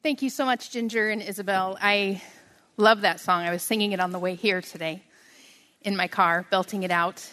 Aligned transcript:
Thank 0.00 0.22
you 0.22 0.30
so 0.30 0.44
much, 0.44 0.70
Ginger 0.70 1.10
and 1.10 1.20
Isabel. 1.20 1.76
I 1.82 2.22
love 2.76 3.00
that 3.00 3.18
song. 3.18 3.42
I 3.42 3.50
was 3.50 3.64
singing 3.64 3.90
it 3.90 3.98
on 3.98 4.12
the 4.12 4.20
way 4.20 4.36
here 4.36 4.62
today 4.62 5.02
in 5.82 5.96
my 5.96 6.06
car, 6.06 6.46
belting 6.52 6.84
it 6.84 6.92
out. 6.92 7.28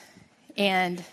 And 0.58 1.04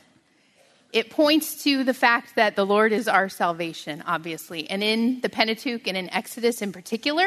it 0.95 1.11
points 1.11 1.63
to 1.65 1.85
the 1.85 1.93
fact 1.93 2.37
that 2.37 2.57
the 2.57 2.65
Lord 2.65 2.91
is 2.91 3.07
our 3.07 3.29
salvation, 3.29 4.03
obviously. 4.07 4.71
And 4.71 4.83
in 4.83 5.21
the 5.21 5.29
Pentateuch 5.29 5.87
and 5.87 5.95
in 5.95 6.09
Exodus 6.09 6.63
in 6.63 6.73
particular, 6.73 7.27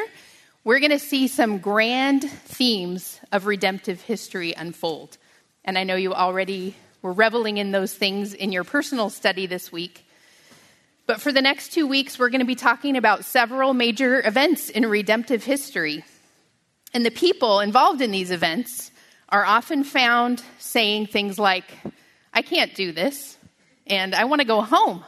we're 0.64 0.80
going 0.80 0.90
to 0.90 0.98
see 0.98 1.28
some 1.28 1.60
grand 1.60 2.24
themes 2.24 3.20
of 3.32 3.46
redemptive 3.46 4.02
history 4.02 4.56
unfold. 4.58 5.20
And 5.64 5.78
I 5.78 5.84
know 5.84 5.96
you 5.96 6.16
already 6.16 6.76
were 7.04 7.14
reveling 7.14 7.58
in 7.58 7.72
those 7.72 7.94
things 7.94 8.34
in 8.34 8.52
your 8.52 8.64
personal 8.64 9.12
study 9.12 9.46
this 9.46 9.72
week. 9.72 10.05
But 11.08 11.22
for 11.22 11.32
the 11.32 11.42
next 11.42 11.72
two 11.72 11.86
weeks, 11.86 12.18
we're 12.18 12.30
going 12.30 12.40
to 12.40 12.46
be 12.46 12.56
talking 12.56 12.98
about 12.98 13.26
several 13.26 13.74
major 13.74 14.26
events 14.26 14.70
in 14.70 14.86
redemptive 14.86 15.44
history. 15.44 16.04
And 16.94 17.06
the 17.06 17.12
people 17.12 17.60
involved 17.60 18.02
in 18.02 18.12
these 18.12 18.32
events 18.32 18.92
are 19.30 19.46
often 19.46 19.84
found 19.84 20.42
saying 20.58 21.08
things 21.08 21.38
like, 21.38 21.66
I 22.34 22.42
can't 22.42 22.74
do 22.74 22.92
this, 22.92 23.38
and 23.86 24.16
I 24.16 24.26
want 24.26 24.42
to 24.42 24.48
go 24.48 24.62
home. 24.62 25.04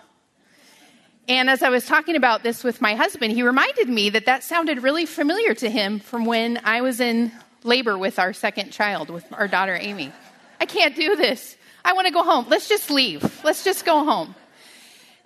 And 1.28 1.50
as 1.50 1.62
I 1.62 1.70
was 1.70 1.86
talking 1.86 2.16
about 2.16 2.44
this 2.44 2.64
with 2.64 2.80
my 2.80 2.96
husband, 2.96 3.34
he 3.34 3.44
reminded 3.44 3.90
me 3.90 4.12
that 4.12 4.28
that 4.28 4.44
sounded 4.44 4.84
really 4.84 5.06
familiar 5.06 5.54
to 5.56 5.70
him 5.70 6.00
from 6.00 6.26
when 6.26 6.62
I 6.64 6.82
was 6.82 7.00
in 7.00 7.32
labor 7.64 7.98
with 7.98 8.18
our 8.20 8.34
second 8.34 8.72
child, 8.72 9.10
with 9.10 9.26
our 9.34 9.48
daughter 9.48 9.78
Amy. 9.80 10.12
I 10.60 10.66
can't 10.66 10.96
do 10.96 11.16
this. 11.16 11.58
I 11.84 11.94
want 11.94 12.08
to 12.08 12.14
go 12.14 12.24
home. 12.24 12.46
Let's 12.50 12.70
just 12.70 12.90
leave. 12.90 13.44
Let's 13.44 13.64
just 13.64 13.84
go 13.84 14.06
home. 14.06 14.36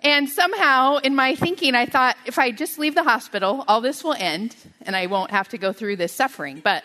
And 0.02 0.28
somehow 0.28 0.96
in 0.96 1.14
my 1.14 1.36
thinking, 1.36 1.74
I 1.74 1.86
thought 1.86 2.16
if 2.26 2.38
I 2.38 2.50
just 2.50 2.78
leave 2.78 2.94
the 2.94 3.04
hospital, 3.04 3.64
all 3.68 3.80
this 3.80 4.02
will 4.02 4.14
end 4.14 4.56
and 4.82 4.96
I 4.96 5.06
won't 5.06 5.30
have 5.30 5.48
to 5.50 5.58
go 5.58 5.72
through 5.72 5.96
this 5.96 6.12
suffering. 6.12 6.60
But 6.62 6.82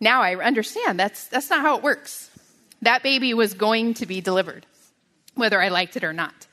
now 0.00 0.22
I 0.22 0.34
understand 0.36 0.98
that's, 0.98 1.28
that's 1.28 1.50
not 1.50 1.60
how 1.60 1.76
it 1.76 1.82
works. 1.82 2.30
That 2.82 3.02
baby 3.02 3.32
was 3.32 3.54
going 3.54 3.94
to 3.94 4.06
be 4.06 4.20
delivered, 4.20 4.66
whether 5.34 5.62
I 5.62 5.68
liked 5.68 5.96
it 5.96 6.04
or 6.04 6.12
not. 6.12 6.46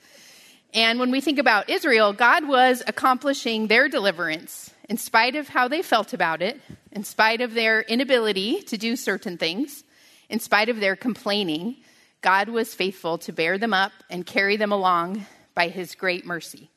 And 0.74 0.98
when 0.98 1.10
we 1.10 1.20
think 1.20 1.38
about 1.38 1.68
Israel, 1.68 2.12
God 2.12 2.48
was 2.48 2.82
accomplishing 2.86 3.66
their 3.66 3.88
deliverance 3.88 4.72
in 4.88 4.96
spite 4.96 5.36
of 5.36 5.48
how 5.48 5.68
they 5.68 5.82
felt 5.82 6.14
about 6.14 6.40
it, 6.40 6.60
in 6.92 7.04
spite 7.04 7.40
of 7.40 7.52
their 7.52 7.82
inability 7.82 8.62
to 8.62 8.78
do 8.78 8.96
certain 8.96 9.36
things, 9.36 9.84
in 10.30 10.38
spite 10.38 10.68
of 10.68 10.80
their 10.80 10.96
complaining. 10.96 11.76
God 12.22 12.48
was 12.48 12.74
faithful 12.74 13.18
to 13.18 13.32
bear 13.32 13.58
them 13.58 13.74
up 13.74 13.92
and 14.08 14.24
carry 14.24 14.56
them 14.56 14.72
along 14.72 15.26
by 15.54 15.68
his 15.68 15.96
great 15.96 16.24
mercy. 16.24 16.70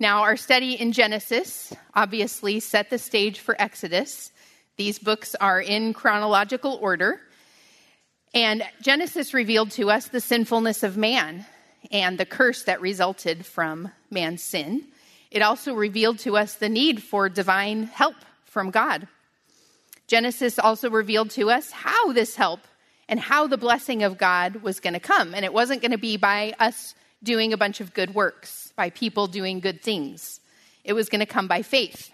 Now, 0.00 0.22
our 0.22 0.36
study 0.36 0.74
in 0.74 0.92
Genesis 0.92 1.72
obviously 1.94 2.60
set 2.60 2.90
the 2.90 2.98
stage 2.98 3.38
for 3.38 3.60
Exodus. 3.60 4.32
These 4.76 4.98
books 4.98 5.34
are 5.36 5.60
in 5.60 5.92
chronological 5.94 6.78
order. 6.80 7.20
And 8.34 8.62
Genesis 8.82 9.32
revealed 9.32 9.70
to 9.72 9.90
us 9.90 10.08
the 10.08 10.20
sinfulness 10.20 10.82
of 10.82 10.96
man 10.96 11.46
and 11.90 12.18
the 12.18 12.26
curse 12.26 12.64
that 12.64 12.80
resulted 12.80 13.46
from 13.46 13.90
man's 14.10 14.42
sin. 14.42 14.84
It 15.30 15.42
also 15.42 15.74
revealed 15.74 16.18
to 16.20 16.36
us 16.36 16.54
the 16.54 16.68
need 16.68 17.02
for 17.02 17.28
divine 17.28 17.84
help 17.84 18.16
from 18.44 18.70
God. 18.70 19.08
Genesis 20.06 20.58
also 20.58 20.90
revealed 20.90 21.30
to 21.30 21.50
us 21.50 21.70
how 21.70 22.12
this 22.12 22.36
help 22.36 22.60
and 23.08 23.18
how 23.18 23.46
the 23.46 23.56
blessing 23.56 24.02
of 24.02 24.18
God 24.18 24.56
was 24.56 24.80
going 24.80 24.94
to 24.94 25.00
come. 25.00 25.34
And 25.34 25.44
it 25.44 25.52
wasn't 25.52 25.80
going 25.80 25.92
to 25.92 25.98
be 25.98 26.16
by 26.16 26.54
us 26.58 26.94
doing 27.22 27.52
a 27.52 27.56
bunch 27.56 27.80
of 27.80 27.94
good 27.94 28.14
works, 28.14 28.72
by 28.76 28.90
people 28.90 29.26
doing 29.26 29.60
good 29.60 29.82
things. 29.82 30.40
It 30.84 30.92
was 30.92 31.08
going 31.08 31.20
to 31.20 31.26
come 31.26 31.48
by 31.48 31.62
faith. 31.62 32.10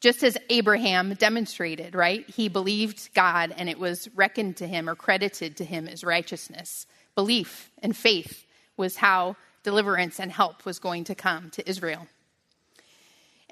Just 0.00 0.24
as 0.24 0.36
Abraham 0.48 1.14
demonstrated, 1.14 1.94
right? 1.94 2.28
He 2.28 2.48
believed 2.48 3.14
God 3.14 3.54
and 3.56 3.68
it 3.68 3.78
was 3.78 4.08
reckoned 4.16 4.56
to 4.56 4.66
him 4.66 4.88
or 4.88 4.96
credited 4.96 5.56
to 5.58 5.64
him 5.64 5.86
as 5.86 6.02
righteousness. 6.02 6.86
Belief 7.14 7.70
and 7.82 7.96
faith 7.96 8.44
was 8.76 8.96
how 8.96 9.36
deliverance 9.62 10.18
and 10.18 10.32
help 10.32 10.64
was 10.64 10.80
going 10.80 11.04
to 11.04 11.14
come 11.14 11.50
to 11.50 11.68
Israel. 11.68 12.08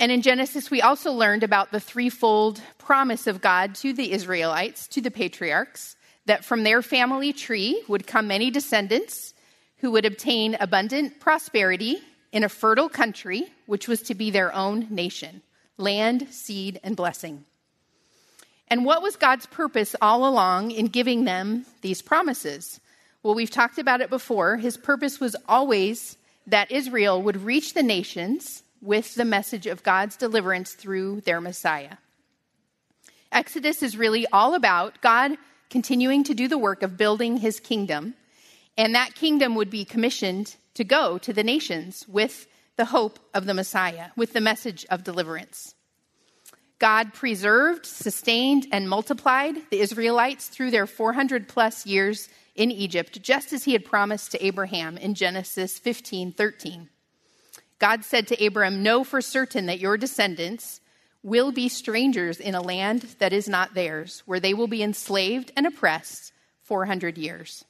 And 0.00 0.10
in 0.10 0.22
Genesis, 0.22 0.70
we 0.70 0.80
also 0.80 1.12
learned 1.12 1.42
about 1.42 1.72
the 1.72 1.78
threefold 1.78 2.58
promise 2.78 3.26
of 3.26 3.42
God 3.42 3.74
to 3.76 3.92
the 3.92 4.12
Israelites, 4.12 4.88
to 4.88 5.02
the 5.02 5.10
patriarchs, 5.10 5.94
that 6.24 6.42
from 6.42 6.62
their 6.62 6.80
family 6.80 7.34
tree 7.34 7.82
would 7.86 8.06
come 8.06 8.26
many 8.26 8.50
descendants 8.50 9.34
who 9.76 9.90
would 9.90 10.06
obtain 10.06 10.56
abundant 10.58 11.20
prosperity 11.20 11.98
in 12.32 12.44
a 12.44 12.48
fertile 12.48 12.88
country, 12.88 13.44
which 13.66 13.88
was 13.88 14.00
to 14.02 14.14
be 14.14 14.30
their 14.30 14.54
own 14.54 14.86
nation 14.88 15.42
land, 15.76 16.28
seed, 16.30 16.80
and 16.82 16.96
blessing. 16.96 17.44
And 18.68 18.84
what 18.84 19.02
was 19.02 19.16
God's 19.16 19.46
purpose 19.46 19.96
all 20.00 20.28
along 20.28 20.70
in 20.70 20.86
giving 20.86 21.24
them 21.24 21.66
these 21.82 22.02
promises? 22.02 22.80
Well, 23.22 23.34
we've 23.34 23.50
talked 23.50 23.78
about 23.78 24.00
it 24.00 24.10
before. 24.10 24.56
His 24.56 24.76
purpose 24.76 25.20
was 25.20 25.36
always 25.48 26.16
that 26.46 26.70
Israel 26.70 27.22
would 27.22 27.44
reach 27.44 27.74
the 27.74 27.82
nations 27.82 28.62
with 28.80 29.14
the 29.14 29.24
message 29.24 29.66
of 29.66 29.82
God's 29.82 30.16
deliverance 30.16 30.72
through 30.72 31.20
their 31.22 31.40
Messiah. 31.40 31.96
Exodus 33.32 33.82
is 33.82 33.96
really 33.96 34.26
all 34.32 34.54
about 34.54 35.00
God 35.00 35.36
continuing 35.68 36.24
to 36.24 36.34
do 36.34 36.48
the 36.48 36.58
work 36.58 36.82
of 36.82 36.96
building 36.96 37.36
his 37.36 37.60
kingdom, 37.60 38.14
and 38.76 38.94
that 38.94 39.14
kingdom 39.14 39.54
would 39.54 39.70
be 39.70 39.84
commissioned 39.84 40.56
to 40.74 40.84
go 40.84 41.18
to 41.18 41.32
the 41.32 41.44
nations 41.44 42.04
with 42.08 42.46
the 42.76 42.86
hope 42.86 43.18
of 43.34 43.46
the 43.46 43.54
Messiah, 43.54 44.06
with 44.16 44.32
the 44.32 44.40
message 44.40 44.86
of 44.90 45.04
deliverance. 45.04 45.74
God 46.78 47.12
preserved, 47.12 47.84
sustained, 47.84 48.66
and 48.72 48.88
multiplied 48.88 49.56
the 49.70 49.80
Israelites 49.80 50.48
through 50.48 50.70
their 50.70 50.86
400 50.86 51.46
plus 51.46 51.84
years 51.84 52.28
in 52.54 52.70
Egypt, 52.70 53.20
just 53.22 53.52
as 53.52 53.64
he 53.64 53.74
had 53.74 53.84
promised 53.84 54.32
to 54.32 54.44
Abraham 54.44 54.96
in 54.96 55.14
Genesis 55.14 55.78
15 55.78 56.32
13. 56.32 56.88
God 57.80 58.04
said 58.04 58.28
to 58.28 58.46
Abram, 58.46 58.82
Know 58.82 59.02
for 59.02 59.20
certain 59.20 59.66
that 59.66 59.80
your 59.80 59.96
descendants 59.96 60.80
will 61.22 61.50
be 61.50 61.68
strangers 61.68 62.38
in 62.38 62.54
a 62.54 62.62
land 62.62 63.16
that 63.18 63.32
is 63.32 63.48
not 63.48 63.74
theirs, 63.74 64.22
where 64.26 64.38
they 64.38 64.54
will 64.54 64.68
be 64.68 64.82
enslaved 64.82 65.50
and 65.56 65.66
oppressed 65.66 66.32
400 66.62 67.18
years. 67.18 67.64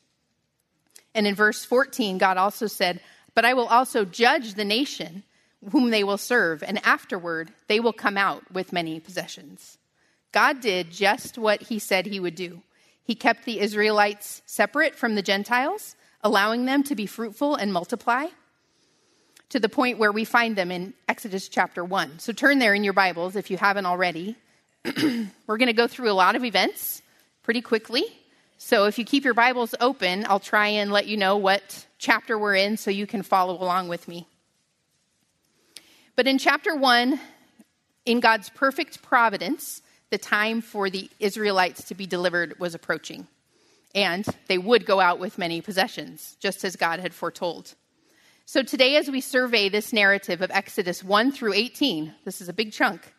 And 1.15 1.27
in 1.27 1.35
verse 1.35 1.65
14, 1.65 2.19
God 2.19 2.37
also 2.37 2.67
said, 2.67 3.01
But 3.35 3.45
I 3.45 3.55
will 3.55 3.67
also 3.67 4.05
judge 4.05 4.55
the 4.55 4.65
nation 4.65 5.23
whom 5.73 5.91
they 5.91 6.05
will 6.05 6.19
serve, 6.19 6.63
and 6.63 6.85
afterward 6.85 7.53
they 7.69 7.81
will 7.81 7.93
come 7.93 8.17
out 8.17 8.51
with 8.53 8.73
many 8.73 8.99
possessions. 8.99 9.79
God 10.33 10.61
did 10.61 10.91
just 10.91 11.39
what 11.39 11.63
he 11.63 11.79
said 11.79 12.07
he 12.07 12.21
would 12.21 12.35
do. 12.35 12.63
He 13.03 13.15
kept 13.15 13.45
the 13.45 13.61
Israelites 13.61 14.43
separate 14.47 14.95
from 14.95 15.15
the 15.15 15.23
Gentiles, 15.23 15.97
allowing 16.23 16.65
them 16.65 16.83
to 16.85 16.95
be 16.95 17.07
fruitful 17.07 17.55
and 17.57 17.73
multiply 17.73 18.29
to 19.51 19.61
the 19.61 19.69
point 19.69 19.99
where 19.99 20.13
we 20.13 20.25
find 20.25 20.57
them 20.57 20.71
in 20.71 20.95
Exodus 21.09 21.49
chapter 21.49 21.85
1. 21.85 22.21
So 22.21 22.33
turn 22.33 22.59
there 22.59 22.73
in 22.73 22.85
your 22.85 22.93
Bibles 22.93 23.37
if 23.37 23.51
you 23.51 23.57
haven't 23.57 23.87
already. 23.87 24.37
We're 25.47 25.59
going 25.59 25.67
to 25.67 25.73
go 25.73 25.89
through 25.89 26.11
a 26.11 26.15
lot 26.15 26.37
of 26.37 26.45
events 26.45 27.03
pretty 27.43 27.61
quickly. 27.61 28.05
So 28.59 28.87
if 28.87 28.99
you 28.99 29.05
keep 29.05 29.25
your 29.25 29.35
Bibles 29.35 29.75
open, 29.81 30.25
I'll 30.29 30.41
try 30.41 30.69
and 30.69 30.93
let 30.93 31.07
you 31.07 31.17
know 31.17 31.37
what 31.37 31.87
chapter 31.99 32.39
we're 32.39 32.55
in 32.55 32.77
so 32.77 32.91
you 32.91 33.07
can 33.07 33.23
follow 33.23 33.61
along 33.61 33.89
with 33.89 34.07
me. 34.07 34.29
But 36.15 36.27
in 36.27 36.39
chapter 36.39 36.77
1, 36.77 37.19
in 38.05 38.21
God's 38.21 38.51
perfect 38.51 39.03
providence, 39.03 39.83
the 40.11 40.19
time 40.19 40.61
for 40.61 40.91
the 40.91 41.11
Israelites 41.19 41.85
to 41.85 41.95
be 41.95 42.07
delivered 42.07 42.61
was 42.61 42.75
approaching. 42.75 43.27
And 43.95 44.25
they 44.47 44.59
would 44.59 44.87
go 44.87 45.01
out 45.01 45.19
with 45.19 45.39
many 45.39 45.61
possessions, 45.61 46.37
just 46.39 46.63
as 46.63 46.77
God 46.77 47.01
had 47.01 47.15
foretold. 47.15 47.75
So 48.51 48.65
today, 48.65 48.97
as 48.97 49.09
we 49.09 49.21
survey 49.21 49.69
this 49.69 49.93
narrative 49.93 50.43
of 50.43 50.51
Exodus 50.51 51.05
1 51.05 51.31
through 51.31 51.53
18, 51.53 52.13
this 52.25 52.41
is 52.41 52.49
a 52.49 52.53
big 52.53 52.73
chunk, 52.73 53.15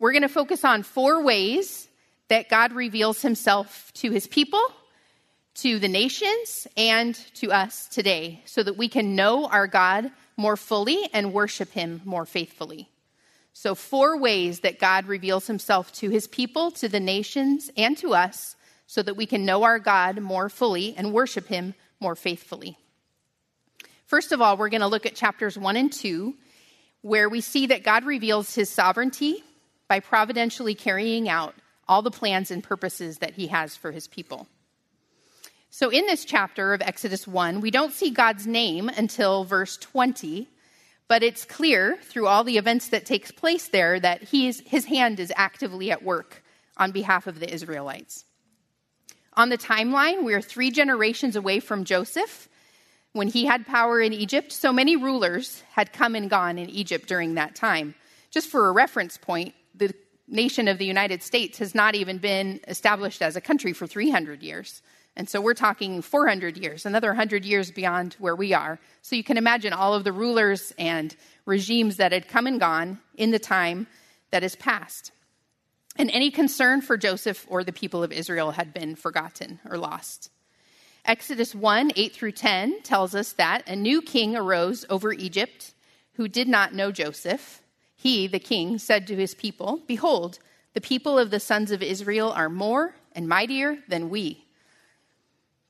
we're 0.00 0.10
going 0.10 0.22
to 0.22 0.28
focus 0.28 0.64
on 0.64 0.82
four 0.82 1.22
ways 1.22 1.86
that 2.26 2.48
God 2.48 2.72
reveals 2.72 3.22
himself 3.22 3.92
to 3.94 4.10
his 4.10 4.26
people, 4.26 4.60
to 5.54 5.78
the 5.78 5.86
nations, 5.86 6.66
and 6.76 7.14
to 7.34 7.52
us 7.52 7.86
today, 7.86 8.42
so 8.44 8.60
that 8.64 8.76
we 8.76 8.88
can 8.88 9.14
know 9.14 9.46
our 9.46 9.68
God 9.68 10.10
more 10.36 10.56
fully 10.56 11.08
and 11.12 11.32
worship 11.32 11.70
him 11.70 12.02
more 12.04 12.26
faithfully. 12.26 12.88
So, 13.52 13.76
four 13.76 14.18
ways 14.18 14.58
that 14.62 14.80
God 14.80 15.06
reveals 15.06 15.46
himself 15.46 15.92
to 15.92 16.10
his 16.10 16.26
people, 16.26 16.72
to 16.72 16.88
the 16.88 16.98
nations, 16.98 17.70
and 17.76 17.96
to 17.98 18.14
us, 18.14 18.56
so 18.88 19.00
that 19.00 19.16
we 19.16 19.26
can 19.26 19.44
know 19.44 19.62
our 19.62 19.78
God 19.78 20.18
more 20.18 20.48
fully 20.48 20.92
and 20.96 21.12
worship 21.12 21.46
him 21.46 21.74
more 22.00 22.16
faithfully. 22.16 22.76
First 24.06 24.30
of 24.30 24.40
all, 24.40 24.56
we're 24.56 24.68
going 24.68 24.82
to 24.82 24.86
look 24.86 25.04
at 25.04 25.16
chapters 25.16 25.58
1 25.58 25.76
and 25.76 25.92
2, 25.92 26.32
where 27.02 27.28
we 27.28 27.40
see 27.40 27.66
that 27.66 27.82
God 27.82 28.04
reveals 28.04 28.54
his 28.54 28.70
sovereignty 28.70 29.42
by 29.88 29.98
providentially 29.98 30.76
carrying 30.76 31.28
out 31.28 31.54
all 31.88 32.02
the 32.02 32.10
plans 32.10 32.52
and 32.52 32.62
purposes 32.62 33.18
that 33.18 33.34
he 33.34 33.48
has 33.48 33.76
for 33.76 33.90
his 33.90 34.06
people. 34.06 34.46
So, 35.70 35.90
in 35.90 36.06
this 36.06 36.24
chapter 36.24 36.72
of 36.72 36.82
Exodus 36.82 37.26
1, 37.26 37.60
we 37.60 37.72
don't 37.72 37.92
see 37.92 38.10
God's 38.10 38.46
name 38.46 38.88
until 38.88 39.44
verse 39.44 39.76
20, 39.76 40.48
But 41.08 41.24
it's 41.24 41.44
clear 41.44 41.98
through 42.02 42.28
all 42.28 42.44
the 42.44 42.58
events 42.58 42.88
that 42.88 43.06
takes 43.06 43.32
place 43.32 43.68
there 43.68 43.98
that 43.98 44.22
he's, 44.22 44.60
his 44.60 44.84
hand 44.84 45.18
is 45.18 45.32
actively 45.36 45.90
at 45.90 46.04
work 46.04 46.44
on 46.76 46.92
behalf 46.92 47.26
of 47.26 47.40
the 47.40 47.52
Israelites. 47.52 48.24
On 49.34 49.48
the 49.48 49.58
timeline, 49.58 50.22
we 50.22 50.32
are 50.32 50.40
three 50.40 50.70
generations 50.70 51.34
away 51.34 51.58
from 51.58 51.84
Joseph 51.84 52.48
when 53.16 53.28
he 53.28 53.46
had 53.46 53.66
power 53.66 54.00
in 54.00 54.12
Egypt. 54.12 54.52
So 54.52 54.72
many 54.72 54.94
rulers 54.94 55.62
had 55.72 55.92
come 55.92 56.14
and 56.14 56.28
gone 56.28 56.58
in 56.58 56.68
Egypt 56.68 57.08
during 57.08 57.34
that 57.34 57.54
time. 57.54 57.94
Just 58.30 58.48
for 58.48 58.68
a 58.68 58.72
reference 58.72 59.16
point, 59.16 59.54
the 59.74 59.94
nation 60.28 60.68
of 60.68 60.78
the 60.78 60.84
United 60.84 61.22
States 61.22 61.58
has 61.58 61.74
not 61.74 61.94
even 61.94 62.18
been 62.18 62.60
established 62.68 63.22
as 63.22 63.36
a 63.36 63.40
country 63.40 63.72
for 63.72 63.86
300 63.86 64.42
years. 64.42 64.82
And 65.16 65.28
so 65.28 65.40
we're 65.40 65.54
talking 65.54 66.02
400 66.02 66.58
years, 66.58 66.84
another 66.84 67.08
100 67.08 67.44
years 67.44 67.70
beyond 67.70 68.14
where 68.18 68.36
we 68.36 68.52
are. 68.52 68.78
So 69.00 69.16
you 69.16 69.24
can 69.24 69.38
imagine 69.38 69.72
all 69.72 69.94
of 69.94 70.04
the 70.04 70.12
rulers 70.12 70.74
and 70.78 71.16
regimes 71.46 71.96
that 71.96 72.12
had 72.12 72.28
come 72.28 72.46
and 72.46 72.60
gone 72.60 73.00
in 73.14 73.30
the 73.30 73.38
time 73.38 73.86
that 74.30 74.42
has 74.42 74.56
passed. 74.56 75.12
And 75.96 76.10
any 76.10 76.30
concern 76.30 76.82
for 76.82 76.98
Joseph 76.98 77.46
or 77.48 77.64
the 77.64 77.72
people 77.72 78.02
of 78.02 78.12
Israel 78.12 78.50
had 78.50 78.74
been 78.74 78.94
forgotten 78.94 79.58
or 79.64 79.78
lost. 79.78 80.30
Exodus 81.06 81.54
1 81.54 81.92
8 81.94 82.12
through 82.12 82.32
10 82.32 82.82
tells 82.82 83.14
us 83.14 83.32
that 83.34 83.68
a 83.68 83.76
new 83.76 84.02
king 84.02 84.34
arose 84.34 84.84
over 84.90 85.12
Egypt 85.12 85.72
who 86.14 86.26
did 86.26 86.48
not 86.48 86.74
know 86.74 86.90
Joseph. 86.90 87.62
He, 87.94 88.26
the 88.26 88.40
king, 88.40 88.78
said 88.78 89.06
to 89.06 89.16
his 89.16 89.34
people, 89.34 89.80
Behold, 89.86 90.38
the 90.74 90.80
people 90.80 91.18
of 91.18 91.30
the 91.30 91.40
sons 91.40 91.70
of 91.70 91.82
Israel 91.82 92.32
are 92.32 92.48
more 92.48 92.94
and 93.12 93.28
mightier 93.28 93.78
than 93.88 94.10
we. 94.10 94.44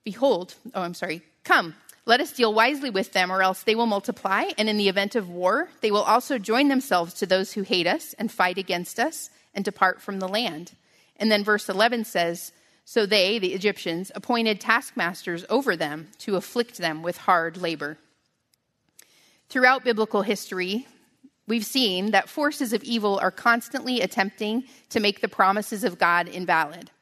Behold, 0.05 0.55
oh, 0.75 0.83
I'm 0.83 0.95
sorry, 0.95 1.23
come, 1.45 1.75
let 2.07 2.21
us 2.21 2.33
deal 2.33 2.55
wisely 2.55 2.91
with 2.91 3.13
them, 3.13 3.31
or 3.31 3.43
else 3.43 3.63
they 3.63 3.75
will 3.75 3.87
multiply, 3.87 4.51
and 4.57 4.69
in 4.69 4.79
the 4.79 4.89
event 4.89 5.17
of 5.17 5.29
war, 5.29 5.69
they 5.81 5.91
will 5.91 6.03
also 6.03 6.39
join 6.39 6.69
themselves 6.69 7.15
to 7.15 7.27
those 7.27 7.53
who 7.53 7.63
hate 7.63 7.87
us 7.87 8.15
and 8.15 8.31
fight 8.33 8.59
against 8.59 8.99
us 8.99 9.31
and 9.55 9.65
depart 9.65 10.01
from 10.01 10.19
the 10.19 10.29
land. 10.29 10.73
And 11.17 11.31
then 11.31 11.45
verse 11.45 11.69
11 11.69 12.05
says, 12.05 12.53
So 12.89 13.05
they, 13.05 13.41
the 13.41 13.53
Egyptians, 13.53 14.13
appointed 14.15 14.61
taskmasters 14.61 15.45
over 15.51 15.75
them 15.75 16.07
to 16.19 16.37
afflict 16.37 16.79
them 16.79 17.03
with 17.03 17.17
hard 17.17 17.57
labor. 17.57 17.99
Throughout 19.49 19.83
biblical 19.83 20.23
history, 20.23 20.87
we've 21.49 21.67
seen 21.67 22.13
that 22.13 22.29
forces 22.29 22.73
of 22.73 22.85
evil 22.85 23.19
are 23.19 23.33
constantly 23.33 24.01
attempting 24.01 24.65
to 24.91 25.01
make 25.01 25.21
the 25.21 25.27
promises 25.27 25.83
of 25.83 25.99
God 25.99 26.29
invalid. 26.29 26.93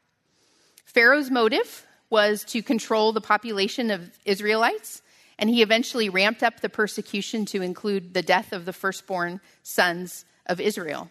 Pharaoh's 0.87 1.31
motive 1.31 1.87
was 2.09 2.45
to 2.45 2.63
control 2.63 3.13
the 3.13 3.21
population 3.21 3.91
of 3.91 4.11
Israelites, 4.25 5.03
and 5.39 5.51
he 5.51 5.61
eventually 5.61 6.09
ramped 6.09 6.43
up 6.43 6.61
the 6.61 6.71
persecution 6.71 7.45
to 7.45 7.61
include 7.61 8.15
the 8.15 8.23
death 8.23 8.55
of 8.55 8.65
the 8.65 8.73
firstborn 8.73 9.39
sons 9.63 10.25
of 10.47 10.63
Israel. 10.63 11.11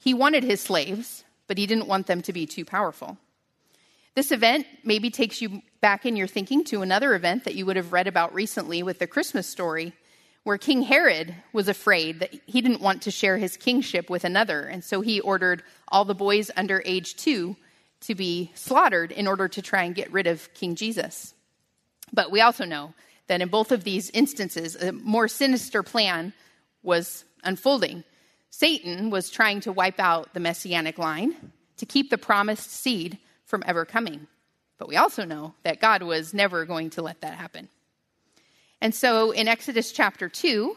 He 0.00 0.12
wanted 0.12 0.42
his 0.42 0.60
slaves, 0.60 1.22
but 1.46 1.56
he 1.56 1.66
didn't 1.66 1.86
want 1.86 2.08
them 2.08 2.20
to 2.22 2.32
be 2.32 2.46
too 2.46 2.64
powerful. 2.64 3.16
This 4.18 4.32
event 4.32 4.66
maybe 4.82 5.10
takes 5.10 5.40
you 5.40 5.62
back 5.80 6.04
in 6.04 6.16
your 6.16 6.26
thinking 6.26 6.64
to 6.64 6.82
another 6.82 7.14
event 7.14 7.44
that 7.44 7.54
you 7.54 7.64
would 7.66 7.76
have 7.76 7.92
read 7.92 8.08
about 8.08 8.34
recently 8.34 8.82
with 8.82 8.98
the 8.98 9.06
Christmas 9.06 9.46
story, 9.46 9.92
where 10.42 10.58
King 10.58 10.82
Herod 10.82 11.36
was 11.52 11.68
afraid 11.68 12.18
that 12.18 12.34
he 12.44 12.60
didn't 12.60 12.80
want 12.80 13.02
to 13.02 13.12
share 13.12 13.38
his 13.38 13.56
kingship 13.56 14.10
with 14.10 14.24
another, 14.24 14.62
and 14.62 14.82
so 14.82 15.02
he 15.02 15.20
ordered 15.20 15.62
all 15.86 16.04
the 16.04 16.16
boys 16.16 16.50
under 16.56 16.82
age 16.84 17.14
two 17.14 17.54
to 18.00 18.16
be 18.16 18.50
slaughtered 18.56 19.12
in 19.12 19.28
order 19.28 19.46
to 19.46 19.62
try 19.62 19.84
and 19.84 19.94
get 19.94 20.12
rid 20.12 20.26
of 20.26 20.52
King 20.52 20.74
Jesus. 20.74 21.32
But 22.12 22.32
we 22.32 22.40
also 22.40 22.64
know 22.64 22.94
that 23.28 23.40
in 23.40 23.48
both 23.48 23.70
of 23.70 23.84
these 23.84 24.10
instances, 24.10 24.74
a 24.74 24.90
more 24.90 25.28
sinister 25.28 25.84
plan 25.84 26.32
was 26.82 27.24
unfolding. 27.44 28.02
Satan 28.50 29.10
was 29.10 29.30
trying 29.30 29.60
to 29.60 29.70
wipe 29.70 30.00
out 30.00 30.34
the 30.34 30.40
messianic 30.40 30.98
line 30.98 31.36
to 31.76 31.86
keep 31.86 32.10
the 32.10 32.18
promised 32.18 32.72
seed 32.72 33.18
from 33.48 33.64
ever 33.66 33.84
coming. 33.84 34.28
But 34.78 34.88
we 34.88 34.96
also 34.96 35.24
know 35.24 35.54
that 35.64 35.80
God 35.80 36.04
was 36.04 36.32
never 36.32 36.64
going 36.64 36.90
to 36.90 37.02
let 37.02 37.22
that 37.22 37.34
happen. 37.34 37.68
And 38.80 38.94
so 38.94 39.32
in 39.32 39.48
Exodus 39.48 39.90
chapter 39.90 40.28
2, 40.28 40.76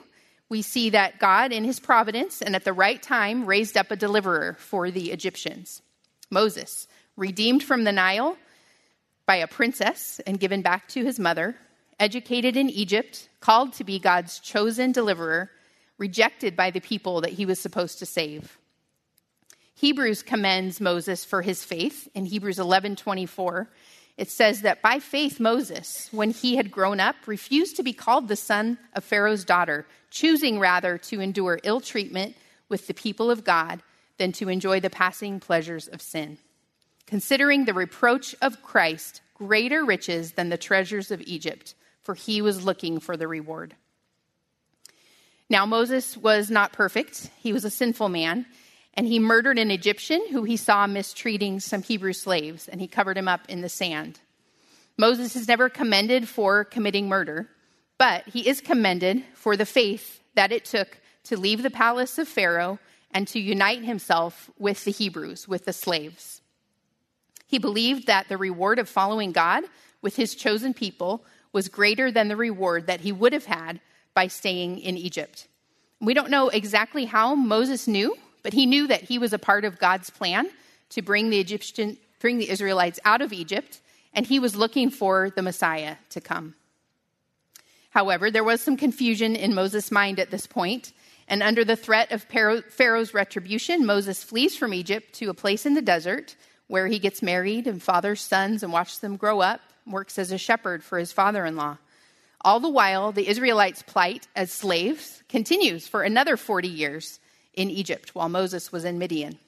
we 0.50 0.64
see 0.64 0.90
that 0.90 1.20
God, 1.20 1.52
in 1.52 1.64
his 1.64 1.80
providence 1.80 2.42
and 2.42 2.56
at 2.56 2.66
the 2.66 2.74
right 2.74 3.02
time, 3.02 3.46
raised 3.46 3.78
up 3.78 3.92
a 3.92 3.96
deliverer 3.96 4.56
for 4.58 4.90
the 4.90 5.12
Egyptians 5.12 5.84
Moses, 6.30 6.88
redeemed 7.18 7.62
from 7.62 7.84
the 7.84 7.92
Nile 7.92 8.38
by 9.26 9.36
a 9.36 9.48
princess 9.48 10.22
and 10.26 10.40
given 10.40 10.62
back 10.62 10.88
to 10.90 11.04
his 11.04 11.20
mother, 11.20 11.58
educated 12.00 12.56
in 12.56 12.70
Egypt, 12.70 13.28
called 13.42 13.74
to 13.74 13.84
be 13.84 14.00
God's 14.00 14.40
chosen 14.40 14.94
deliverer, 14.94 15.52
rejected 15.98 16.56
by 16.56 16.72
the 16.72 16.80
people 16.80 17.20
that 17.22 17.34
he 17.34 17.46
was 17.46 17.60
supposed 17.60 18.00
to 18.00 18.06
save. 18.06 18.58
Hebrews 19.82 20.24
commends 20.24 20.80
Moses 20.80 21.26
for 21.26 21.42
his 21.42 21.64
faith 21.64 22.08
in 22.14 22.26
Hebrews 22.26 22.60
11:24. 22.60 23.68
It 24.18 24.30
says 24.30 24.62
that 24.62 24.82
by 24.82 25.00
faith 25.00 25.40
Moses, 25.40 26.08
when 26.12 26.32
he 26.32 26.56
had 26.56 26.72
grown 26.72 27.00
up, 27.00 27.16
refused 27.26 27.76
to 27.76 27.84
be 27.84 27.94
called 27.94 28.28
the 28.28 28.36
son 28.36 28.78
of 28.94 29.04
Pharaoh's 29.04 29.44
daughter, 29.44 29.86
choosing 30.10 30.60
rather 30.60 30.98
to 31.00 31.20
endure 31.20 31.60
ill 31.64 31.82
treatment 31.82 32.36
with 32.70 32.88
the 32.88 32.94
people 32.94 33.30
of 33.30 33.44
God 33.44 33.82
than 34.18 34.32
to 34.34 34.50
enjoy 34.50 34.80
the 34.80 34.90
passing 34.90 35.40
pleasures 35.40 35.88
of 35.88 36.02
sin 36.02 36.38
considering 37.12 37.66
the 37.66 37.74
reproach 37.74 38.34
of 38.42 38.64
Christ 38.64 39.20
greater 39.34 39.84
riches 39.84 40.32
than 40.32 40.48
the 40.48 40.58
treasures 40.58 41.12
of 41.12 41.22
Egypt, 41.24 41.76
for 42.02 42.16
he 42.16 42.42
was 42.42 42.64
looking 42.64 43.02
for 43.02 43.18
the 43.18 43.28
reward. 43.28 43.76
Now, 45.50 45.66
Moses 45.66 46.16
was 46.16 46.50
not 46.50 46.72
perfect. 46.72 47.30
He 47.38 47.52
was 47.52 47.66
a 47.66 47.70
sinful 47.70 48.08
man, 48.08 48.46
and 48.94 49.08
he 49.08 49.20
murdered 49.20 49.58
an 49.58 49.72
Egyptian 49.72 50.28
who 50.32 50.44
he 50.44 50.58
saw 50.58 50.86
mistreating 50.88 51.60
some 51.60 51.82
Hebrew 51.82 52.14
slaves, 52.14 52.68
and 52.68 52.82
he 52.82 52.88
covered 52.88 53.18
him 53.18 53.28
up 53.28 53.42
in 53.48 53.62
the 53.62 53.70
sand. 53.70 54.20
Moses 54.98 55.36
is 55.36 55.48
never 55.48 55.70
commended 55.70 56.28
for 56.28 56.64
committing 56.64 57.08
murder, 57.08 57.50
but 57.98 58.28
he 58.28 58.48
is 58.48 58.62
commended 58.62 59.24
for 59.34 59.56
the 59.56 59.66
faith 59.66 60.22
that 60.36 60.52
it 60.52 60.66
took 60.66 61.00
to 61.24 61.38
leave 61.38 61.64
the 61.64 61.70
palace 61.70 62.18
of 62.18 62.28
Pharaoh 62.28 62.80
and 63.12 63.28
to 63.28 63.40
unite 63.40 63.84
himself 63.84 64.50
with 64.58 64.84
the 64.84 64.92
Hebrews, 64.92 65.48
with 65.48 65.66
the 65.66 65.74
slaves. 65.74 66.42
He 67.48 67.58
believed 67.58 68.08
that 68.08 68.30
the 68.30 68.38
reward 68.38 68.80
of 68.80 68.88
following 68.88 69.32
God 69.32 69.64
with 70.02 70.16
his 70.16 70.36
chosen 70.36 70.74
people 70.74 71.26
was 71.52 71.68
greater 71.68 72.12
than 72.12 72.28
the 72.28 72.38
reward 72.38 72.88
that 72.88 73.02
he 73.02 73.12
would 73.12 73.34
have 73.34 73.46
had 73.46 73.82
by 74.14 74.28
staying 74.28 74.80
in 74.80 74.98
Egypt. 74.98 75.48
We 76.00 76.14
don't 76.14 76.32
know 76.32 76.50
exactly 76.50 77.06
how 77.06 77.36
Moses 77.36 77.88
knew, 77.88 78.16
but 78.44 78.54
he 78.54 78.66
knew 78.66 78.88
that 78.88 79.04
he 79.04 79.18
was 79.18 79.34
a 79.34 79.40
part 79.40 79.66
of 79.66 79.80
God's 79.80 80.10
plan 80.10 80.50
to 80.90 81.02
bring 81.02 81.30
the 81.30 81.40
Egyptian 81.40 81.98
bring 82.20 82.38
the 82.38 82.50
Israelites 82.50 83.00
out 83.04 83.22
of 83.22 83.34
Egypt, 83.34 83.82
and 84.14 84.28
he 84.28 84.38
was 84.38 84.56
looking 84.56 84.92
for 84.92 85.32
the 85.32 85.42
Messiah 85.42 85.96
to 86.12 86.22
come. 86.22 86.54
However, 87.90 88.30
there 88.30 88.44
was 88.44 88.62
some 88.62 88.78
confusion 88.78 89.36
in 89.36 89.56
Moses' 89.56 89.92
mind 89.92 90.20
at 90.20 90.30
this 90.30 90.46
point, 90.46 90.94
and 91.28 91.42
under 91.42 91.66
the 91.66 91.76
threat 91.76 92.12
of 92.12 92.24
Pharaoh's 92.24 93.14
retribution, 93.14 93.86
Moses 93.86 94.24
flees 94.24 94.56
from 94.56 94.74
Egypt 94.74 95.14
to 95.14 95.30
a 95.30 95.34
place 95.34 95.66
in 95.66 95.74
the 95.74 95.82
desert 95.82 96.36
where 96.68 96.88
he 96.88 97.00
gets 97.00 97.22
married 97.22 97.68
and 97.68 97.82
fathers 97.82 98.22
sons 98.22 98.64
and 98.64 98.72
watches 98.72 99.00
them 99.00 99.18
grow 99.18 99.42
up, 99.42 99.60
works 99.86 100.20
as 100.20 100.32
a 100.32 100.38
shepherd 100.38 100.84
for 100.84 101.00
his 101.00 101.12
father 101.12 101.46
in 101.46 101.56
law. 101.56 101.78
All 102.42 102.60
the 102.60 102.70
while, 102.70 103.12
the 103.12 103.28
Israelites' 103.28 103.84
plight 103.84 104.28
as 104.36 104.52
slaves 104.52 105.22
continues 105.28 105.88
for 105.88 106.04
another 106.04 106.38
40 106.38 106.68
years 106.68 107.20
in 107.54 107.70
Egypt 107.70 108.16
while 108.16 108.30
Moses 108.30 108.72
was 108.72 108.86
in 108.86 108.98
Midian. 108.98 109.40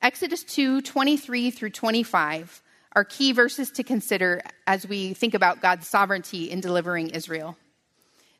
Exodus 0.00 0.42
2 0.44 0.80
23 0.82 1.50
through 1.50 1.70
25 1.70 2.62
are 2.94 3.04
key 3.04 3.32
verses 3.32 3.70
to 3.70 3.82
consider 3.82 4.42
as 4.66 4.86
we 4.86 5.14
think 5.14 5.34
about 5.34 5.62
God's 5.62 5.88
sovereignty 5.88 6.50
in 6.50 6.60
delivering 6.60 7.10
Israel. 7.10 7.56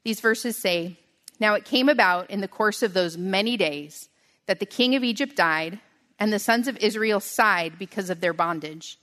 These 0.05 0.21
verses 0.21 0.57
say, 0.57 0.99
Now 1.41 1.55
it 1.55 1.65
came 1.65 1.89
about 1.89 2.31
in 2.31 2.41
the 2.41 2.49
course 2.49 2.83
of 2.83 2.93
those 2.93 3.17
many 3.17 3.57
days 3.57 4.09
that 4.47 4.61
the 4.61 4.67
king 4.67 4.95
of 4.95 5.05
Egypt 5.05 5.37
died 5.37 5.79
and 6.19 6.33
the 6.33 6.39
sons 6.39 6.69
of 6.69 6.77
Israel 6.79 7.21
sighed 7.21 7.79
because 7.79 8.11
of 8.11 8.21
their 8.21 8.33
bondage. 8.33 8.99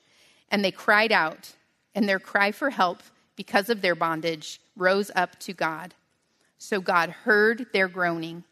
And 0.51 0.63
they 0.63 0.71
cried 0.71 1.11
out, 1.11 1.53
and 1.93 2.07
their 2.07 2.19
cry 2.19 2.51
for 2.51 2.69
help 2.69 3.01
because 3.35 3.69
of 3.69 3.81
their 3.81 3.95
bondage 3.95 4.61
rose 4.75 5.11
up 5.15 5.39
to 5.39 5.53
God. 5.53 5.93
So 6.57 6.81
God 6.81 7.09
heard 7.09 7.67
their 7.73 7.87
groaning. 7.87 8.43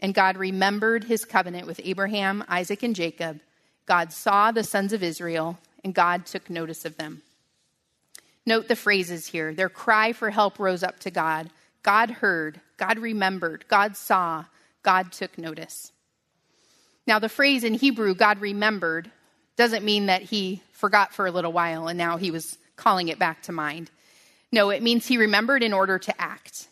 And 0.00 0.14
God 0.14 0.36
remembered 0.36 1.04
his 1.04 1.24
covenant 1.24 1.66
with 1.66 1.80
Abraham, 1.82 2.44
Isaac, 2.48 2.82
and 2.82 2.94
Jacob. 2.94 3.40
God 3.86 4.12
saw 4.12 4.50
the 4.50 4.64
sons 4.64 4.92
of 4.92 5.02
Israel, 5.02 5.58
and 5.84 5.94
God 5.94 6.26
took 6.26 6.50
notice 6.50 6.84
of 6.84 6.96
them. 6.96 7.22
Note 8.44 8.68
the 8.68 8.76
phrases 8.76 9.26
here. 9.26 9.54
Their 9.54 9.68
cry 9.68 10.12
for 10.12 10.30
help 10.30 10.58
rose 10.58 10.82
up 10.82 10.98
to 11.00 11.10
God. 11.10 11.50
God 11.82 12.10
heard, 12.10 12.60
God 12.76 12.98
remembered, 12.98 13.64
God 13.68 13.96
saw, 13.96 14.44
God 14.82 15.12
took 15.12 15.38
notice. 15.38 15.92
Now, 17.06 17.18
the 17.18 17.28
phrase 17.28 17.64
in 17.64 17.74
Hebrew, 17.74 18.14
God 18.14 18.40
remembered, 18.40 19.10
doesn't 19.56 19.84
mean 19.84 20.06
that 20.06 20.22
he 20.22 20.62
forgot 20.72 21.14
for 21.14 21.26
a 21.26 21.30
little 21.30 21.52
while 21.52 21.88
and 21.88 21.96
now 21.96 22.16
he 22.16 22.30
was 22.30 22.58
calling 22.76 23.08
it 23.08 23.18
back 23.18 23.42
to 23.44 23.52
mind. 23.52 23.90
No, 24.52 24.70
it 24.70 24.82
means 24.82 25.06
he 25.06 25.16
remembered 25.16 25.62
in 25.62 25.72
order 25.72 25.98
to 25.98 26.20
act. 26.20 26.68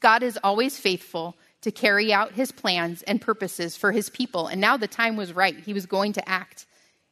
God 0.00 0.22
is 0.22 0.38
always 0.42 0.78
faithful 0.78 1.36
to 1.66 1.72
carry 1.72 2.12
out 2.12 2.30
his 2.30 2.52
plans 2.52 3.02
and 3.02 3.20
purposes 3.20 3.76
for 3.76 3.90
his 3.90 4.08
people, 4.08 4.46
and 4.46 4.60
now 4.60 4.76
the 4.76 4.86
time 4.86 5.16
was 5.16 5.32
right. 5.32 5.58
He 5.58 5.72
was 5.72 5.84
going 5.84 6.12
to 6.12 6.28
act 6.28 6.64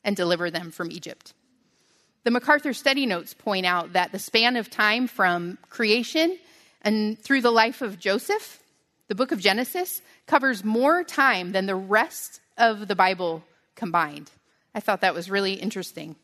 and 0.05 0.15
deliver 0.15 0.49
them 0.49 0.71
from 0.71 0.93
Egypt. 0.93 1.35
The 2.23 2.31
MacArthur 2.31 2.73
study 2.73 3.05
notes 3.05 3.35
point 3.35 3.67
out 3.67 3.95
that 3.95 4.13
the 4.13 4.19
span 4.21 4.55
of 4.55 4.71
time 4.71 5.09
from 5.09 5.59
creation 5.71 6.39
and 6.83 7.19
through 7.19 7.41
the 7.41 7.51
life 7.51 7.83
of 7.83 7.99
Joseph, 7.99 8.63
the 9.09 9.17
book 9.17 9.33
of 9.33 9.41
Genesis, 9.41 10.03
covers 10.29 10.63
more 10.63 11.03
time 11.03 11.51
than 11.51 11.67
the 11.67 11.75
rest 11.75 12.41
of 12.57 12.87
the 12.87 12.95
Bible 12.95 13.43
combined. 13.75 14.31
I 14.73 14.79
thought 14.79 15.01
that 15.01 15.17
was 15.17 15.29
really 15.29 15.55
interesting. 15.55 16.15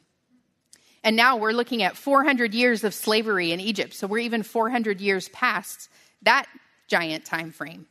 And 1.02 1.16
now 1.16 1.36
we're 1.36 1.50
looking 1.50 1.82
at 1.82 1.96
400 1.96 2.54
years 2.54 2.84
of 2.84 2.94
slavery 2.94 3.50
in 3.50 3.58
Egypt. 3.58 3.92
So 3.92 4.06
we're 4.06 4.18
even 4.18 4.44
400 4.44 5.00
years 5.00 5.28
past 5.30 5.88
that 6.22 6.46
giant 6.86 7.24
time 7.24 7.50
frame. 7.50 7.86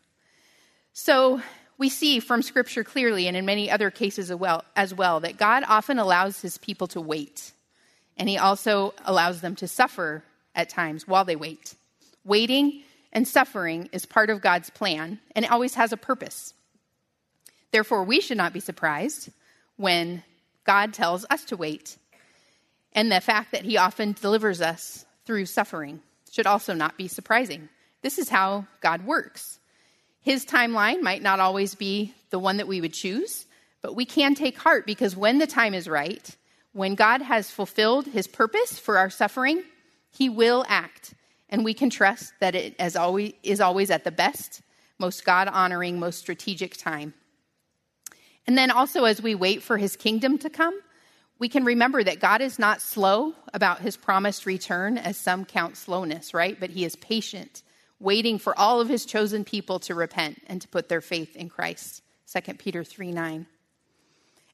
So 0.94 1.42
we 1.78 1.90
see 1.90 2.20
from 2.20 2.42
scripture 2.42 2.84
clearly 2.84 3.28
and 3.28 3.38
in 3.38 3.46
many 3.46 3.72
other 3.72 3.90
cases 3.90 4.32
as 4.76 4.94
well, 4.94 5.20
that 5.22 5.38
God 5.38 5.64
often 5.68 5.98
allows 5.98 6.42
his 6.42 6.58
people 6.58 6.88
to 6.88 7.02
wait. 7.02 7.52
And 8.18 8.28
he 8.28 8.38
also 8.38 8.94
allows 9.06 9.42
them 9.42 9.56
to 9.58 9.68
suffer 9.68 10.24
at 10.54 10.70
times 10.70 11.08
while 11.08 11.24
they 11.24 11.38
wait. 11.38 11.74
Waiting 12.26 12.84
and 13.14 13.28
suffering 13.28 13.90
is 13.94 14.06
part 14.06 14.30
of 14.30 14.42
God's 14.42 14.70
plan 14.70 15.20
and 15.36 15.46
it 15.46 15.52
always 15.52 15.76
has 15.76 15.94
a 15.94 15.98
purpose. 15.98 16.54
Therefore, 17.72 18.04
we 18.04 18.20
should 18.20 18.38
not 18.38 18.52
be 18.52 18.60
surprised 18.60 19.30
when 19.78 20.24
God 20.66 20.94
tells 20.94 21.26
us 21.30 21.46
to 21.46 21.58
wait. 21.58 21.98
And 22.94 23.12
the 23.12 23.22
fact 23.22 23.52
that 23.54 23.64
he 23.64 23.78
often 23.78 24.16
delivers 24.20 24.60
us 24.60 25.06
through 25.26 25.46
suffering 25.46 26.02
should 26.32 26.48
also 26.48 26.74
not 26.74 26.98
be 26.98 27.08
surprising. 27.08 27.70
This 28.02 28.18
is 28.18 28.30
how 28.30 28.66
God 28.82 29.06
works. 29.06 29.59
His 30.30 30.46
timeline 30.46 31.02
might 31.02 31.24
not 31.24 31.40
always 31.40 31.74
be 31.74 32.14
the 32.30 32.38
one 32.38 32.58
that 32.58 32.68
we 32.68 32.82
would 32.82 32.94
choose, 32.94 33.48
but 33.82 33.96
we 33.96 34.06
can 34.06 34.36
take 34.36 34.60
heart 34.60 34.86
because 34.86 35.16
when 35.16 35.40
the 35.40 35.48
time 35.48 35.74
is 35.74 35.88
right, 35.88 36.38
when 36.72 36.94
God 36.94 37.24
has 37.24 37.50
fulfilled 37.50 38.06
his 38.06 38.28
purpose 38.28 38.78
for 38.78 39.00
our 39.00 39.10
suffering, 39.10 39.64
he 40.12 40.30
will 40.30 40.64
act. 40.68 41.16
And 41.50 41.66
we 41.66 41.74
can 41.74 41.90
trust 41.90 42.32
that 42.42 42.54
it 42.54 42.76
as 42.78 42.96
always, 42.96 43.34
is 43.42 43.60
always 43.60 43.90
at 43.90 44.04
the 44.04 44.12
best, 44.12 44.62
most 45.00 45.26
God 45.26 45.48
honoring, 45.48 45.98
most 45.98 46.20
strategic 46.20 46.78
time. 46.78 47.16
And 48.46 48.56
then 48.56 48.70
also, 48.70 49.06
as 49.06 49.24
we 49.24 49.34
wait 49.34 49.64
for 49.64 49.78
his 49.78 49.96
kingdom 49.96 50.38
to 50.38 50.50
come, 50.52 50.80
we 51.40 51.50
can 51.50 51.66
remember 51.66 52.04
that 52.04 52.20
God 52.20 52.42
is 52.42 52.60
not 52.60 52.84
slow 52.84 53.34
about 53.52 53.80
his 53.80 53.98
promised 53.98 54.46
return, 54.46 55.00
as 55.00 55.18
some 55.18 55.44
count 55.44 55.76
slowness, 55.76 56.36
right? 56.36 56.60
But 56.60 56.70
he 56.70 56.86
is 56.86 56.96
patient, 56.96 57.64
waiting 58.00 58.40
for 58.40 58.58
all 58.58 58.82
of 58.82 58.90
his 58.90 59.06
chosen 59.06 59.44
people 59.44 59.80
to 59.80 59.96
repent 59.96 60.42
and 60.48 60.62
to 60.62 60.68
put 60.68 60.90
their 60.90 61.02
faith 61.02 61.36
in 61.36 61.50
Christ. 61.50 62.02
2 62.34 62.54
Peter 62.56 62.84
3 62.84 63.12
9. 63.12 63.46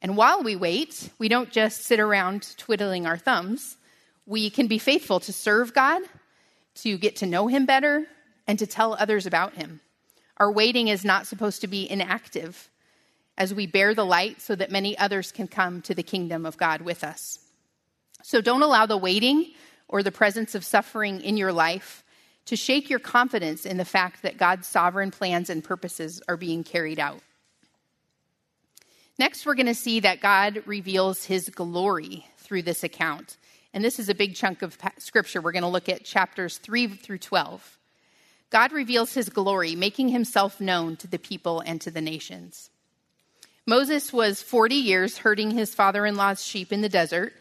And 0.02 0.18
while 0.18 0.44
we 0.44 0.56
wait, 0.56 1.10
we 1.18 1.30
don't 1.30 1.52
just 1.52 1.84
sit 1.84 2.00
around 2.00 2.58
twiddling 2.58 3.06
our 3.06 3.18
thumbs. 3.18 3.78
We 4.26 4.50
can 4.50 4.68
be 4.68 4.78
faithful 4.78 5.20
to 5.22 5.34
serve 5.34 5.74
God, 5.74 6.02
to 6.76 6.98
get 6.98 7.18
to 7.18 7.26
know 7.26 7.48
Him 7.48 7.66
better, 7.66 8.06
and 8.48 8.60
to 8.60 8.68
tell 8.68 8.94
others 8.94 9.26
about 9.26 9.56
Him. 9.56 9.82
Our 10.38 10.52
waiting 10.52 10.90
is 10.90 11.06
not 11.06 11.28
supposed 11.28 11.62
to 11.62 11.68
be 11.68 11.90
inactive 11.90 12.70
as 13.38 13.54
we 13.54 13.68
bear 13.68 13.94
the 13.94 14.06
light 14.06 14.42
so 14.42 14.56
that 14.56 14.72
many 14.72 14.98
others 14.98 15.32
can 15.32 15.48
come 15.48 15.82
to 15.84 15.94
the 15.94 16.04
kingdom 16.04 16.46
of 16.46 16.58
God 16.58 16.82
with 16.82 17.04
us. 17.04 17.40
So 18.24 18.42
don't 18.42 18.62
allow 18.62 18.86
the 18.86 18.98
waiting 18.98 19.52
or 19.88 20.04
the 20.04 20.12
presence 20.12 20.56
of 20.56 20.66
suffering 20.66 21.22
in 21.22 21.38
your 21.38 21.54
life 21.54 22.04
to 22.46 22.56
shake 22.56 22.90
your 22.90 23.00
confidence 23.00 23.66
in 23.66 23.78
the 23.78 23.86
fact 23.86 24.22
that 24.22 24.38
God's 24.38 24.68
sovereign 24.68 25.12
plans 25.12 25.50
and 25.50 25.64
purposes 25.64 26.22
are 26.28 26.38
being 26.38 26.64
carried 26.64 27.00
out. 27.00 27.22
Next, 29.18 29.46
we're 29.46 29.56
going 29.56 29.66
to 29.68 29.76
see 29.76 30.02
that 30.02 30.22
God 30.22 30.62
reveals 30.66 31.24
his 31.24 31.50
glory 31.50 32.28
through 32.38 32.64
this 32.64 32.84
account. 32.84 33.38
And 33.74 33.84
this 33.84 34.00
is 34.00 34.10
a 34.10 34.16
big 34.16 34.36
chunk 34.36 34.62
of 34.62 34.78
scripture. 34.98 35.42
We're 35.42 35.52
going 35.52 35.64
to 35.64 35.70
look 35.70 35.90
at 35.90 36.04
chapters 36.04 36.58
3 36.58 36.88
through 36.88 37.20
12. 37.20 37.78
God 38.50 38.72
reveals 38.72 39.14
his 39.14 39.30
glory, 39.30 39.76
making 39.76 40.10
himself 40.10 40.62
known 40.62 40.96
to 40.98 41.08
the 41.08 41.20
people 41.20 41.62
and 41.62 41.82
to 41.82 41.92
the 41.92 42.02
nations. 42.02 42.70
Moses 43.66 44.14
was 44.14 44.42
40 44.42 44.76
years 44.76 45.18
herding 45.18 45.52
his 45.52 45.74
father 45.74 46.06
in 46.06 46.16
law's 46.16 46.44
sheep 46.44 46.72
in 46.72 46.82
the 46.82 46.90
desert, 46.90 47.34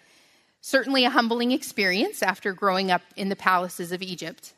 certainly 0.61 1.05
a 1.05 1.11
humbling 1.11 1.53
experience 1.53 2.23
after 2.23 2.53
growing 2.55 2.91
up 2.91 3.03
in 3.17 3.29
the 3.29 3.37
palaces 3.37 3.93
of 3.93 4.01
Egypt. 4.01 4.55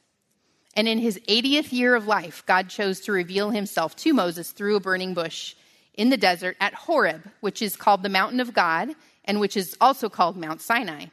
And 0.76 0.86
in 0.86 0.98
his 0.98 1.18
80th 1.26 1.72
year 1.72 1.94
of 1.94 2.06
life, 2.06 2.44
God 2.46 2.68
chose 2.68 3.00
to 3.00 3.12
reveal 3.12 3.50
himself 3.50 3.96
to 3.96 4.12
Moses 4.12 4.52
through 4.52 4.76
a 4.76 4.80
burning 4.80 5.14
bush 5.14 5.54
in 5.94 6.10
the 6.10 6.18
desert 6.18 6.56
at 6.60 6.74
Horeb, 6.74 7.30
which 7.40 7.62
is 7.62 7.76
called 7.76 8.02
the 8.02 8.10
mountain 8.10 8.40
of 8.40 8.52
God 8.52 8.90
and 9.24 9.40
which 9.40 9.56
is 9.56 9.74
also 9.80 10.10
called 10.10 10.36
Mount 10.36 10.60
Sinai. 10.60 11.06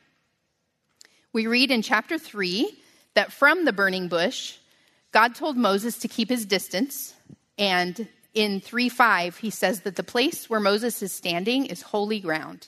We 1.32 1.48
read 1.48 1.72
in 1.72 1.82
chapter 1.82 2.20
3 2.20 2.70
that 3.14 3.32
from 3.32 3.64
the 3.64 3.74
burning 3.74 4.10
bush, 4.10 4.58
God 5.14 5.34
told 5.34 5.56
Moses 5.56 5.98
to 6.00 6.10
keep 6.10 6.30
his 6.30 6.46
distance. 6.46 7.14
And 7.58 8.08
in 8.34 8.60
3 8.60 8.90
5, 8.90 9.38
he 9.38 9.50
says 9.50 9.82
that 9.82 9.96
the 9.96 10.04
place 10.04 10.50
where 10.50 10.60
Moses 10.60 11.02
is 11.02 11.14
standing 11.14 11.66
is 11.66 11.82
holy 11.82 12.20
ground. 12.20 12.68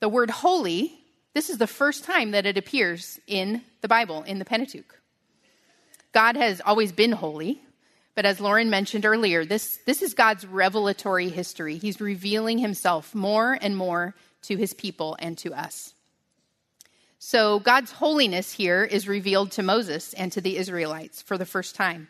The 0.00 0.08
word 0.08 0.30
holy, 0.30 0.92
this 1.32 1.48
is 1.48 1.58
the 1.58 1.66
first 1.66 2.04
time 2.04 2.32
that 2.32 2.46
it 2.46 2.58
appears 2.58 3.18
in 3.26 3.62
the 3.80 3.88
Bible, 3.88 4.22
in 4.22 4.38
the 4.38 4.44
Pentateuch. 4.44 4.99
God 6.12 6.36
has 6.36 6.60
always 6.64 6.92
been 6.92 7.12
holy, 7.12 7.60
but 8.14 8.26
as 8.26 8.40
Lauren 8.40 8.70
mentioned 8.70 9.06
earlier, 9.06 9.44
this, 9.44 9.78
this 9.86 10.02
is 10.02 10.14
God's 10.14 10.46
revelatory 10.46 11.28
history. 11.28 11.78
He's 11.78 12.00
revealing 12.00 12.58
himself 12.58 13.14
more 13.14 13.56
and 13.60 13.76
more 13.76 14.14
to 14.42 14.56
his 14.56 14.74
people 14.74 15.16
and 15.20 15.38
to 15.38 15.54
us. 15.54 15.94
So 17.18 17.60
God's 17.60 17.92
holiness 17.92 18.52
here 18.52 18.82
is 18.82 19.06
revealed 19.06 19.52
to 19.52 19.62
Moses 19.62 20.14
and 20.14 20.32
to 20.32 20.40
the 20.40 20.56
Israelites 20.56 21.20
for 21.20 21.36
the 21.36 21.44
first 21.44 21.74
time. 21.74 22.08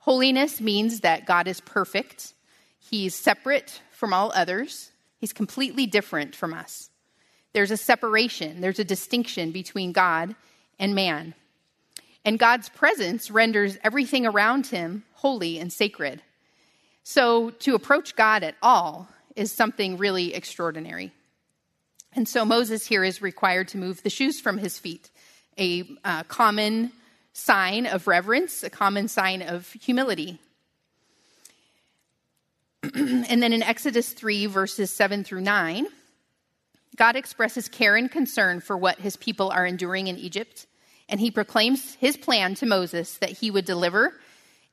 Holiness 0.00 0.60
means 0.60 1.00
that 1.00 1.26
God 1.26 1.48
is 1.48 1.60
perfect, 1.60 2.34
He's 2.78 3.14
separate 3.14 3.80
from 3.90 4.12
all 4.12 4.30
others, 4.34 4.90
He's 5.18 5.32
completely 5.32 5.86
different 5.86 6.36
from 6.36 6.52
us. 6.52 6.90
There's 7.54 7.70
a 7.70 7.76
separation, 7.76 8.60
there's 8.60 8.78
a 8.78 8.84
distinction 8.84 9.52
between 9.52 9.92
God 9.92 10.34
and 10.78 10.94
man. 10.94 11.34
And 12.24 12.38
God's 12.38 12.68
presence 12.68 13.30
renders 13.30 13.78
everything 13.82 14.26
around 14.26 14.66
him 14.66 15.04
holy 15.14 15.58
and 15.58 15.72
sacred. 15.72 16.22
So 17.02 17.50
to 17.50 17.74
approach 17.74 18.14
God 18.14 18.44
at 18.44 18.54
all 18.62 19.08
is 19.34 19.50
something 19.50 19.96
really 19.96 20.34
extraordinary. 20.34 21.12
And 22.14 22.28
so 22.28 22.44
Moses 22.44 22.86
here 22.86 23.02
is 23.02 23.22
required 23.22 23.68
to 23.68 23.78
move 23.78 24.02
the 24.02 24.10
shoes 24.10 24.40
from 24.40 24.58
his 24.58 24.78
feet, 24.78 25.10
a 25.58 25.84
uh, 26.04 26.22
common 26.24 26.92
sign 27.32 27.86
of 27.86 28.06
reverence, 28.06 28.62
a 28.62 28.70
common 28.70 29.08
sign 29.08 29.42
of 29.42 29.72
humility. 29.72 30.38
and 32.94 33.42
then 33.42 33.52
in 33.52 33.62
Exodus 33.62 34.12
3, 34.12 34.46
verses 34.46 34.90
7 34.90 35.24
through 35.24 35.40
9, 35.40 35.86
God 36.96 37.16
expresses 37.16 37.68
care 37.68 37.96
and 37.96 38.10
concern 38.10 38.60
for 38.60 38.76
what 38.76 39.00
his 39.00 39.16
people 39.16 39.50
are 39.50 39.64
enduring 39.64 40.08
in 40.08 40.18
Egypt 40.18 40.66
and 41.08 41.20
he 41.20 41.30
proclaims 41.30 41.94
his 41.94 42.16
plan 42.16 42.54
to 42.56 42.66
Moses 42.66 43.16
that 43.18 43.30
he 43.30 43.50
would 43.50 43.64
deliver 43.64 44.14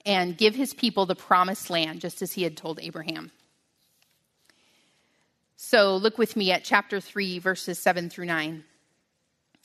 and 0.06 0.38
give 0.38 0.56
his 0.56 0.74
people 0.74 1.06
the 1.06 1.16
promised 1.16 1.70
land, 1.70 2.02
just 2.02 2.22
as 2.22 2.34
he 2.34 2.44
had 2.44 2.56
told 2.56 2.80
Abraham. 2.82 3.32
So 5.58 5.98
look 5.98 6.18
with 6.18 6.36
me 6.36 6.52
at 6.52 6.64
chapter 6.64 7.02
3, 7.02 7.40
verses 7.40 7.78
7 7.80 8.10
through 8.10 8.26
9. 8.26 8.64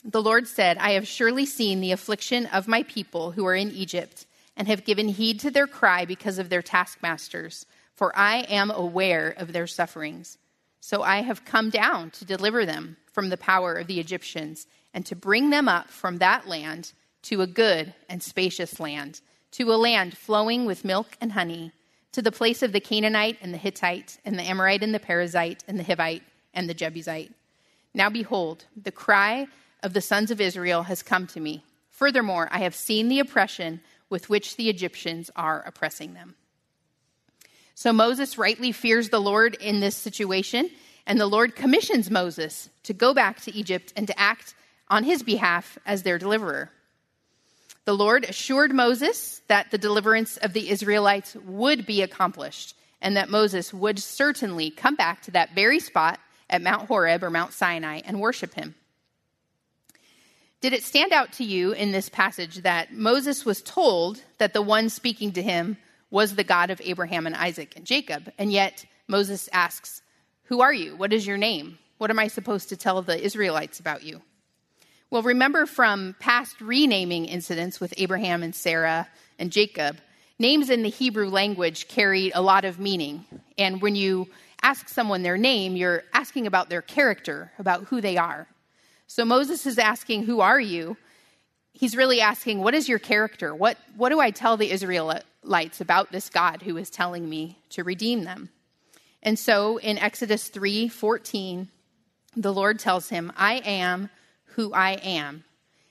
The 0.04 0.22
Lord 0.22 0.48
said, 0.48 0.76
I 0.78 0.92
have 0.92 1.06
surely 1.06 1.46
seen 1.46 1.80
the 1.80 1.92
affliction 1.92 2.46
of 2.46 2.68
my 2.68 2.82
people 2.82 3.30
who 3.30 3.46
are 3.46 3.54
in 3.54 3.70
Egypt, 3.70 4.26
and 4.56 4.68
have 4.68 4.84
given 4.84 5.08
heed 5.08 5.40
to 5.40 5.50
their 5.50 5.66
cry 5.66 6.04
because 6.04 6.38
of 6.38 6.48
their 6.48 6.62
taskmasters, 6.62 7.66
for 7.94 8.16
I 8.16 8.38
am 8.40 8.70
aware 8.70 9.30
of 9.30 9.52
their 9.52 9.66
sufferings. 9.66 10.38
So 10.80 11.02
I 11.02 11.22
have 11.22 11.44
come 11.44 11.70
down 11.70 12.10
to 12.10 12.24
deliver 12.24 12.66
them 12.66 12.96
from 13.12 13.30
the 13.30 13.36
power 13.36 13.74
of 13.74 13.86
the 13.86 14.00
Egyptians 14.00 14.66
and 14.94 15.04
to 15.04 15.16
bring 15.16 15.50
them 15.50 15.68
up 15.68 15.90
from 15.90 16.18
that 16.18 16.48
land 16.48 16.92
to 17.22 17.42
a 17.42 17.46
good 17.46 17.92
and 18.08 18.22
spacious 18.22 18.80
land, 18.80 19.20
to 19.50 19.72
a 19.72 19.74
land 19.74 20.16
flowing 20.16 20.64
with 20.64 20.84
milk 20.84 21.18
and 21.20 21.32
honey, 21.32 21.72
to 22.12 22.22
the 22.22 22.32
place 22.32 22.62
of 22.62 22.72
the 22.72 22.80
Canaanite 22.80 23.38
and 23.42 23.52
the 23.52 23.58
Hittite 23.58 24.18
and 24.24 24.38
the 24.38 24.42
Amorite 24.44 24.82
and 24.82 24.94
the 24.94 25.00
Perizzite 25.00 25.60
and 25.66 25.78
the 25.78 25.84
Hivite 25.84 26.22
and 26.54 26.70
the 26.70 26.74
Jebusite. 26.74 27.32
Now 27.92 28.08
behold, 28.08 28.66
the 28.80 28.92
cry 28.92 29.48
of 29.82 29.92
the 29.92 30.00
sons 30.00 30.30
of 30.30 30.40
Israel 30.40 30.84
has 30.84 31.02
come 31.02 31.26
to 31.28 31.40
me. 31.40 31.64
Furthermore, 31.90 32.48
I 32.50 32.58
have 32.58 32.74
seen 32.74 33.08
the 33.08 33.20
oppression 33.20 33.80
with 34.08 34.28
which 34.28 34.56
the 34.56 34.68
Egyptians 34.68 35.30
are 35.34 35.64
oppressing 35.66 36.14
them. 36.14 36.36
So 37.74 37.92
Moses 37.92 38.38
rightly 38.38 38.70
fears 38.70 39.08
the 39.08 39.20
Lord 39.20 39.56
in 39.60 39.80
this 39.80 39.96
situation, 39.96 40.70
and 41.06 41.20
the 41.20 41.26
Lord 41.26 41.56
commissions 41.56 42.10
Moses 42.10 42.70
to 42.84 42.92
go 42.92 43.12
back 43.12 43.40
to 43.42 43.54
Egypt 43.54 43.92
and 43.96 44.06
to 44.06 44.18
act 44.18 44.54
on 44.88 45.04
his 45.04 45.22
behalf 45.22 45.78
as 45.86 46.02
their 46.02 46.18
deliverer. 46.18 46.70
The 47.84 47.94
Lord 47.94 48.24
assured 48.24 48.72
Moses 48.72 49.42
that 49.48 49.70
the 49.70 49.78
deliverance 49.78 50.36
of 50.38 50.52
the 50.52 50.70
Israelites 50.70 51.36
would 51.44 51.84
be 51.84 52.02
accomplished 52.02 52.74
and 53.02 53.16
that 53.16 53.28
Moses 53.28 53.74
would 53.74 53.98
certainly 53.98 54.70
come 54.70 54.94
back 54.94 55.20
to 55.22 55.30
that 55.32 55.54
very 55.54 55.78
spot 55.78 56.18
at 56.48 56.62
Mount 56.62 56.88
Horeb 56.88 57.22
or 57.22 57.30
Mount 57.30 57.52
Sinai 57.52 58.00
and 58.04 58.20
worship 58.20 58.54
him. 58.54 58.74
Did 60.62 60.72
it 60.72 60.82
stand 60.82 61.12
out 61.12 61.32
to 61.34 61.44
you 61.44 61.72
in 61.72 61.92
this 61.92 62.08
passage 62.08 62.62
that 62.62 62.94
Moses 62.94 63.44
was 63.44 63.60
told 63.60 64.22
that 64.38 64.54
the 64.54 64.62
one 64.62 64.88
speaking 64.88 65.32
to 65.32 65.42
him 65.42 65.76
was 66.10 66.36
the 66.36 66.44
God 66.44 66.70
of 66.70 66.80
Abraham 66.82 67.26
and 67.26 67.36
Isaac 67.36 67.74
and 67.76 67.84
Jacob? 67.84 68.32
And 68.38 68.50
yet 68.50 68.86
Moses 69.06 69.50
asks, 69.52 70.00
Who 70.44 70.62
are 70.62 70.72
you? 70.72 70.96
What 70.96 71.12
is 71.12 71.26
your 71.26 71.36
name? 71.36 71.78
What 71.98 72.10
am 72.10 72.18
I 72.18 72.28
supposed 72.28 72.70
to 72.70 72.78
tell 72.78 73.02
the 73.02 73.22
Israelites 73.22 73.78
about 73.78 74.04
you? 74.04 74.22
Well, 75.14 75.22
remember 75.22 75.64
from 75.66 76.16
past 76.18 76.60
renaming 76.60 77.26
incidents 77.26 77.78
with 77.78 77.94
Abraham 77.98 78.42
and 78.42 78.52
Sarah 78.52 79.06
and 79.38 79.52
Jacob, 79.52 79.98
names 80.40 80.70
in 80.70 80.82
the 80.82 80.88
Hebrew 80.88 81.28
language 81.28 81.86
carry 81.86 82.32
a 82.32 82.40
lot 82.40 82.64
of 82.64 82.80
meaning. 82.80 83.24
And 83.56 83.80
when 83.80 83.94
you 83.94 84.26
ask 84.60 84.88
someone 84.88 85.22
their 85.22 85.38
name, 85.38 85.76
you're 85.76 86.02
asking 86.12 86.48
about 86.48 86.68
their 86.68 86.82
character, 86.82 87.52
about 87.60 87.84
who 87.84 88.00
they 88.00 88.16
are. 88.16 88.48
So 89.06 89.24
Moses 89.24 89.66
is 89.66 89.78
asking, 89.78 90.24
Who 90.24 90.40
are 90.40 90.58
you? 90.58 90.96
He's 91.72 91.96
really 91.96 92.20
asking, 92.20 92.58
What 92.58 92.74
is 92.74 92.88
your 92.88 92.98
character? 92.98 93.54
What, 93.54 93.78
what 93.94 94.08
do 94.08 94.18
I 94.18 94.32
tell 94.32 94.56
the 94.56 94.72
Israelites 94.72 95.80
about 95.80 96.10
this 96.10 96.28
God 96.28 96.60
who 96.62 96.76
is 96.76 96.90
telling 96.90 97.28
me 97.28 97.60
to 97.70 97.84
redeem 97.84 98.24
them? 98.24 98.48
And 99.22 99.38
so 99.38 99.76
in 99.76 99.96
Exodus 99.96 100.48
3 100.48 100.88
14, 100.88 101.68
the 102.34 102.52
Lord 102.52 102.80
tells 102.80 103.10
him, 103.10 103.32
I 103.36 103.58
am 103.64 104.10
who 104.54 104.72
I 104.72 104.92
am. 104.92 105.44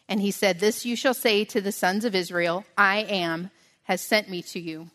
And 0.07 0.19
he 0.21 0.31
said, 0.31 0.59
This 0.59 0.85
you 0.85 0.95
shall 0.95 1.13
say 1.13 1.45
to 1.45 1.61
the 1.61 1.71
sons 1.71 2.05
of 2.05 2.15
Israel, 2.15 2.65
I 2.77 2.99
am 2.99 3.51
has 3.83 4.01
sent 4.01 4.29
me 4.29 4.41
to 4.41 4.59
you. 4.59 4.89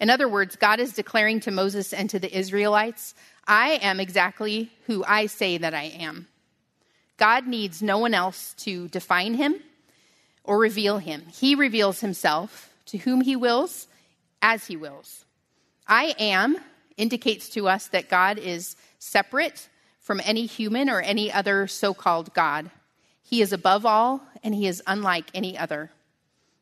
In 0.00 0.10
other 0.10 0.28
words, 0.28 0.56
God 0.56 0.80
is 0.80 0.94
declaring 0.94 1.40
to 1.40 1.50
Moses 1.50 1.92
and 1.92 2.08
to 2.10 2.18
the 2.18 2.36
Israelites, 2.36 3.14
I 3.46 3.78
am 3.82 4.00
exactly 4.00 4.70
who 4.86 5.04
I 5.06 5.26
say 5.26 5.58
that 5.58 5.74
I 5.74 5.84
am. 5.84 6.28
God 7.16 7.46
needs 7.46 7.82
no 7.82 7.98
one 7.98 8.14
else 8.14 8.54
to 8.58 8.88
define 8.88 9.34
him 9.34 9.56
or 10.42 10.58
reveal 10.58 10.98
him. 10.98 11.24
He 11.32 11.54
reveals 11.54 12.00
himself 12.00 12.72
to 12.86 12.98
whom 12.98 13.20
he 13.20 13.36
wills, 13.36 13.88
as 14.40 14.66
he 14.66 14.76
wills. 14.76 15.24
I 15.86 16.14
am 16.18 16.56
indicates 16.96 17.48
to 17.50 17.68
us 17.68 17.88
that 17.88 18.08
God 18.08 18.38
is 18.38 18.76
separate 18.98 19.68
from 20.00 20.20
any 20.24 20.46
human 20.46 20.90
or 20.90 21.00
any 21.00 21.30
other 21.30 21.66
so 21.66 21.94
called 21.94 22.34
God. 22.34 22.70
He 23.22 23.42
is 23.42 23.52
above 23.52 23.86
all, 23.86 24.22
and 24.42 24.54
he 24.54 24.66
is 24.66 24.82
unlike 24.86 25.26
any 25.34 25.56
other. 25.56 25.90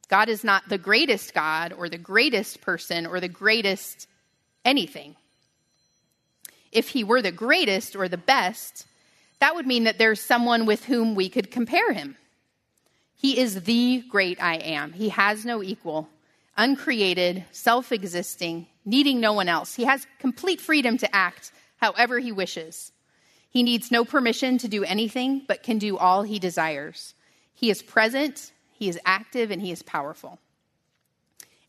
God 0.09 0.28
is 0.28 0.45
not 0.45 0.68
the 0.68 0.78
greatest 0.78 1.35
God 1.35 1.73
or 1.73 1.88
the 1.88 1.99
greatest 1.99 2.61
person 2.61 3.07
or 3.07 3.21
the 3.21 3.28
greatest 3.28 4.07
anything. 4.64 5.16
If 6.73 6.88
he 6.88 7.04
were 7.04 7.23
the 7.23 7.33
greatest 7.33 7.97
or 7.97 8.09
the 8.09 8.18
best, 8.18 8.87
that 9.40 9.54
would 9.54 9.66
mean 9.66 9.85
that 9.85 9.99
there's 9.99 10.21
someone 10.21 10.66
with 10.66 10.85
whom 10.85 11.14
we 11.14 11.28
could 11.28 11.50
compare 11.50 11.92
him. 11.92 12.16
He 13.16 13.38
is 13.38 13.62
the 13.62 14.02
great 14.09 14.42
I 14.42 14.57
am. 14.57 14.92
He 14.92 15.09
has 15.11 15.45
no 15.45 15.62
equal, 15.62 16.09
uncreated, 16.57 17.45
self 17.50 17.92
existing, 17.92 18.66
needing 18.85 19.21
no 19.21 19.33
one 19.33 19.49
else. 19.49 19.75
He 19.75 19.85
has 19.85 20.07
complete 20.18 20.61
freedom 20.61 20.99
to 20.99 21.14
act 21.14 21.52
however 21.76 22.18
he 22.18 22.33
wishes. 22.33 22.92
He 23.49 23.62
needs 23.62 23.90
no 23.90 24.05
permission 24.05 24.59
to 24.59 24.69
do 24.69 24.85
anything, 24.85 25.43
but 25.47 25.62
can 25.62 25.78
do 25.78 25.97
all 25.97 26.23
he 26.23 26.38
desires. 26.38 27.14
He 27.55 27.71
is 27.71 27.83
present, 27.83 28.52
he 28.73 28.88
is 28.88 28.99
active, 29.05 29.50
and 29.50 29.61
he 29.61 29.73
is 29.73 29.83
powerful. 29.83 30.38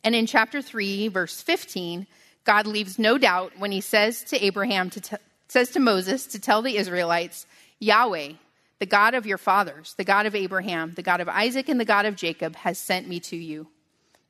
And 0.04 0.14
in 0.16 0.26
chapter 0.26 0.62
3, 0.62 1.08
verse 1.08 1.42
15, 1.42 2.08
God 2.44 2.68
leaves 2.68 3.00
no 3.00 3.18
doubt 3.18 3.54
when 3.58 3.72
he 3.72 3.82
says 3.82 4.24
to 4.26 4.44
Abraham, 4.44 4.90
to 4.92 5.02
t- 5.02 5.16
says 5.48 5.72
to 5.72 5.80
Moses 5.80 6.28
to 6.28 6.40
tell 6.40 6.62
the 6.62 6.78
Israelites, 6.78 7.46
Yahweh, 7.80 8.34
the 8.80 8.86
God 8.86 9.14
of 9.14 9.26
your 9.26 9.38
fathers, 9.38 9.94
the 9.98 10.04
God 10.04 10.26
of 10.26 10.36
Abraham, 10.36 10.94
the 10.96 11.04
God 11.04 11.22
of 11.22 11.30
Isaac, 11.30 11.70
and 11.70 11.80
the 11.80 11.86
God 11.86 12.06
of 12.06 12.16
Jacob, 12.16 12.56
has 12.58 12.78
sent 12.78 13.08
me 13.08 13.20
to 13.22 13.36
you. 13.36 13.68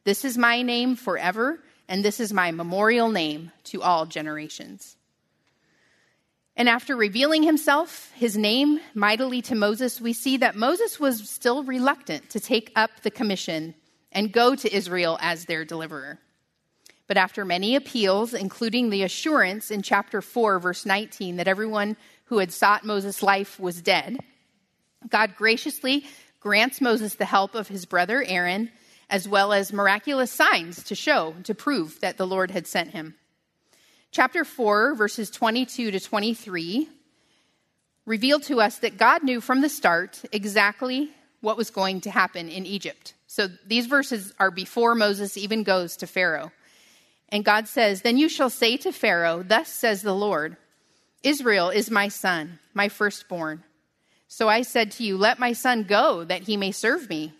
This 0.05 0.25
is 0.25 0.37
my 0.37 0.61
name 0.61 0.95
forever, 0.95 1.59
and 1.87 2.03
this 2.03 2.19
is 2.19 2.33
my 2.33 2.51
memorial 2.51 3.09
name 3.09 3.51
to 3.65 3.81
all 3.81 4.05
generations. 4.05 4.95
And 6.59 6.67
after 6.67 6.97
revealing 6.97 7.43
himself, 7.43 8.11
his 8.15 8.35
name, 8.35 8.81
mightily 8.93 9.41
to 9.43 9.55
Moses, 9.55 10.01
we 10.01 10.11
see 10.11 10.35
that 10.37 10.57
Moses 10.57 10.99
was 10.99 11.29
still 11.29 11.63
reluctant 11.63 12.29
to 12.31 12.41
take 12.41 12.73
up 12.75 12.91
the 13.01 13.09
commission 13.09 13.75
and 14.11 14.33
go 14.33 14.55
to 14.55 14.75
Israel 14.75 15.17
as 15.21 15.45
their 15.45 15.63
deliverer. 15.63 16.19
But 17.07 17.15
after 17.15 17.45
many 17.45 17.77
appeals, 17.77 18.33
including 18.33 18.89
the 18.89 19.03
assurance 19.03 19.71
in 19.71 19.83
chapter 19.83 20.21
4, 20.21 20.59
verse 20.59 20.85
19, 20.85 21.37
that 21.37 21.47
everyone 21.47 21.95
who 22.25 22.39
had 22.39 22.51
sought 22.51 22.83
Moses' 22.83 23.23
life 23.23 23.57
was 23.57 23.81
dead, 23.81 24.17
God 25.07 25.37
graciously 25.37 26.05
grants 26.41 26.81
Moses 26.81 27.15
the 27.15 27.23
help 27.23 27.55
of 27.55 27.69
his 27.69 27.85
brother 27.85 28.21
Aaron, 28.27 28.69
as 29.09 29.29
well 29.29 29.53
as 29.53 29.71
miraculous 29.71 30.29
signs 30.29 30.83
to 30.83 30.93
show, 30.93 31.35
to 31.45 31.55
prove 31.55 32.01
that 32.01 32.17
the 32.17 32.27
Lord 32.27 32.51
had 32.51 32.67
sent 32.67 32.91
him. 32.91 33.15
Chapter 34.11 34.43
4, 34.43 34.95
verses 34.95 35.29
22 35.29 35.91
to 35.91 35.99
23, 35.99 36.89
revealed 38.07 38.41
to 38.43 38.59
us 38.59 38.79
that 38.79 38.97
God 38.97 39.23
knew 39.23 39.39
from 39.39 39.61
the 39.61 39.69
start 39.69 40.19
exactly 40.31 41.11
what 41.41 41.57
was 41.57 41.69
going 41.69 42.01
to 42.01 42.09
happen 42.09 42.49
in 42.49 42.65
Egypt. 42.65 43.13
So 43.27 43.49
these 43.67 43.85
verses 43.85 44.33
are 44.39 44.49
before 44.49 44.95
Moses 44.95 45.37
even 45.37 45.61
goes 45.61 45.95
to 45.97 46.07
Pharaoh. 46.07 46.51
And 47.29 47.45
God 47.45 47.67
says, 47.67 48.01
Then 48.01 48.17
you 48.17 48.29
shall 48.29 48.49
say 48.49 48.77
to 48.77 48.91
Pharaoh, 48.91 49.43
Thus 49.43 49.69
says 49.69 50.01
the 50.01 50.15
Lord, 50.15 50.57
Israel 51.21 51.69
is 51.69 51.91
my 51.91 52.07
son, 52.07 52.57
my 52.73 52.89
firstborn. 52.89 53.63
So 54.27 54.49
I 54.49 54.63
said 54.63 54.89
to 54.93 55.03
you, 55.03 55.19
Let 55.19 55.37
my 55.37 55.53
son 55.53 55.83
go, 55.83 56.23
that 56.23 56.41
he 56.41 56.57
may 56.57 56.71
serve 56.71 57.09
me. 57.09 57.33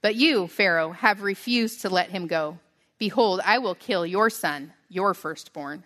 But 0.00 0.14
you, 0.14 0.48
Pharaoh, 0.48 0.92
have 0.92 1.20
refused 1.20 1.82
to 1.82 1.90
let 1.90 2.08
him 2.08 2.28
go. 2.28 2.60
Behold, 2.96 3.42
I 3.44 3.58
will 3.58 3.74
kill 3.74 4.06
your 4.06 4.30
son, 4.30 4.72
your 4.88 5.12
firstborn. 5.12 5.84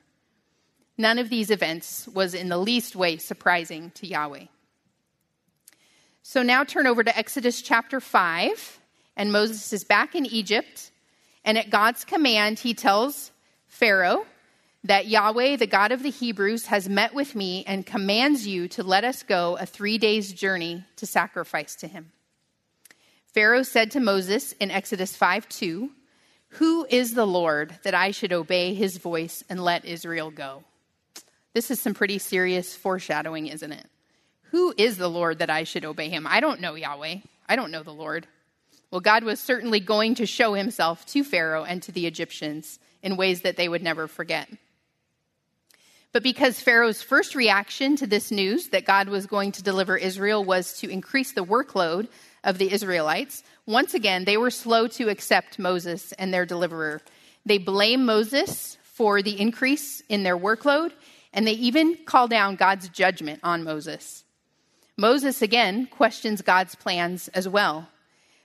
None 1.02 1.18
of 1.18 1.30
these 1.30 1.50
events 1.50 2.06
was 2.14 2.32
in 2.32 2.48
the 2.48 2.56
least 2.56 2.94
way 2.94 3.16
surprising 3.16 3.90
to 3.96 4.06
Yahweh. 4.06 4.44
So 6.22 6.44
now 6.44 6.62
turn 6.62 6.86
over 6.86 7.02
to 7.02 7.18
Exodus 7.18 7.60
chapter 7.60 7.98
5, 7.98 8.78
and 9.16 9.32
Moses 9.32 9.72
is 9.72 9.82
back 9.82 10.14
in 10.14 10.26
Egypt, 10.26 10.92
and 11.44 11.58
at 11.58 11.70
God's 11.70 12.04
command, 12.04 12.60
he 12.60 12.72
tells 12.72 13.32
Pharaoh 13.66 14.24
that 14.84 15.08
Yahweh, 15.08 15.56
the 15.56 15.66
God 15.66 15.90
of 15.90 16.04
the 16.04 16.10
Hebrews, 16.10 16.66
has 16.66 16.88
met 16.88 17.14
with 17.14 17.34
me 17.34 17.64
and 17.66 17.84
commands 17.84 18.46
you 18.46 18.68
to 18.68 18.84
let 18.84 19.02
us 19.02 19.24
go 19.24 19.56
a 19.56 19.66
three 19.66 19.98
days' 19.98 20.32
journey 20.32 20.84
to 20.94 21.04
sacrifice 21.04 21.74
to 21.74 21.88
him. 21.88 22.12
Pharaoh 23.26 23.64
said 23.64 23.90
to 23.90 23.98
Moses 23.98 24.52
in 24.52 24.70
Exodus 24.70 25.16
5 25.16 25.48
2, 25.48 25.90
Who 26.50 26.86
is 26.88 27.14
the 27.14 27.26
Lord 27.26 27.74
that 27.82 27.92
I 27.92 28.12
should 28.12 28.32
obey 28.32 28.74
his 28.74 28.98
voice 28.98 29.42
and 29.48 29.64
let 29.64 29.84
Israel 29.84 30.30
go? 30.30 30.62
This 31.54 31.70
is 31.70 31.80
some 31.80 31.94
pretty 31.94 32.18
serious 32.18 32.74
foreshadowing, 32.74 33.46
isn't 33.46 33.72
it? 33.72 33.86
Who 34.52 34.74
is 34.76 34.96
the 34.96 35.08
Lord 35.08 35.38
that 35.38 35.50
I 35.50 35.64
should 35.64 35.84
obey 35.84 36.08
him? 36.08 36.26
I 36.26 36.40
don't 36.40 36.60
know 36.60 36.74
Yahweh. 36.74 37.16
I 37.48 37.56
don't 37.56 37.70
know 37.70 37.82
the 37.82 37.92
Lord. 37.92 38.26
Well, 38.90 39.00
God 39.00 39.24
was 39.24 39.40
certainly 39.40 39.80
going 39.80 40.16
to 40.16 40.26
show 40.26 40.54
himself 40.54 41.06
to 41.06 41.24
Pharaoh 41.24 41.64
and 41.64 41.82
to 41.84 41.92
the 41.92 42.06
Egyptians 42.06 42.78
in 43.02 43.16
ways 43.16 43.42
that 43.42 43.56
they 43.56 43.68
would 43.68 43.82
never 43.82 44.06
forget. 44.06 44.48
But 46.12 46.22
because 46.22 46.60
Pharaoh's 46.60 47.02
first 47.02 47.34
reaction 47.34 47.96
to 47.96 48.06
this 48.06 48.30
news 48.30 48.68
that 48.68 48.84
God 48.84 49.08
was 49.08 49.26
going 49.26 49.52
to 49.52 49.62
deliver 49.62 49.96
Israel 49.96 50.44
was 50.44 50.78
to 50.80 50.90
increase 50.90 51.32
the 51.32 51.44
workload 51.44 52.08
of 52.44 52.58
the 52.58 52.70
Israelites, 52.70 53.42
once 53.64 53.94
again, 53.94 54.24
they 54.24 54.36
were 54.36 54.50
slow 54.50 54.88
to 54.88 55.08
accept 55.08 55.58
Moses 55.58 56.12
and 56.12 56.32
their 56.32 56.44
deliverer. 56.44 57.00
They 57.46 57.56
blame 57.56 58.04
Moses 58.04 58.76
for 58.82 59.22
the 59.22 59.40
increase 59.40 60.02
in 60.10 60.22
their 60.22 60.36
workload 60.36 60.92
and 61.32 61.46
they 61.46 61.52
even 61.52 61.96
call 62.04 62.28
down 62.28 62.56
God's 62.56 62.88
judgment 62.88 63.40
on 63.42 63.64
Moses. 63.64 64.24
Moses 64.96 65.42
again 65.42 65.86
questions 65.86 66.42
God's 66.42 66.74
plans 66.74 67.28
as 67.28 67.48
well. 67.48 67.88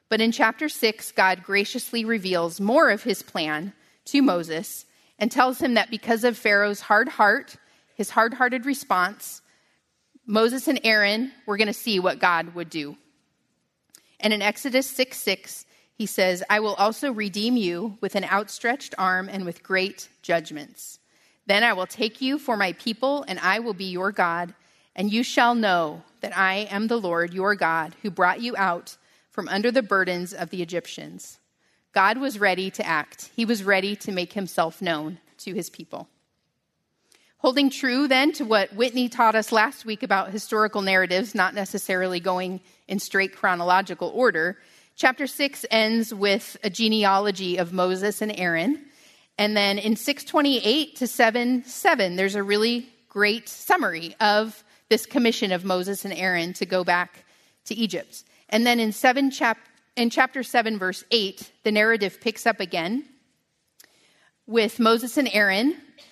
But 0.10 0.22
in 0.22 0.32
chapter 0.32 0.70
6, 0.70 1.12
God 1.12 1.44
graciously 1.44 2.06
reveals 2.06 2.62
more 2.62 2.90
of 2.90 3.04
his 3.04 3.22
plan 3.22 3.74
to 4.06 4.22
Moses 4.22 4.86
and 5.20 5.32
tells 5.32 5.60
him 5.60 5.74
that 5.74 5.92
because 5.92 6.24
of 6.24 6.38
Pharaoh's 6.38 6.80
hard 6.80 7.10
heart, 7.10 7.58
his 7.96 8.10
hard 8.10 8.34
hearted 8.34 8.66
response, 8.66 9.42
Moses 10.26 10.68
and 10.68 10.80
Aaron 10.84 11.32
were 11.46 11.58
going 11.58 11.68
to 11.68 11.74
see 11.74 12.00
what 12.00 12.20
God 12.20 12.56
would 12.56 12.70
do. 12.70 12.96
And 14.20 14.34
in 14.34 14.42
Exodus 14.42 14.88
6 14.88 15.18
6, 15.18 15.66
he 15.96 16.06
says, 16.06 16.44
I 16.50 16.60
will 16.60 16.76
also 16.76 17.12
redeem 17.12 17.58
you 17.58 17.98
with 18.02 18.16
an 18.16 18.24
outstretched 18.24 18.94
arm 18.98 19.30
and 19.30 19.46
with 19.46 19.64
great 19.64 20.10
judgments. 20.22 21.00
Then 21.48 21.64
I 21.64 21.74
will 21.74 21.88
take 21.88 22.22
you 22.22 22.38
for 22.38 22.56
my 22.58 22.74
people, 22.74 23.26
and 23.28 23.40
I 23.40 23.60
will 23.60 23.74
be 23.74 23.86
your 23.86 24.12
God, 24.12 24.54
and 24.96 25.12
you 25.12 25.24
shall 25.24 25.56
know 25.56 26.04
that 26.22 26.38
I 26.38 26.68
am 26.70 26.88
the 26.88 27.00
Lord 27.00 27.34
your 27.34 27.56
God, 27.56 27.96
who 28.02 28.12
brought 28.12 28.42
you 28.42 28.56
out 28.58 28.98
from 29.32 29.48
under 29.48 29.72
the 29.72 29.82
burdens 29.82 30.34
of 30.34 30.50
the 30.50 30.62
Egyptians. 30.62 31.40
God 31.94 32.18
was 32.18 32.40
ready 32.40 32.70
to 32.72 32.86
act, 32.86 33.32
He 33.36 33.46
was 33.46 33.64
ready 33.64 33.96
to 33.96 34.12
make 34.12 34.34
Himself 34.34 34.82
known 34.82 35.20
to 35.40 35.54
His 35.54 35.70
people. 35.70 36.10
Holding 37.38 37.70
true 37.70 38.08
then 38.08 38.32
to 38.34 38.44
what 38.44 38.74
Whitney 38.74 39.08
taught 39.08 39.36
us 39.36 39.52
last 39.52 39.86
week 39.86 40.04
about 40.04 40.32
historical 40.32 40.82
narratives 40.82 41.36
not 41.36 41.54
necessarily 41.54 42.20
going 42.20 42.62
in 42.88 43.00
straight 43.00 43.36
chronological 43.36 44.10
order, 44.10 44.58
chapter 44.96 45.28
6 45.28 45.66
ends 45.70 46.12
with 46.14 46.58
a 46.64 46.70
genealogy 46.70 47.58
of 47.58 47.72
Moses 47.72 48.22
and 48.24 48.34
Aaron. 48.38 48.87
And 49.38 49.56
then 49.56 49.78
in 49.78 49.96
628 49.96 50.96
to 50.98 51.08
7 51.08 51.64
7, 51.64 52.16
there's 52.16 52.36
a 52.36 52.44
really 52.44 52.90
great 53.10 53.50
summary 53.50 54.16
of 54.20 54.64
this 54.90 55.06
commission 55.06 55.52
of 55.52 55.66
Moses 55.66 56.06
and 56.06 56.14
Aaron 56.14 56.54
to 56.54 56.66
go 56.66 56.84
back 56.84 57.26
to 57.66 57.76
Egypt. 57.76 58.24
And 58.50 58.66
then 58.66 58.80
in, 58.80 58.92
seven 58.92 59.32
chap- 59.32 59.58
in 59.96 60.10
chapter 60.10 60.44
7, 60.44 60.80
verse 60.80 61.04
8, 61.12 61.52
the 61.64 61.72
narrative 61.72 62.22
picks 62.22 62.48
up 62.48 62.60
again 62.60 63.06
with 64.46 64.80
Moses 64.80 65.18
and 65.18 65.30
Aaron 65.34 65.76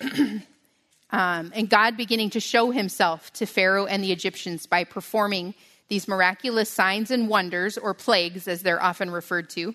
um, 1.10 1.52
and 1.54 1.70
God 1.70 1.96
beginning 1.96 2.30
to 2.30 2.40
show 2.40 2.70
himself 2.70 3.32
to 3.34 3.46
Pharaoh 3.46 3.86
and 3.86 4.04
the 4.04 4.12
Egyptians 4.12 4.66
by 4.66 4.84
performing 4.84 5.54
these 5.88 6.08
miraculous 6.08 6.68
signs 6.68 7.10
and 7.10 7.28
wonders, 7.28 7.78
or 7.78 7.94
plagues 7.94 8.48
as 8.48 8.62
they're 8.62 8.82
often 8.82 9.10
referred 9.10 9.48
to, 9.50 9.74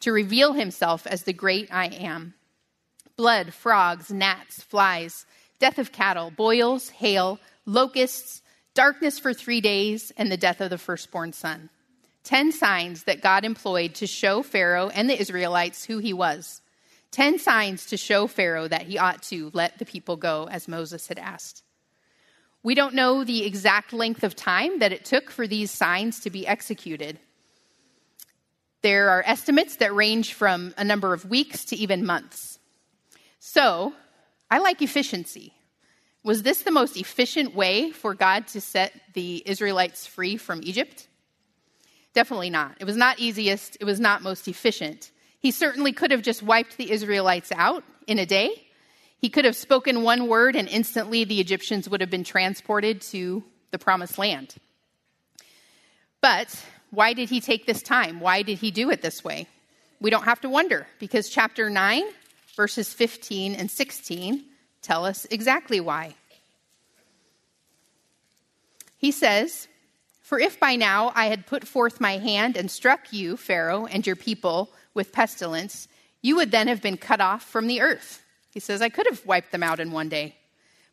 to 0.00 0.12
reveal 0.12 0.52
himself 0.52 1.06
as 1.06 1.22
the 1.22 1.32
great 1.32 1.72
I 1.72 1.86
am. 1.86 2.34
Blood, 3.16 3.54
frogs, 3.54 4.10
gnats, 4.10 4.62
flies, 4.62 5.26
death 5.58 5.78
of 5.78 5.92
cattle, 5.92 6.30
boils, 6.30 6.88
hail, 6.90 7.38
locusts, 7.66 8.42
darkness 8.74 9.18
for 9.18 9.32
three 9.32 9.60
days, 9.60 10.12
and 10.16 10.30
the 10.30 10.36
death 10.36 10.60
of 10.60 10.70
the 10.70 10.78
firstborn 10.78 11.32
son. 11.32 11.70
Ten 12.24 12.52
signs 12.52 13.04
that 13.04 13.20
God 13.20 13.44
employed 13.44 13.94
to 13.96 14.06
show 14.06 14.42
Pharaoh 14.42 14.88
and 14.88 15.10
the 15.10 15.20
Israelites 15.20 15.84
who 15.84 15.98
he 15.98 16.12
was. 16.12 16.62
10 17.12 17.38
signs 17.38 17.86
to 17.86 17.96
show 17.96 18.26
Pharaoh 18.26 18.66
that 18.66 18.82
he 18.82 18.98
ought 18.98 19.22
to 19.22 19.50
let 19.52 19.78
the 19.78 19.84
people 19.84 20.16
go 20.16 20.48
as 20.50 20.66
Moses 20.66 21.06
had 21.08 21.18
asked. 21.18 21.62
We 22.62 22.74
don't 22.74 22.94
know 22.94 23.22
the 23.22 23.44
exact 23.44 23.92
length 23.92 24.24
of 24.24 24.34
time 24.34 24.78
that 24.78 24.92
it 24.92 25.04
took 25.04 25.30
for 25.30 25.46
these 25.46 25.70
signs 25.70 26.20
to 26.20 26.30
be 26.30 26.46
executed. 26.46 27.18
There 28.82 29.10
are 29.10 29.22
estimates 29.26 29.76
that 29.76 29.94
range 29.94 30.32
from 30.32 30.74
a 30.78 30.84
number 30.84 31.12
of 31.12 31.28
weeks 31.28 31.66
to 31.66 31.76
even 31.76 32.06
months. 32.06 32.51
So, 33.44 33.92
I 34.48 34.60
like 34.60 34.80
efficiency. 34.82 35.52
Was 36.22 36.44
this 36.44 36.62
the 36.62 36.70
most 36.70 36.96
efficient 36.96 37.56
way 37.56 37.90
for 37.90 38.14
God 38.14 38.46
to 38.48 38.60
set 38.60 38.92
the 39.14 39.42
Israelites 39.44 40.06
free 40.06 40.36
from 40.36 40.60
Egypt? 40.62 41.08
Definitely 42.14 42.50
not. 42.50 42.76
It 42.78 42.84
was 42.84 42.96
not 42.96 43.18
easiest, 43.18 43.76
it 43.80 43.84
was 43.84 43.98
not 43.98 44.22
most 44.22 44.46
efficient. 44.46 45.10
He 45.40 45.50
certainly 45.50 45.92
could 45.92 46.12
have 46.12 46.22
just 46.22 46.40
wiped 46.44 46.76
the 46.76 46.92
Israelites 46.92 47.50
out 47.50 47.82
in 48.06 48.20
a 48.20 48.26
day. 48.26 48.68
He 49.18 49.28
could 49.28 49.44
have 49.44 49.56
spoken 49.56 50.04
one 50.04 50.28
word 50.28 50.54
and 50.54 50.68
instantly 50.68 51.24
the 51.24 51.40
Egyptians 51.40 51.88
would 51.88 52.00
have 52.00 52.10
been 52.10 52.22
transported 52.22 53.00
to 53.10 53.42
the 53.72 53.78
promised 53.78 54.18
land. 54.18 54.54
But 56.20 56.64
why 56.92 57.12
did 57.12 57.28
he 57.28 57.40
take 57.40 57.66
this 57.66 57.82
time? 57.82 58.20
Why 58.20 58.42
did 58.42 58.58
he 58.58 58.70
do 58.70 58.88
it 58.90 59.02
this 59.02 59.24
way? 59.24 59.48
We 60.00 60.10
don't 60.10 60.24
have 60.24 60.40
to 60.42 60.48
wonder 60.48 60.86
because 61.00 61.28
chapter 61.28 61.68
9, 61.68 62.04
verses 62.56 62.92
15 62.92 63.54
and 63.54 63.70
16 63.70 64.44
tell 64.82 65.04
us 65.04 65.26
exactly 65.30 65.80
why. 65.80 66.14
He 68.96 69.10
says, 69.10 69.68
For 70.20 70.38
if 70.38 70.60
by 70.60 70.76
now 70.76 71.12
I 71.14 71.26
had 71.26 71.46
put 71.46 71.66
forth 71.66 72.00
my 72.00 72.18
hand 72.18 72.56
and 72.56 72.70
struck 72.70 73.12
you, 73.12 73.36
Pharaoh, 73.36 73.86
and 73.86 74.06
your 74.06 74.16
people, 74.16 74.70
with 74.94 75.12
pestilence, 75.12 75.88
you 76.20 76.36
would 76.36 76.50
then 76.50 76.68
have 76.68 76.82
been 76.82 76.96
cut 76.96 77.20
off 77.20 77.42
from 77.42 77.66
the 77.66 77.80
earth. 77.80 78.22
He 78.52 78.60
says, 78.60 78.82
I 78.82 78.90
could 78.90 79.06
have 79.06 79.26
wiped 79.26 79.50
them 79.50 79.62
out 79.62 79.80
in 79.80 79.90
one 79.90 80.08
day. 80.08 80.36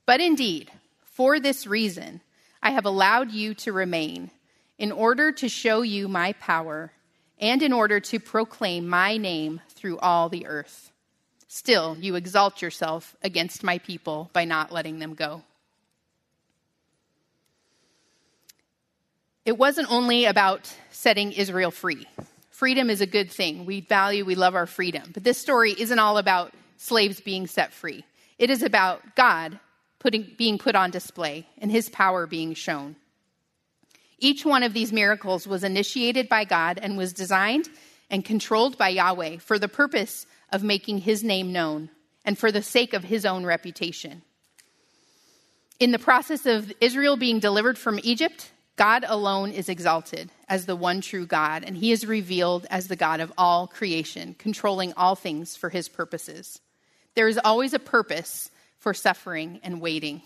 But 0.05 0.21
indeed, 0.21 0.71
for 1.03 1.39
this 1.39 1.67
reason, 1.67 2.21
I 2.63 2.71
have 2.71 2.85
allowed 2.85 3.31
you 3.31 3.53
to 3.55 3.73
remain, 3.73 4.31
in 4.77 4.91
order 4.91 5.31
to 5.33 5.49
show 5.49 5.81
you 5.81 6.07
my 6.07 6.33
power 6.33 6.91
and 7.39 7.61
in 7.61 7.73
order 7.73 7.99
to 7.99 8.19
proclaim 8.19 8.87
my 8.87 9.17
name 9.17 9.61
through 9.69 9.99
all 9.99 10.29
the 10.29 10.47
earth. 10.47 10.91
Still, 11.49 11.97
you 11.99 12.15
exalt 12.15 12.61
yourself 12.61 13.17
against 13.21 13.61
my 13.61 13.79
people 13.79 14.29
by 14.31 14.45
not 14.45 14.71
letting 14.71 14.99
them 14.99 15.15
go. 15.15 15.43
It 19.43 19.57
wasn't 19.57 19.91
only 19.91 20.23
about 20.23 20.73
setting 20.91 21.33
Israel 21.33 21.71
free 21.71 22.07
freedom 22.59 22.89
is 22.89 22.99
a 22.99 23.05
good 23.05 23.31
thing. 23.31 23.65
We 23.65 23.79
value, 23.79 24.25
we 24.25 24.35
love 24.35 24.53
our 24.53 24.65
freedom. 24.65 25.11
But 25.13 25.23
this 25.23 25.37
story 25.37 25.71
isn't 25.71 25.97
all 25.97 26.17
about 26.17 26.53
slaves 26.75 27.21
being 27.21 27.47
set 27.47 27.71
free. 27.71 28.03
It 28.37 28.49
is 28.49 28.63
about 28.63 29.15
God 29.15 29.57
putting, 29.97 30.35
being 30.37 30.57
put 30.57 30.75
on 30.75 30.91
display 30.91 31.47
and 31.59 31.71
his 31.71 31.87
power 31.87 32.27
being 32.27 32.53
shown. 32.53 32.97
Each 34.17 34.43
one 34.43 34.63
of 34.63 34.73
these 34.73 34.91
miracles 34.91 35.47
was 35.47 35.63
initiated 35.63 36.27
by 36.27 36.43
God 36.43 36.79
and 36.83 36.97
was 36.97 37.13
designed 37.13 37.69
and 38.09 38.25
controlled 38.25 38.77
by 38.77 38.89
Yahweh 38.89 39.37
for 39.37 39.57
the 39.57 39.69
purpose 39.69 40.25
of 40.51 40.63
making 40.63 40.99
his 40.99 41.23
name 41.23 41.51
known 41.51 41.89
and 42.25 42.37
for 42.37 42.51
the 42.51 42.61
sake 42.61 42.93
of 42.93 43.03
his 43.05 43.25
own 43.25 43.45
reputation. 43.45 44.21
In 45.79 45.91
the 45.91 45.99
process 45.99 46.45
of 46.45 46.73
Israel 46.81 47.15
being 47.15 47.39
delivered 47.39 47.77
from 47.77 47.99
Egypt, 48.03 48.51
God 48.75 49.05
alone 49.07 49.51
is 49.51 49.69
exalted 49.69 50.29
as 50.47 50.65
the 50.65 50.75
one 50.75 51.01
true 51.01 51.25
God, 51.25 51.63
and 51.65 51.75
he 51.75 51.91
is 51.91 52.05
revealed 52.05 52.65
as 52.69 52.87
the 52.87 52.95
God 52.95 53.19
of 53.19 53.31
all 53.37 53.67
creation, 53.67 54.35
controlling 54.37 54.93
all 54.93 55.15
things 55.15 55.55
for 55.55 55.69
his 55.69 55.89
purposes. 55.89 56.61
There 57.15 57.27
is 57.27 57.39
always 57.43 57.73
a 57.73 57.79
purpose 57.79 58.51
for 58.77 58.93
suffering 58.93 59.59
and 59.63 59.81
waiting. 59.81 60.21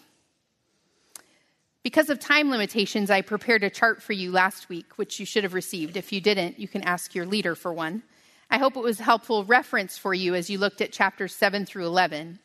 Because 1.83 2.09
of 2.09 2.19
time 2.19 2.49
limitations, 2.49 3.09
I 3.09 3.21
prepared 3.21 3.63
a 3.63 3.69
chart 3.69 4.01
for 4.01 4.13
you 4.13 4.31
last 4.31 4.69
week, 4.69 4.97
which 4.97 5.19
you 5.19 5.25
should 5.25 5.43
have 5.43 5.53
received. 5.53 5.97
If 5.97 6.13
you 6.13 6.21
didn't, 6.21 6.59
you 6.59 6.67
can 6.67 6.83
ask 6.83 7.13
your 7.13 7.25
leader 7.25 7.55
for 7.55 7.73
one. 7.73 8.03
I 8.53 8.59
hope 8.59 8.77
it 8.77 8.83
was 8.83 8.99
helpful 8.99 9.45
reference 9.45 9.97
for 9.97 10.13
you 10.13 10.35
as 10.35 10.47
you 10.47 10.59
looked 10.59 10.79
at 10.79 10.91
chapters 10.91 11.33
7 11.33 11.65
through 11.65 11.87
11, 11.87 12.37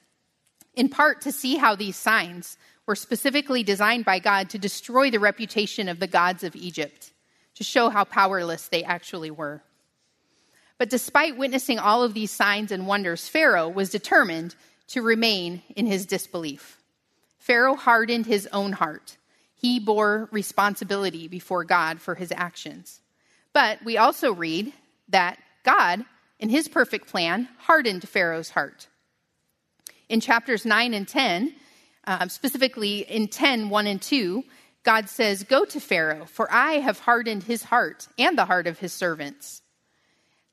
in 0.74 0.88
part 0.88 1.20
to 1.20 1.32
see 1.32 1.58
how 1.58 1.74
these 1.74 1.96
signs 1.96 2.56
were 2.86 2.94
specifically 2.94 3.62
designed 3.62 4.06
by 4.06 4.18
God 4.18 4.48
to 4.48 4.58
destroy 4.58 5.10
the 5.10 5.20
reputation 5.20 5.86
of 5.86 6.00
the 6.00 6.06
gods 6.06 6.44
of 6.44 6.56
Egypt, 6.56 7.12
to 7.56 7.62
show 7.62 7.90
how 7.90 8.04
powerless 8.04 8.68
they 8.68 8.82
actually 8.84 9.30
were. 9.30 9.60
But 10.78 10.88
despite 10.88 11.36
witnessing 11.36 11.78
all 11.78 12.02
of 12.02 12.14
these 12.14 12.30
signs 12.30 12.72
and 12.72 12.86
wonders, 12.86 13.28
Pharaoh 13.28 13.68
was 13.68 13.90
determined 13.90 14.54
to 14.86 15.02
remain 15.02 15.60
in 15.76 15.84
his 15.84 16.06
disbelief. 16.06 16.78
Pharaoh 17.38 17.76
hardened 17.76 18.24
his 18.24 18.48
own 18.50 18.72
heart. 18.72 19.18
He 19.54 19.78
bore 19.78 20.30
responsibility 20.32 21.28
before 21.28 21.64
God 21.64 22.00
for 22.00 22.14
his 22.14 22.32
actions. 22.32 23.02
But 23.52 23.84
we 23.84 23.98
also 23.98 24.32
read 24.32 24.72
that 25.10 25.38
God, 25.68 26.06
in 26.38 26.48
his 26.48 26.66
perfect 26.66 27.08
plan, 27.08 27.46
hardened 27.58 28.08
Pharaoh's 28.08 28.48
heart. 28.48 28.88
In 30.08 30.18
chapters 30.18 30.64
9 30.64 30.94
and 30.94 31.06
10, 31.06 31.54
um, 32.06 32.30
specifically 32.30 33.00
in 33.00 33.28
10 33.28 33.68
1 33.68 33.86
and 33.86 34.00
2, 34.00 34.44
God 34.82 35.10
says, 35.10 35.44
Go 35.44 35.66
to 35.66 35.78
Pharaoh, 35.78 36.24
for 36.24 36.50
I 36.50 36.78
have 36.78 37.00
hardened 37.00 37.42
his 37.42 37.64
heart 37.64 38.08
and 38.18 38.38
the 38.38 38.46
heart 38.46 38.66
of 38.66 38.78
his 38.78 38.94
servants, 38.94 39.60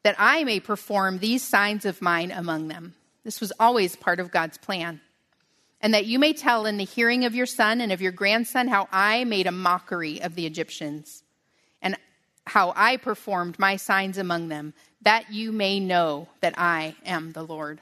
that 0.03 0.17
I 0.19 0.43
may 0.43 0.59
perform 0.59 1.19
these 1.19 1.43
signs 1.43 1.85
of 1.85 2.01
mine 2.01 2.31
among 2.31 2.67
them. 2.67 2.93
This 3.23 3.39
was 3.39 3.53
always 3.57 3.95
part 3.95 4.19
of 4.19 4.31
God's 4.31 4.57
plan. 4.57 4.99
And 5.79 5.93
that 5.93 6.07
you 6.07 6.19
may 6.19 6.33
tell 6.33 6.65
in 6.65 6.75
the 6.75 6.83
hearing 6.83 7.23
of 7.23 7.35
your 7.35 7.45
son 7.45 7.79
and 7.79 7.93
of 7.93 8.01
your 8.01 8.11
grandson 8.11 8.67
how 8.67 8.89
I 8.91 9.23
made 9.23 9.47
a 9.47 9.53
mockery 9.53 10.21
of 10.21 10.35
the 10.35 10.45
Egyptians 10.45 11.23
how 12.47 12.73
I 12.75 12.97
performed 12.97 13.57
my 13.57 13.75
signs 13.75 14.17
among 14.17 14.49
them, 14.49 14.73
that 15.01 15.31
you 15.31 15.51
may 15.51 15.79
know 15.79 16.27
that 16.41 16.57
I 16.57 16.95
am 17.05 17.31
the 17.31 17.43
Lord. 17.43 17.81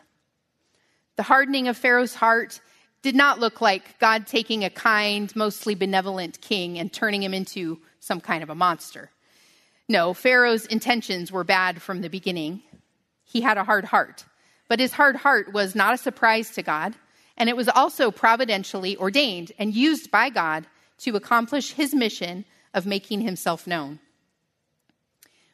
The 1.15 1.23
hardening 1.23 1.67
of 1.67 1.77
Pharaoh's 1.77 2.15
heart 2.15 2.59
did 3.01 3.15
not 3.15 3.39
look 3.39 3.61
like 3.61 3.99
God 3.99 4.25
taking 4.25 4.63
a 4.63 4.69
kind, 4.69 5.33
mostly 5.35 5.75
benevolent 5.75 6.39
king 6.41 6.79
and 6.79 6.91
turning 6.91 7.21
him 7.21 7.33
into 7.33 7.79
some 7.99 8.21
kind 8.21 8.41
of 8.41 8.49
a 8.49 8.55
monster. 8.55 9.11
No, 9.89 10.13
Pharaoh's 10.13 10.65
intentions 10.65 11.31
were 11.31 11.43
bad 11.43 11.81
from 11.81 12.01
the 12.01 12.09
beginning. 12.09 12.63
He 13.25 13.41
had 13.41 13.57
a 13.57 13.65
hard 13.65 13.85
heart. 13.85 14.25
But 14.69 14.79
his 14.79 14.93
hard 14.93 15.17
heart 15.17 15.53
was 15.53 15.75
not 15.75 15.93
a 15.93 15.97
surprise 15.97 16.51
to 16.51 16.63
God, 16.63 16.95
and 17.37 17.49
it 17.49 17.57
was 17.57 17.67
also 17.67 18.09
providentially 18.09 18.95
ordained 18.97 19.51
and 19.59 19.73
used 19.73 20.09
by 20.09 20.29
God 20.29 20.65
to 20.99 21.15
accomplish 21.15 21.73
his 21.73 21.93
mission 21.93 22.45
of 22.73 22.85
making 22.85 23.21
himself 23.21 23.67
known. 23.67 23.99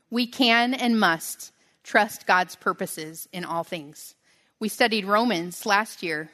We 0.10 0.28
can 0.28 0.74
and 0.74 1.00
must 1.00 1.52
trust 1.84 2.26
God's 2.26 2.56
purposes 2.56 3.28
in 3.32 3.46
all 3.46 3.64
things. 3.64 4.16
We 4.60 4.70
studied 4.70 5.06
Romans 5.06 5.66
last 5.66 6.04
year, 6.04 6.30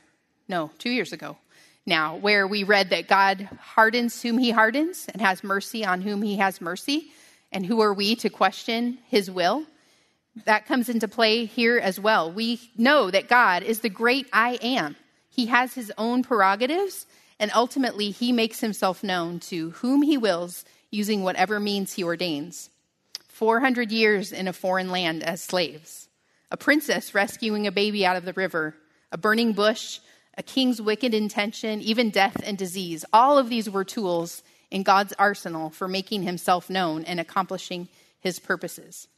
no, 0.47 0.71
two 0.79 0.89
years 0.89 1.13
ago 1.13 1.38
now, 1.85 2.15
where 2.15 2.47
we 2.47 2.63
read 2.63 2.89
that 2.89 3.07
God 3.07 3.47
hardens 3.59 4.21
whom 4.21 4.38
he 4.38 4.51
hardens 4.51 5.07
and 5.11 5.21
has 5.21 5.43
mercy 5.43 5.85
on 5.85 6.01
whom 6.01 6.21
he 6.21 6.38
has 6.38 6.59
mercy. 6.61 7.11
And 7.51 7.65
who 7.65 7.81
are 7.81 7.93
we 7.93 8.15
to 8.17 8.29
question 8.29 8.97
his 9.07 9.29
will? 9.29 9.65
That 10.45 10.65
comes 10.65 10.89
into 10.89 11.07
play 11.07 11.45
here 11.45 11.77
as 11.77 11.99
well. 11.99 12.31
We 12.31 12.59
know 12.75 13.11
that 13.11 13.29
God 13.29 13.63
is 13.63 13.79
the 13.79 13.89
great 13.89 14.27
I 14.33 14.55
am. 14.61 14.95
He 15.29 15.45
has 15.45 15.73
his 15.73 15.91
own 15.97 16.23
prerogatives, 16.23 17.05
and 17.39 17.51
ultimately, 17.53 18.11
he 18.11 18.31
makes 18.31 18.61
himself 18.61 19.03
known 19.03 19.39
to 19.41 19.71
whom 19.71 20.01
he 20.01 20.17
wills 20.17 20.65
using 20.91 21.23
whatever 21.23 21.59
means 21.59 21.93
he 21.93 22.03
ordains. 22.03 22.69
400 23.35 23.91
years 23.91 24.31
in 24.31 24.47
a 24.47 24.53
foreign 24.53 24.89
land 24.89 25.21
as 25.21 25.43
slaves, 25.43 26.07
a 26.51 26.55
princess 26.55 27.13
rescuing 27.13 27.67
a 27.67 27.71
baby 27.71 28.05
out 28.05 28.15
of 28.15 28.23
the 28.23 28.31
river, 28.31 28.77
a 29.11 29.17
burning 29.17 29.51
bush, 29.51 29.99
a 30.37 30.41
king's 30.41 30.81
wicked 30.81 31.13
intention, 31.13 31.81
even 31.81 32.11
death 32.11 32.41
and 32.45 32.57
disease. 32.57 33.03
All 33.11 33.37
of 33.37 33.49
these 33.49 33.69
were 33.69 33.83
tools 33.83 34.41
in 34.71 34.83
God's 34.83 35.11
arsenal 35.19 35.69
for 35.69 35.89
making 35.89 36.23
himself 36.23 36.69
known 36.69 37.03
and 37.03 37.19
accomplishing 37.19 37.89
his 38.21 38.39
purposes. 38.39 39.09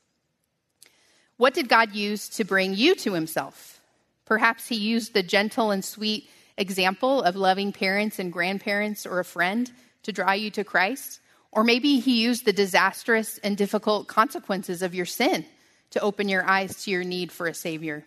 What 1.35 1.53
did 1.53 1.69
God 1.69 1.93
use 1.93 2.27
to 2.29 2.43
bring 2.43 2.73
you 2.73 2.95
to 2.95 3.13
himself? 3.13 3.79
Perhaps 4.25 4.67
he 4.67 4.77
used 4.77 5.13
the 5.13 5.21
gentle 5.21 5.69
and 5.69 5.85
sweet 5.85 6.27
example 6.57 7.21
of 7.21 7.35
loving 7.35 7.71
parents 7.71 8.17
and 8.17 8.33
grandparents 8.33 9.05
or 9.05 9.19
a 9.19 9.25
friend 9.25 9.71
to 10.01 10.11
draw 10.11 10.31
you 10.31 10.49
to 10.49 10.63
Christ. 10.63 11.19
Or 11.57 11.63
maybe 11.63 11.99
he 11.99 12.21
used 12.21 12.45
the 12.45 12.53
disastrous 12.53 13.39
and 13.39 13.57
difficult 13.57 14.07
consequences 14.07 14.83
of 14.83 14.93
your 14.93 15.07
sin 15.07 15.43
to 15.89 15.99
open 16.01 16.29
your 16.29 16.47
eyes 16.47 16.83
to 16.83 16.91
your 16.91 17.03
need 17.03 17.31
for 17.31 17.47
a 17.47 17.53
Savior. 17.55 18.05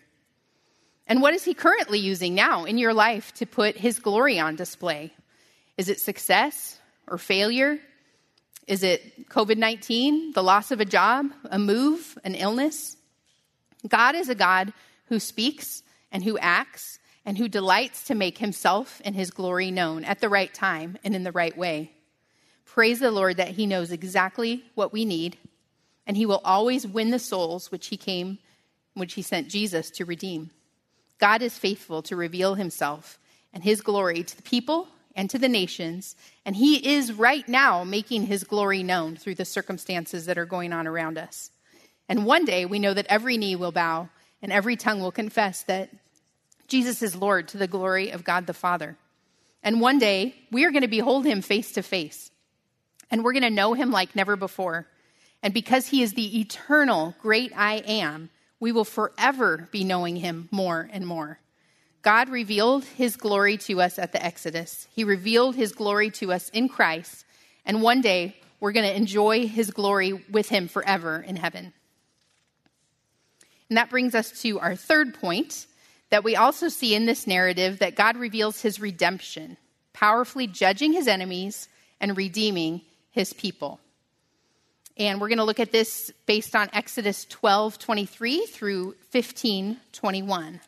And 1.05 1.21
what 1.21 1.33
is 1.33 1.43
he 1.43 1.53
currently 1.53 1.99
using 1.99 2.33
now 2.33 2.63
in 2.63 2.77
your 2.77 2.93
life 2.93 3.33
to 3.33 3.45
put 3.45 3.75
his 3.75 3.99
glory 3.99 4.39
on 4.39 4.55
display? 4.55 5.11
Is 5.77 5.89
it 5.89 5.99
success 5.99 6.79
or 7.07 7.17
failure? 7.17 7.77
Is 8.67 8.83
it 8.83 9.27
COVID 9.27 9.57
19, 9.57 10.31
the 10.31 10.43
loss 10.43 10.71
of 10.71 10.79
a 10.79 10.85
job, 10.85 11.25
a 11.43 11.59
move, 11.59 12.17
an 12.23 12.35
illness? 12.35 12.95
God 13.85 14.15
is 14.15 14.29
a 14.29 14.33
God 14.33 14.71
who 15.07 15.19
speaks 15.19 15.83
and 16.09 16.23
who 16.23 16.37
acts 16.37 16.99
and 17.25 17.37
who 17.37 17.49
delights 17.49 18.05
to 18.05 18.15
make 18.15 18.37
himself 18.37 19.01
and 19.03 19.13
his 19.13 19.29
glory 19.29 19.71
known 19.71 20.05
at 20.05 20.21
the 20.21 20.29
right 20.29 20.53
time 20.53 20.97
and 21.03 21.13
in 21.13 21.23
the 21.23 21.33
right 21.33 21.57
way. 21.57 21.91
Praise 22.73 23.01
the 23.01 23.11
Lord 23.11 23.35
that 23.35 23.49
he 23.49 23.65
knows 23.65 23.91
exactly 23.91 24.63
what 24.75 24.93
we 24.93 25.03
need, 25.03 25.37
and 26.07 26.15
he 26.15 26.25
will 26.25 26.39
always 26.45 26.87
win 26.87 27.11
the 27.11 27.19
souls 27.19 27.69
which 27.69 27.87
he 27.87 27.97
came, 27.97 28.37
which 28.93 29.15
he 29.15 29.21
sent 29.21 29.49
Jesus 29.49 29.91
to 29.91 30.05
redeem. 30.05 30.51
God 31.19 31.41
is 31.41 31.57
faithful 31.57 32.01
to 32.03 32.15
reveal 32.15 32.55
himself 32.55 33.19
and 33.53 33.61
his 33.61 33.81
glory 33.81 34.23
to 34.23 34.37
the 34.37 34.41
people 34.41 34.87
and 35.17 35.29
to 35.29 35.37
the 35.37 35.49
nations, 35.49 36.15
and 36.45 36.55
he 36.55 36.95
is 36.95 37.11
right 37.11 37.45
now 37.49 37.83
making 37.83 38.27
his 38.27 38.45
glory 38.45 38.83
known 38.83 39.17
through 39.17 39.35
the 39.35 39.43
circumstances 39.43 40.25
that 40.27 40.37
are 40.37 40.45
going 40.45 40.71
on 40.71 40.87
around 40.87 41.17
us. 41.17 41.51
And 42.07 42.25
one 42.25 42.45
day 42.45 42.65
we 42.65 42.79
know 42.79 42.93
that 42.93 43.07
every 43.09 43.35
knee 43.35 43.57
will 43.57 43.73
bow 43.73 44.07
and 44.41 44.49
every 44.49 44.77
tongue 44.77 45.01
will 45.01 45.11
confess 45.11 45.63
that 45.63 45.89
Jesus 46.69 47.01
is 47.01 47.17
Lord 47.17 47.49
to 47.49 47.57
the 47.57 47.67
glory 47.67 48.11
of 48.11 48.23
God 48.23 48.47
the 48.47 48.53
Father. 48.53 48.95
And 49.61 49.81
one 49.81 49.99
day, 49.99 50.35
we 50.51 50.63
are 50.63 50.71
going 50.71 50.83
to 50.83 50.87
behold 50.87 51.25
him 51.25 51.41
face 51.41 51.73
to 51.73 51.83
face. 51.83 52.30
And 53.11 53.23
we're 53.23 53.33
going 53.33 53.43
to 53.43 53.49
know 53.49 53.73
him 53.73 53.91
like 53.91 54.15
never 54.15 54.35
before. 54.35 54.87
And 55.43 55.53
because 55.53 55.87
he 55.87 56.01
is 56.01 56.13
the 56.13 56.39
eternal 56.39 57.13
great 57.21 57.51
I 57.55 57.75
am, 57.85 58.29
we 58.59 58.71
will 58.71 58.85
forever 58.85 59.67
be 59.71 59.83
knowing 59.83 60.15
him 60.15 60.47
more 60.49 60.89
and 60.91 61.05
more. 61.05 61.39
God 62.01 62.29
revealed 62.29 62.85
his 62.85 63.17
glory 63.17 63.57
to 63.57 63.81
us 63.81 63.99
at 63.99 64.11
the 64.11 64.23
Exodus. 64.23 64.87
He 64.93 65.03
revealed 65.03 65.55
his 65.55 65.73
glory 65.73 66.09
to 66.11 66.31
us 66.31 66.49
in 66.49 66.69
Christ. 66.69 67.25
And 67.65 67.81
one 67.81 68.01
day, 68.01 68.35
we're 68.59 68.71
going 68.71 68.87
to 68.87 68.95
enjoy 68.95 69.47
his 69.47 69.71
glory 69.71 70.13
with 70.31 70.49
him 70.49 70.67
forever 70.67 71.23
in 71.27 71.35
heaven. 71.35 71.73
And 73.69 73.77
that 73.77 73.89
brings 73.89 74.15
us 74.15 74.41
to 74.41 74.59
our 74.59 74.75
third 74.75 75.15
point 75.15 75.65
that 76.09 76.23
we 76.23 76.35
also 76.35 76.67
see 76.69 76.93
in 76.93 77.05
this 77.05 77.25
narrative 77.25 77.79
that 77.79 77.95
God 77.95 78.17
reveals 78.17 78.61
his 78.61 78.79
redemption, 78.79 79.57
powerfully 79.93 80.45
judging 80.45 80.93
his 80.93 81.07
enemies 81.07 81.67
and 81.99 82.17
redeeming 82.17 82.81
his 83.11 83.33
people. 83.33 83.79
And 84.97 85.21
we're 85.21 85.29
going 85.29 85.37
to 85.37 85.43
look 85.43 85.59
at 85.59 85.71
this 85.71 86.11
based 86.25 86.55
on 86.55 86.69
Exodus 86.73 87.25
12 87.25 87.79
23 87.79 88.45
through 88.45 88.95
15 89.09 89.77
21. 89.91 90.59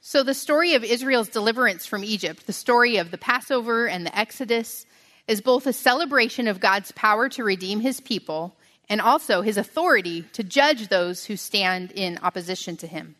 So, 0.00 0.22
the 0.22 0.34
story 0.34 0.74
of 0.74 0.84
Israel's 0.84 1.28
deliverance 1.28 1.84
from 1.84 2.02
Egypt, 2.02 2.46
the 2.46 2.52
story 2.52 2.96
of 2.96 3.10
the 3.10 3.18
Passover 3.18 3.86
and 3.86 4.06
the 4.06 4.18
Exodus, 4.18 4.86
is 5.26 5.42
both 5.42 5.66
a 5.66 5.72
celebration 5.72 6.48
of 6.48 6.60
God's 6.60 6.92
power 6.92 7.28
to 7.28 7.44
redeem 7.44 7.80
his 7.80 8.00
people 8.00 8.56
and 8.88 9.00
also 9.00 9.42
his 9.42 9.58
authority 9.58 10.22
to 10.32 10.42
judge 10.42 10.88
those 10.88 11.26
who 11.26 11.36
stand 11.36 11.92
in 11.92 12.18
opposition 12.22 12.76
to 12.78 12.86
him. 12.86 13.16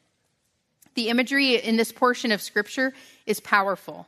The 0.95 1.11
imagery 1.11 1.57
in 1.57 1.77
this 1.77 1.93
portion 1.93 2.33
of 2.33 2.41
Scripture 2.41 2.95
is 3.27 3.39
powerful. 3.39 4.07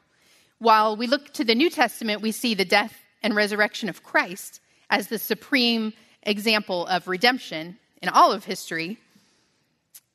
While 0.61 0.95
we 0.95 1.07
look 1.07 1.33
to 1.33 1.45
the 1.45 1.55
New 1.55 1.71
Testament, 1.71 2.21
we 2.21 2.33
see 2.33 2.53
the 2.53 2.67
death 2.67 2.95
and 3.23 3.35
resurrection 3.35 3.89
of 3.89 4.03
Christ 4.03 4.61
as 4.91 5.07
the 5.09 5.19
supreme 5.19 5.95
example 6.23 6.87
of 6.87 7.09
redemption 7.09 7.79
in 8.03 8.11
all 8.11 8.31
of 8.31 8.45
history. 8.45 8.99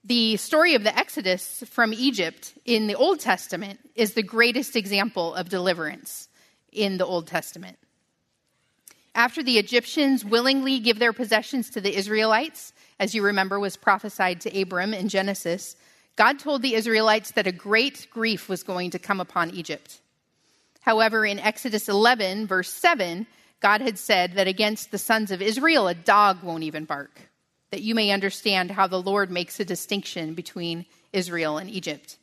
The 0.04 0.38
story 0.38 0.76
of 0.76 0.84
the 0.84 0.96
Exodus 0.96 1.64
from 1.72 1.94
Egypt 1.94 2.54
in 2.64 2.86
the 2.86 2.94
Old 2.94 3.22
Testament 3.22 3.80
is 3.96 4.14
the 4.14 4.22
greatest 4.22 4.76
example 4.76 5.34
of 5.34 5.50
deliverance 5.50 6.30
in 6.72 7.00
the 7.00 7.08
Old 7.08 7.26
Testament. 7.26 7.80
After 9.16 9.42
the 9.42 9.58
Egyptians 9.58 10.24
willingly 10.24 10.78
give 10.78 11.00
their 11.00 11.14
possessions 11.14 11.72
to 11.72 11.82
the 11.82 11.98
Israelites, 11.98 12.72
as 13.00 13.16
you 13.16 13.24
remember 13.24 13.60
was 13.60 13.78
prophesied 13.78 14.42
to 14.42 14.62
Abram 14.62 14.94
in 14.94 15.10
Genesis, 15.10 15.76
God 16.16 16.38
told 16.38 16.62
the 16.62 16.76
Israelites 16.76 17.32
that 17.32 17.48
a 17.48 17.52
great 17.52 18.06
grief 18.12 18.48
was 18.48 18.62
going 18.62 18.92
to 18.92 19.00
come 19.00 19.20
upon 19.20 19.50
Egypt. 19.50 20.02
However, 20.86 21.26
in 21.26 21.40
Exodus 21.40 21.90
11, 21.90 22.46
verse 22.46 22.72
7, 22.72 23.26
God 23.60 23.82
had 23.82 23.98
said 23.98 24.34
that 24.34 24.48
against 24.48 24.92
the 24.92 25.00
sons 25.00 25.32
of 25.32 25.42
Israel, 25.42 25.88
a 25.88 25.96
dog 25.96 26.44
won't 26.44 26.62
even 26.62 26.86
bark, 26.86 27.22
that 27.72 27.82
you 27.82 27.96
may 27.96 28.12
understand 28.12 28.70
how 28.70 28.86
the 28.86 29.02
Lord 29.02 29.32
makes 29.32 29.60
a 29.60 29.66
distinction 29.66 30.36
between 30.36 30.86
Israel 31.12 31.58
and 31.58 31.72
Egypt. 31.72 32.18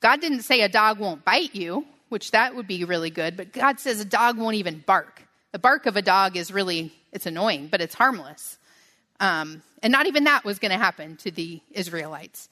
God 0.00 0.20
didn't 0.20 0.42
say 0.42 0.60
a 0.60 0.68
dog 0.68 0.98
won't 0.98 1.24
bite 1.24 1.54
you, 1.54 1.86
which 2.10 2.32
that 2.32 2.54
would 2.54 2.66
be 2.66 2.84
really 2.84 3.08
good, 3.08 3.34
but 3.34 3.54
God 3.54 3.80
says 3.80 3.98
a 3.98 4.04
dog 4.04 4.36
won't 4.36 4.56
even 4.56 4.84
bark. 4.86 5.22
The 5.52 5.58
bark 5.58 5.86
of 5.86 5.96
a 5.96 6.02
dog 6.02 6.36
is 6.36 6.52
really, 6.52 6.92
it's 7.12 7.24
annoying, 7.24 7.68
but 7.68 7.80
it's 7.80 7.94
harmless. 7.94 8.58
Um, 9.20 9.62
and 9.82 9.90
not 9.90 10.06
even 10.06 10.24
that 10.24 10.44
was 10.44 10.58
going 10.58 10.72
to 10.72 10.76
happen 10.76 11.16
to 11.18 11.30
the 11.30 11.62
Israelites. 11.70 12.50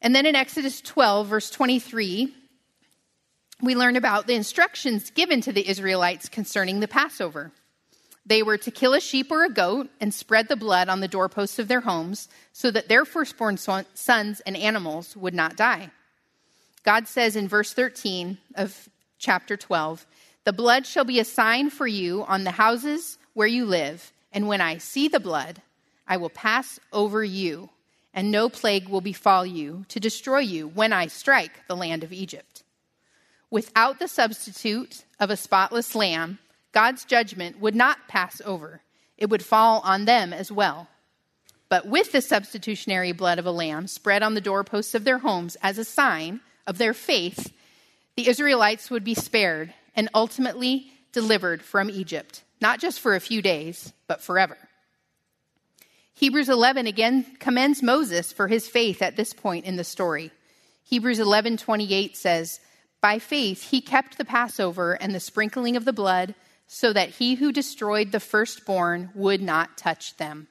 And 0.00 0.14
then 0.14 0.24
in 0.24 0.34
Exodus 0.34 0.80
12, 0.80 1.26
verse 1.26 1.50
23, 1.50 2.34
we 3.62 3.74
learn 3.74 3.96
about 3.96 4.26
the 4.26 4.34
instructions 4.34 5.10
given 5.10 5.40
to 5.42 5.52
the 5.52 5.68
Israelites 5.68 6.28
concerning 6.28 6.80
the 6.80 6.88
Passover. 6.88 7.52
They 8.26 8.42
were 8.42 8.58
to 8.58 8.70
kill 8.70 8.94
a 8.94 9.00
sheep 9.00 9.30
or 9.30 9.44
a 9.44 9.50
goat 9.50 9.88
and 10.00 10.12
spread 10.12 10.48
the 10.48 10.56
blood 10.56 10.88
on 10.88 11.00
the 11.00 11.08
doorposts 11.08 11.58
of 11.58 11.68
their 11.68 11.80
homes 11.80 12.28
so 12.52 12.70
that 12.70 12.88
their 12.88 13.04
firstborn 13.04 13.56
sons 13.56 14.40
and 14.40 14.56
animals 14.56 15.16
would 15.16 15.34
not 15.34 15.56
die. 15.56 15.90
God 16.82 17.08
says 17.08 17.36
in 17.36 17.48
verse 17.48 17.72
13 17.72 18.38
of 18.54 18.88
chapter 19.18 19.56
12, 19.56 20.06
The 20.44 20.52
blood 20.52 20.86
shall 20.86 21.04
be 21.04 21.18
a 21.18 21.24
sign 21.24 21.70
for 21.70 21.86
you 21.86 22.24
on 22.24 22.44
the 22.44 22.52
houses 22.52 23.18
where 23.34 23.48
you 23.48 23.64
live, 23.64 24.12
and 24.32 24.48
when 24.48 24.60
I 24.60 24.78
see 24.78 25.08
the 25.08 25.20
blood, 25.20 25.62
I 26.06 26.16
will 26.16 26.30
pass 26.30 26.78
over 26.92 27.22
you 27.22 27.70
and 28.12 28.30
no 28.30 28.48
plague 28.48 28.88
will 28.88 29.00
befall 29.00 29.46
you 29.46 29.84
to 29.88 30.00
destroy 30.00 30.40
you 30.40 30.68
when 30.68 30.92
I 30.92 31.06
strike 31.06 31.66
the 31.68 31.76
land 31.76 32.02
of 32.02 32.12
Egypt. 32.12 32.64
Without 33.50 33.98
the 33.98 34.08
substitute 34.08 35.04
of 35.18 35.30
a 35.30 35.36
spotless 35.36 35.94
lamb, 35.94 36.38
God's 36.72 37.04
judgment 37.04 37.60
would 37.60 37.74
not 37.74 38.08
pass 38.08 38.40
over, 38.44 38.82
it 39.18 39.28
would 39.28 39.44
fall 39.44 39.80
on 39.84 40.04
them 40.04 40.32
as 40.32 40.52
well. 40.52 40.88
But 41.68 41.86
with 41.86 42.12
the 42.12 42.20
substitutionary 42.20 43.12
blood 43.12 43.38
of 43.38 43.46
a 43.46 43.52
lamb 43.52 43.86
spread 43.86 44.22
on 44.22 44.34
the 44.34 44.40
doorposts 44.40 44.94
of 44.94 45.04
their 45.04 45.18
homes 45.18 45.56
as 45.62 45.78
a 45.78 45.84
sign 45.84 46.40
of 46.66 46.78
their 46.78 46.94
faith, 46.94 47.52
the 48.16 48.28
Israelites 48.28 48.90
would 48.90 49.04
be 49.04 49.14
spared 49.14 49.72
and 49.94 50.08
ultimately 50.14 50.92
delivered 51.12 51.62
from 51.62 51.90
Egypt, 51.90 52.42
not 52.60 52.80
just 52.80 53.00
for 53.00 53.14
a 53.14 53.20
few 53.20 53.42
days, 53.42 53.92
but 54.06 54.22
forever. 54.22 54.56
Hebrews 56.14 56.48
11 56.48 56.86
again 56.86 57.24
commends 57.38 57.82
Moses 57.82 58.32
for 58.32 58.48
his 58.48 58.68
faith 58.68 59.00
at 59.00 59.16
this 59.16 59.32
point 59.32 59.64
in 59.64 59.76
the 59.76 59.84
story. 59.84 60.30
Hebrews 60.84 61.18
11:28 61.18 62.16
says, 62.16 62.60
"By 63.00 63.18
faith 63.18 63.70
he 63.70 63.80
kept 63.80 64.18
the 64.18 64.24
Passover 64.24 64.94
and 64.94 65.14
the 65.14 65.20
sprinkling 65.20 65.76
of 65.76 65.84
the 65.84 65.92
blood, 65.92 66.34
so 66.66 66.92
that 66.92 67.10
he 67.10 67.34
who 67.34 67.52
destroyed 67.52 68.12
the 68.12 68.20
firstborn 68.20 69.10
would 69.14 69.42
not 69.42 69.76
touch 69.76 70.16
them." 70.16 70.48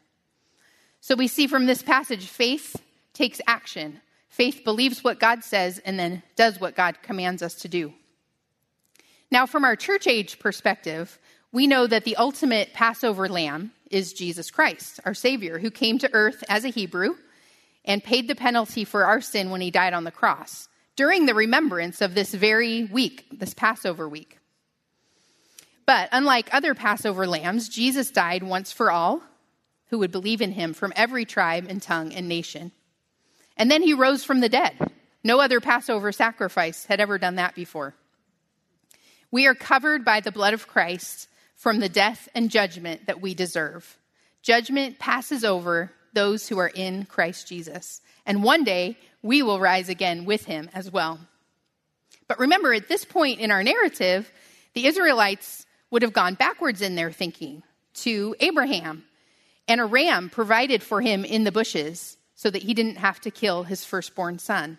So 1.01 1.15
we 1.15 1.27
see 1.27 1.47
from 1.47 1.65
this 1.65 1.81
passage 1.81 2.27
faith 2.27 2.75
takes 3.13 3.41
action. 3.47 4.01
Faith 4.27 4.63
believes 4.63 5.03
what 5.03 5.19
God 5.19 5.43
says 5.43 5.79
and 5.79 5.99
then 5.99 6.23
does 6.35 6.59
what 6.59 6.75
God 6.75 7.01
commands 7.01 7.41
us 7.41 7.55
to 7.55 7.67
do. 7.67 7.93
Now, 9.31 9.45
from 9.45 9.63
our 9.63 9.75
church 9.75 10.07
age 10.07 10.39
perspective, 10.39 11.19
we 11.51 11.67
know 11.67 11.87
that 11.87 12.03
the 12.03 12.15
ultimate 12.15 12.73
Passover 12.73 13.27
lamb 13.27 13.73
is 13.91 14.13
Jesus 14.13 14.51
Christ, 14.51 14.99
our 15.05 15.13
Savior, 15.13 15.59
who 15.59 15.71
came 15.71 15.99
to 15.99 16.13
earth 16.13 16.43
as 16.47 16.63
a 16.63 16.69
Hebrew 16.69 17.15
and 17.85 18.03
paid 18.03 18.27
the 18.27 18.35
penalty 18.35 18.85
for 18.85 19.05
our 19.05 19.21
sin 19.21 19.49
when 19.49 19.61
he 19.61 19.71
died 19.71 19.93
on 19.93 20.03
the 20.03 20.11
cross 20.11 20.68
during 20.99 21.25
the 21.25 21.33
remembrance 21.33 22.01
of 22.01 22.13
this 22.13 22.33
very 22.33 22.83
week, 22.83 23.25
this 23.31 23.53
Passover 23.53 24.09
week. 24.09 24.37
But 25.85 26.09
unlike 26.11 26.53
other 26.53 26.75
Passover 26.75 27.25
lambs, 27.25 27.69
Jesus 27.69 28.11
died 28.11 28.43
once 28.43 28.73
for 28.73 28.91
all 28.91 29.21
who 29.91 29.99
would 29.99 30.11
believe 30.11 30.41
in 30.41 30.51
him 30.51 30.73
from 30.73 30.91
every 30.97 31.23
tribe 31.23 31.67
and 31.69 31.81
tongue 31.81 32.11
and 32.11 32.27
nation. 32.27 32.73
And 33.55 33.71
then 33.71 33.81
he 33.81 33.93
rose 33.93 34.25
from 34.25 34.41
the 34.41 34.49
dead. 34.49 34.73
No 35.23 35.39
other 35.39 35.61
Passover 35.61 36.11
sacrifice 36.11 36.83
had 36.83 36.99
ever 36.99 37.17
done 37.17 37.35
that 37.35 37.55
before. 37.55 37.95
We 39.31 39.47
are 39.47 39.55
covered 39.55 40.03
by 40.03 40.19
the 40.19 40.33
blood 40.33 40.53
of 40.53 40.67
Christ 40.67 41.29
from 41.55 41.79
the 41.79 41.87
death 41.87 42.27
and 42.35 42.51
judgment 42.51 43.05
that 43.05 43.21
we 43.21 43.33
deserve. 43.33 43.97
Judgment 44.41 44.99
passes 44.99 45.45
over 45.45 45.93
those 46.11 46.49
who 46.49 46.57
are 46.57 46.67
in 46.67 47.05
Christ 47.05 47.47
Jesus. 47.47 48.01
And 48.25 48.43
one 48.43 48.65
day 48.65 48.97
we 49.21 49.41
will 49.41 49.59
rise 49.59 49.89
again 49.89 50.25
with 50.25 50.45
him 50.45 50.69
as 50.73 50.91
well. 50.91 51.19
But 52.27 52.39
remember, 52.39 52.73
at 52.73 52.87
this 52.87 53.05
point 53.05 53.39
in 53.39 53.51
our 53.51 53.63
narrative, 53.63 54.31
the 54.73 54.85
Israelites 54.85 55.65
would 55.91 56.03
have 56.03 56.13
gone 56.13 56.35
backwards 56.35 56.81
in 56.81 56.95
their 56.95 57.11
thinking 57.11 57.63
to 57.95 58.35
Abraham 58.39 59.03
and 59.67 59.81
a 59.81 59.85
ram 59.85 60.29
provided 60.29 60.81
for 60.83 61.01
him 61.01 61.25
in 61.25 61.43
the 61.43 61.51
bushes 61.51 62.17
so 62.35 62.49
that 62.49 62.63
he 62.63 62.73
didn't 62.73 62.97
have 62.97 63.19
to 63.21 63.31
kill 63.31 63.63
his 63.63 63.83
firstborn 63.83 64.39
son. 64.39 64.77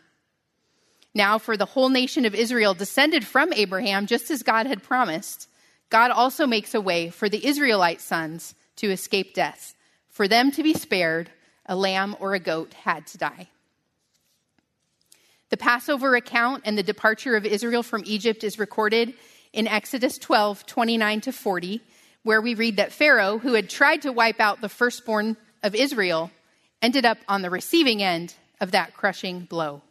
Now, 1.15 1.39
for 1.39 1.57
the 1.57 1.67
whole 1.67 1.89
nation 1.89 2.25
of 2.25 2.35
Israel 2.35 2.73
descended 2.73 3.27
from 3.27 3.53
Abraham, 3.53 4.07
just 4.07 4.31
as 4.31 4.43
God 4.43 4.67
had 4.67 4.83
promised, 4.83 5.49
God 5.91 6.13
also 6.13 6.47
makes 6.47 6.73
a 6.73 6.81
way 6.81 7.11
for 7.11 7.29
the 7.29 7.45
Israelite 7.45 8.01
sons 8.01 8.55
to 8.77 8.91
escape 8.91 9.35
death. 9.35 9.75
For 10.09 10.29
them 10.29 10.53
to 10.53 10.63
be 10.63 10.73
spared, 10.73 11.31
a 11.67 11.75
lamb 11.75 12.17
or 12.21 12.35
a 12.35 12.41
goat 12.41 12.75
had 12.75 13.07
to 13.09 13.19
die. 13.19 13.49
The 15.51 15.57
Passover 15.57 16.15
account 16.15 16.63
and 16.65 16.79
the 16.79 16.83
departure 16.83 17.35
of 17.35 17.45
Israel 17.45 17.83
from 17.83 18.05
Egypt 18.07 18.45
is 18.45 18.59
recorded 18.59 19.15
in 19.53 19.67
Exodus 19.67 20.17
12 20.17 20.65
29 20.65 21.21
to 21.23 21.33
40, 21.33 21.81
where 22.23 22.41
we 22.41 22.55
read 22.55 22.77
that 22.77 22.93
Pharaoh, 22.93 23.39
who 23.39 23.55
had 23.55 23.69
tried 23.69 24.03
to 24.03 24.13
wipe 24.13 24.39
out 24.39 24.61
the 24.61 24.69
firstborn 24.69 25.37
of 25.65 25.75
Israel, 25.75 26.31
ended 26.81 27.05
up 27.05 27.19
on 27.29 27.43
the 27.43 27.51
receiving 27.51 28.01
end 28.01 28.35
of 28.61 28.71
that 28.71 28.95
crushing 28.95 29.41
blow. 29.41 29.83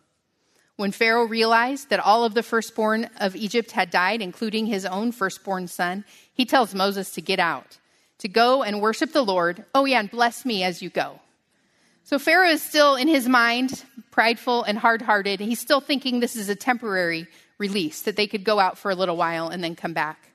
When 0.77 0.93
Pharaoh 0.93 1.25
realized 1.25 1.89
that 1.89 1.99
all 1.99 2.23
of 2.23 2.35
the 2.35 2.43
firstborn 2.43 3.09
of 3.19 3.35
Egypt 3.35 3.71
had 3.71 3.89
died, 3.89 4.21
including 4.21 4.65
his 4.65 4.85
own 4.85 5.11
firstborn 5.11 5.67
son, 5.67 6.05
he 6.33 6.45
tells 6.45 6.73
Moses 6.73 7.11
to 7.11 7.21
get 7.21 7.37
out, 7.37 7.79
to 8.19 8.29
go 8.29 8.63
and 8.63 8.81
worship 8.81 9.11
the 9.11 9.25
Lord. 9.25 9.65
Oh, 9.75 9.83
yeah, 9.83 9.99
and 9.99 10.09
bless 10.09 10.45
me 10.45 10.63
as 10.63 10.81
you 10.81 10.89
go. 10.89 11.19
So 12.09 12.17
Pharaoh 12.17 12.49
is 12.49 12.63
still 12.63 12.95
in 12.95 13.07
his 13.07 13.27
mind 13.27 13.83
prideful 14.09 14.63
and 14.63 14.79
hard 14.79 15.03
hearted. 15.03 15.39
He's 15.39 15.59
still 15.59 15.79
thinking 15.79 16.19
this 16.19 16.35
is 16.35 16.49
a 16.49 16.55
temporary 16.55 17.27
release, 17.59 18.01
that 18.01 18.15
they 18.15 18.25
could 18.25 18.43
go 18.43 18.59
out 18.59 18.79
for 18.79 18.89
a 18.89 18.95
little 18.95 19.15
while 19.15 19.49
and 19.49 19.63
then 19.63 19.75
come 19.75 19.93
back. 19.93 20.31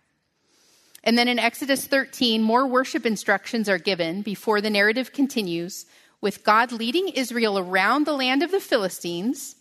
And 1.02 1.18
then 1.18 1.26
in 1.26 1.40
Exodus 1.40 1.84
13, 1.84 2.44
more 2.44 2.64
worship 2.64 3.04
instructions 3.04 3.68
are 3.68 3.78
given 3.78 4.22
before 4.22 4.60
the 4.60 4.70
narrative 4.70 5.12
continues 5.12 5.84
with 6.20 6.44
God 6.44 6.70
leading 6.70 7.08
Israel 7.08 7.58
around 7.58 8.06
the 8.06 8.12
land 8.12 8.44
of 8.44 8.52
the 8.52 8.60
Philistines 8.60 9.56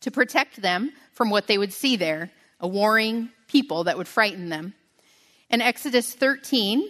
to 0.00 0.10
protect 0.10 0.62
them 0.62 0.92
from 1.12 1.28
what 1.28 1.46
they 1.46 1.58
would 1.58 1.74
see 1.74 1.94
there 1.94 2.30
a 2.58 2.66
warring 2.66 3.28
people 3.48 3.84
that 3.84 3.98
would 3.98 4.08
frighten 4.08 4.48
them. 4.48 4.72
In 5.50 5.60
Exodus 5.60 6.14
13, 6.14 6.88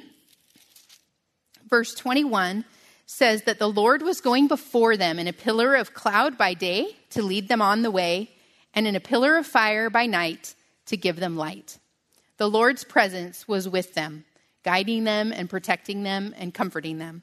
verse 1.69 1.93
21, 1.97 2.64
says 3.07 3.43
that 3.43 3.59
the 3.59 3.69
Lord 3.69 4.03
was 4.03 4.21
going 4.21 4.49
before 4.49 4.97
them 4.97 5.19
in 5.19 5.29
a 5.29 5.33
pillar 5.33 5.75
of 5.75 5.95
cloud 5.95 6.38
by 6.38 6.55
day 6.55 6.97
to 7.11 7.23
lead 7.23 7.49
them 7.49 7.62
on 7.62 7.83
the 7.83 7.90
way, 7.90 8.31
and 8.75 8.87
in 8.87 8.97
a 8.97 9.01
pillar 9.01 9.37
of 9.37 9.47
fire 9.47 9.90
by 9.90 10.07
night 10.07 10.55
to 10.87 10.97
give 10.97 11.17
them 11.17 11.37
light. 11.37 11.79
The 12.38 12.51
Lord's 12.51 12.85
presence 12.85 13.47
was 13.47 13.69
with 13.69 13.95
them, 13.95 14.25
guiding 14.64 15.05
them 15.05 15.33
and 15.33 15.49
protecting 15.49 16.03
them 16.03 16.35
and 16.37 16.53
comforting 16.53 16.99
them. 16.99 17.23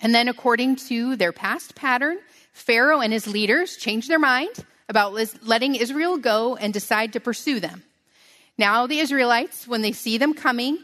And 0.00 0.14
then, 0.14 0.28
according 0.28 0.76
to 0.88 1.16
their 1.16 1.32
past 1.32 1.74
pattern, 1.74 2.18
Pharaoh 2.52 3.00
and 3.00 3.12
his 3.12 3.26
leaders 3.26 3.76
changed 3.76 4.08
their 4.08 4.18
mind 4.18 4.66
about 4.88 5.14
letting 5.42 5.76
Israel 5.76 6.18
go 6.18 6.56
and 6.56 6.72
decide 6.74 7.12
to 7.12 7.20
pursue 7.20 7.60
them. 7.60 7.84
Now, 8.58 8.86
the 8.86 8.98
Israelites, 8.98 9.66
when 9.66 9.80
they 9.80 9.92
see 9.92 10.18
them 10.18 10.34
coming, 10.34 10.78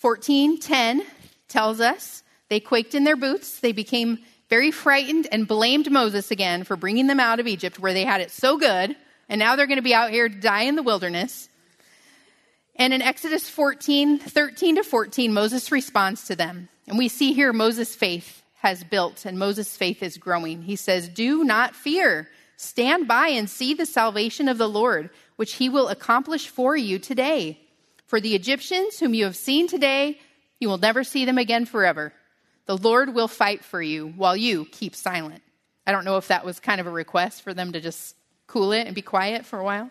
14:10 0.00 1.02
tells 1.48 1.80
us 1.80 2.22
they 2.50 2.60
quaked 2.60 2.94
in 2.94 3.04
their 3.04 3.16
boots. 3.16 3.60
They 3.60 3.72
became 3.72 4.18
very 4.50 4.72
frightened 4.72 5.28
and 5.32 5.48
blamed 5.48 5.90
Moses 5.90 6.30
again 6.30 6.64
for 6.64 6.76
bringing 6.76 7.06
them 7.06 7.20
out 7.20 7.40
of 7.40 7.46
Egypt 7.46 7.78
where 7.78 7.94
they 7.94 8.04
had 8.04 8.20
it 8.20 8.32
so 8.32 8.58
good, 8.58 8.94
and 9.28 9.38
now 9.38 9.56
they're 9.56 9.68
going 9.68 9.78
to 9.78 9.82
be 9.82 9.94
out 9.94 10.10
here 10.10 10.28
to 10.28 10.34
die 10.34 10.62
in 10.62 10.74
the 10.74 10.82
wilderness. 10.82 11.48
And 12.74 12.92
in 12.92 13.02
Exodus 13.02 13.48
14, 13.48 14.18
13 14.18 14.76
to 14.76 14.82
14, 14.82 15.32
Moses 15.32 15.70
responds 15.70 16.24
to 16.24 16.34
them. 16.34 16.68
And 16.88 16.98
we 16.98 17.08
see 17.08 17.32
here 17.32 17.52
Moses' 17.52 17.94
faith 17.94 18.42
has 18.56 18.82
built, 18.82 19.24
and 19.24 19.38
Moses' 19.38 19.76
faith 19.76 20.02
is 20.02 20.18
growing. 20.18 20.62
He 20.62 20.74
says, 20.76 21.08
Do 21.08 21.44
not 21.44 21.76
fear. 21.76 22.28
Stand 22.56 23.06
by 23.06 23.28
and 23.28 23.48
see 23.48 23.74
the 23.74 23.86
salvation 23.86 24.48
of 24.48 24.58
the 24.58 24.68
Lord, 24.68 25.10
which 25.36 25.54
he 25.54 25.68
will 25.68 25.88
accomplish 25.88 26.48
for 26.48 26.76
you 26.76 26.98
today. 26.98 27.60
For 28.06 28.20
the 28.20 28.34
Egyptians 28.34 28.98
whom 28.98 29.14
you 29.14 29.24
have 29.24 29.36
seen 29.36 29.68
today, 29.68 30.18
you 30.58 30.68
will 30.68 30.78
never 30.78 31.04
see 31.04 31.24
them 31.24 31.38
again 31.38 31.64
forever. 31.64 32.12
The 32.66 32.76
Lord 32.76 33.14
will 33.14 33.28
fight 33.28 33.64
for 33.64 33.82
you 33.82 34.08
while 34.16 34.36
you 34.36 34.66
keep 34.66 34.94
silent. 34.94 35.42
I 35.86 35.92
don't 35.92 36.04
know 36.04 36.16
if 36.16 36.28
that 36.28 36.44
was 36.44 36.60
kind 36.60 36.80
of 36.80 36.86
a 36.86 36.90
request 36.90 37.42
for 37.42 37.52
them 37.52 37.72
to 37.72 37.80
just 37.80 38.14
cool 38.46 38.72
it 38.72 38.86
and 38.86 38.94
be 38.94 39.02
quiet 39.02 39.46
for 39.46 39.58
a 39.58 39.64
while. 39.64 39.90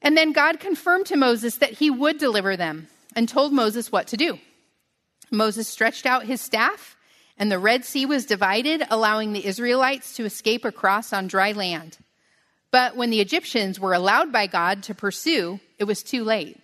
And 0.00 0.16
then 0.16 0.32
God 0.32 0.60
confirmed 0.60 1.06
to 1.06 1.16
Moses 1.16 1.56
that 1.56 1.72
he 1.72 1.90
would 1.90 2.18
deliver 2.18 2.56
them 2.56 2.88
and 3.16 3.28
told 3.28 3.52
Moses 3.52 3.90
what 3.90 4.06
to 4.08 4.16
do. 4.16 4.38
Moses 5.30 5.66
stretched 5.66 6.06
out 6.06 6.26
his 6.26 6.40
staff 6.40 6.96
and 7.36 7.50
the 7.50 7.58
Red 7.58 7.84
Sea 7.84 8.06
was 8.06 8.26
divided, 8.26 8.84
allowing 8.90 9.32
the 9.32 9.44
Israelites 9.44 10.14
to 10.16 10.24
escape 10.24 10.64
across 10.64 11.12
on 11.12 11.26
dry 11.26 11.52
land. 11.52 11.98
But 12.70 12.96
when 12.96 13.10
the 13.10 13.20
Egyptians 13.20 13.80
were 13.80 13.92
allowed 13.92 14.32
by 14.32 14.46
God 14.46 14.82
to 14.84 14.94
pursue, 14.94 15.60
it 15.78 15.84
was 15.84 16.02
too 16.02 16.22
late. 16.22 16.60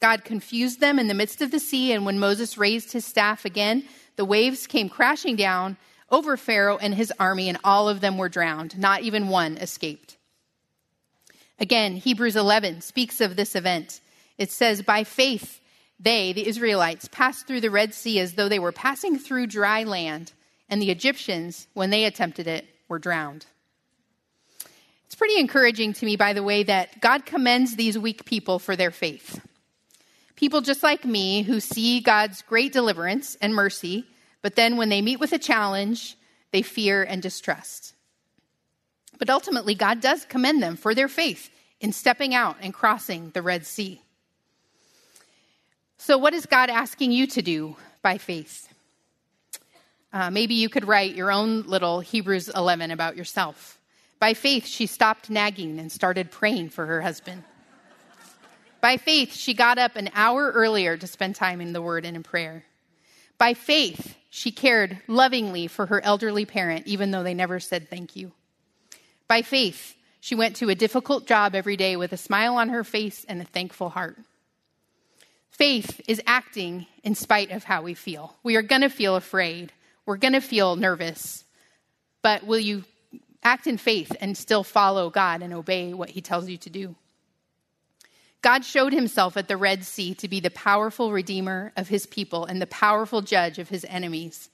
God 0.00 0.24
confused 0.24 0.80
them 0.80 0.98
in 0.98 1.08
the 1.08 1.14
midst 1.14 1.42
of 1.42 1.50
the 1.50 1.60
sea, 1.60 1.92
and 1.92 2.04
when 2.04 2.18
Moses 2.18 2.56
raised 2.56 2.92
his 2.92 3.04
staff 3.04 3.44
again, 3.44 3.84
the 4.20 4.24
waves 4.26 4.66
came 4.66 4.90
crashing 4.90 5.34
down 5.34 5.78
over 6.10 6.36
Pharaoh 6.36 6.76
and 6.76 6.94
his 6.94 7.10
army, 7.18 7.48
and 7.48 7.56
all 7.64 7.88
of 7.88 8.02
them 8.02 8.18
were 8.18 8.28
drowned. 8.28 8.78
Not 8.78 9.00
even 9.00 9.28
one 9.28 9.56
escaped. 9.56 10.18
Again, 11.58 11.96
Hebrews 11.96 12.36
11 12.36 12.82
speaks 12.82 13.22
of 13.22 13.34
this 13.34 13.56
event. 13.56 14.02
It 14.36 14.50
says, 14.50 14.82
By 14.82 15.04
faith, 15.04 15.58
they, 15.98 16.34
the 16.34 16.46
Israelites, 16.46 17.08
passed 17.08 17.46
through 17.46 17.62
the 17.62 17.70
Red 17.70 17.94
Sea 17.94 18.18
as 18.20 18.34
though 18.34 18.50
they 18.50 18.58
were 18.58 18.72
passing 18.72 19.18
through 19.18 19.46
dry 19.46 19.84
land, 19.84 20.34
and 20.68 20.82
the 20.82 20.90
Egyptians, 20.90 21.66
when 21.72 21.88
they 21.88 22.04
attempted 22.04 22.46
it, 22.46 22.66
were 22.90 22.98
drowned. 22.98 23.46
It's 25.06 25.14
pretty 25.14 25.40
encouraging 25.40 25.94
to 25.94 26.04
me, 26.04 26.16
by 26.16 26.34
the 26.34 26.42
way, 26.42 26.62
that 26.64 27.00
God 27.00 27.24
commends 27.24 27.74
these 27.74 27.96
weak 27.96 28.26
people 28.26 28.58
for 28.58 28.76
their 28.76 28.90
faith. 28.90 29.40
People 30.36 30.60
just 30.60 30.82
like 30.82 31.06
me 31.06 31.42
who 31.42 31.58
see 31.58 32.00
God's 32.00 32.42
great 32.42 32.74
deliverance 32.74 33.36
and 33.42 33.54
mercy, 33.54 34.06
but 34.42 34.56
then 34.56 34.76
when 34.76 34.88
they 34.88 35.02
meet 35.02 35.20
with 35.20 35.32
a 35.32 35.38
challenge, 35.38 36.16
they 36.52 36.62
fear 36.62 37.02
and 37.02 37.22
distrust. 37.22 37.94
But 39.18 39.30
ultimately, 39.30 39.74
God 39.74 40.00
does 40.00 40.24
commend 40.24 40.62
them 40.62 40.76
for 40.76 40.94
their 40.94 41.08
faith 41.08 41.50
in 41.80 41.92
stepping 41.92 42.34
out 42.34 42.56
and 42.60 42.72
crossing 42.72 43.30
the 43.30 43.42
Red 43.42 43.66
Sea. 43.66 44.00
So, 45.98 46.16
what 46.16 46.32
is 46.32 46.46
God 46.46 46.70
asking 46.70 47.12
you 47.12 47.26
to 47.28 47.42
do 47.42 47.76
by 48.00 48.16
faith? 48.16 48.68
Uh, 50.12 50.30
maybe 50.30 50.54
you 50.54 50.68
could 50.68 50.88
write 50.88 51.14
your 51.14 51.30
own 51.30 51.62
little 51.62 52.00
Hebrews 52.00 52.48
11 52.48 52.90
about 52.90 53.16
yourself. 53.16 53.78
By 54.18 54.34
faith, 54.34 54.66
she 54.66 54.86
stopped 54.86 55.30
nagging 55.30 55.78
and 55.78 55.92
started 55.92 56.30
praying 56.30 56.70
for 56.70 56.86
her 56.86 57.00
husband. 57.00 57.44
By 58.80 58.96
faith, 58.96 59.34
she 59.34 59.54
got 59.54 59.78
up 59.78 59.96
an 59.96 60.10
hour 60.14 60.50
earlier 60.50 60.96
to 60.96 61.06
spend 61.06 61.36
time 61.36 61.60
in 61.60 61.72
the 61.72 61.82
Word 61.82 62.06
and 62.06 62.16
in 62.16 62.22
prayer. 62.22 62.64
By 63.36 63.54
faith, 63.54 64.16
she 64.30 64.52
cared 64.52 64.98
lovingly 65.08 65.66
for 65.66 65.86
her 65.86 66.02
elderly 66.02 66.46
parent, 66.46 66.86
even 66.86 67.10
though 67.10 67.24
they 67.24 67.34
never 67.34 67.58
said 67.60 67.90
thank 67.90 68.14
you. 68.14 68.32
By 69.26 69.42
faith, 69.42 69.96
she 70.20 70.34
went 70.34 70.56
to 70.56 70.70
a 70.70 70.74
difficult 70.74 71.26
job 71.26 71.54
every 71.54 71.76
day 71.76 71.96
with 71.96 72.12
a 72.12 72.16
smile 72.16 72.56
on 72.56 72.68
her 72.68 72.84
face 72.84 73.26
and 73.28 73.42
a 73.42 73.44
thankful 73.44 73.90
heart. 73.90 74.18
Faith 75.50 76.00
is 76.06 76.22
acting 76.26 76.86
in 77.02 77.14
spite 77.14 77.50
of 77.50 77.64
how 77.64 77.82
we 77.82 77.92
feel. 77.92 78.36
We 78.42 78.56
are 78.56 78.62
going 78.62 78.82
to 78.82 78.88
feel 78.88 79.16
afraid. 79.16 79.72
We're 80.06 80.16
going 80.16 80.32
to 80.34 80.40
feel 80.40 80.76
nervous. 80.76 81.44
But 82.22 82.44
will 82.44 82.58
you 82.58 82.84
act 83.42 83.66
in 83.66 83.78
faith 83.78 84.16
and 84.20 84.36
still 84.36 84.62
follow 84.62 85.10
God 85.10 85.42
and 85.42 85.52
obey 85.52 85.92
what 85.92 86.10
He 86.10 86.20
tells 86.20 86.48
you 86.48 86.56
to 86.58 86.70
do? 86.70 86.94
God 88.42 88.64
showed 88.64 88.92
himself 88.92 89.36
at 89.36 89.48
the 89.48 89.56
Red 89.56 89.84
Sea 89.84 90.14
to 90.14 90.28
be 90.28 90.40
the 90.40 90.50
powerful 90.50 91.12
redeemer 91.12 91.72
of 91.76 91.88
his 91.88 92.06
people 92.06 92.46
and 92.46 92.60
the 92.60 92.66
powerful 92.66 93.20
judge 93.20 93.58
of 93.58 93.68
his 93.68 93.84
enemies. 93.88 94.48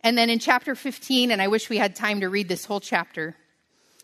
And 0.00 0.18
then 0.18 0.28
in 0.28 0.40
chapter 0.40 0.74
15, 0.74 1.30
and 1.30 1.40
I 1.40 1.48
wish 1.48 1.70
we 1.70 1.78
had 1.78 1.94
time 1.94 2.20
to 2.20 2.28
read 2.28 2.48
this 2.48 2.64
whole 2.64 2.80
chapter, 2.80 3.36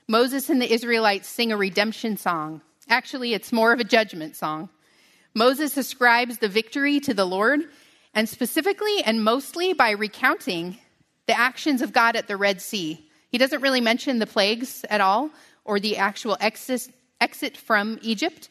Moses 0.06 0.48
and 0.48 0.62
the 0.62 0.72
Israelites 0.72 1.28
sing 1.28 1.50
a 1.50 1.56
redemption 1.56 2.16
song. 2.16 2.62
Actually, 2.88 3.34
it's 3.34 3.52
more 3.52 3.72
of 3.72 3.80
a 3.80 3.84
judgment 3.84 4.36
song. 4.36 4.70
Moses 5.34 5.76
ascribes 5.76 6.38
the 6.38 6.48
victory 6.48 7.00
to 7.00 7.12
the 7.12 7.26
Lord, 7.26 7.60
and 8.14 8.28
specifically 8.28 9.02
and 9.04 9.22
mostly 9.22 9.72
by 9.72 9.90
recounting 9.90 10.78
the 11.26 11.38
actions 11.38 11.82
of 11.82 11.92
God 11.92 12.16
at 12.16 12.26
the 12.26 12.36
Red 12.36 12.62
Sea. 12.62 13.06
He 13.30 13.38
doesn't 13.38 13.60
really 13.60 13.82
mention 13.82 14.18
the 14.18 14.26
plagues 14.26 14.84
at 14.88 15.00
all 15.00 15.30
or 15.64 15.78
the 15.78 15.98
actual 15.98 16.36
exit, 16.40 16.88
exit 17.20 17.56
from 17.56 17.98
Egypt, 18.00 18.48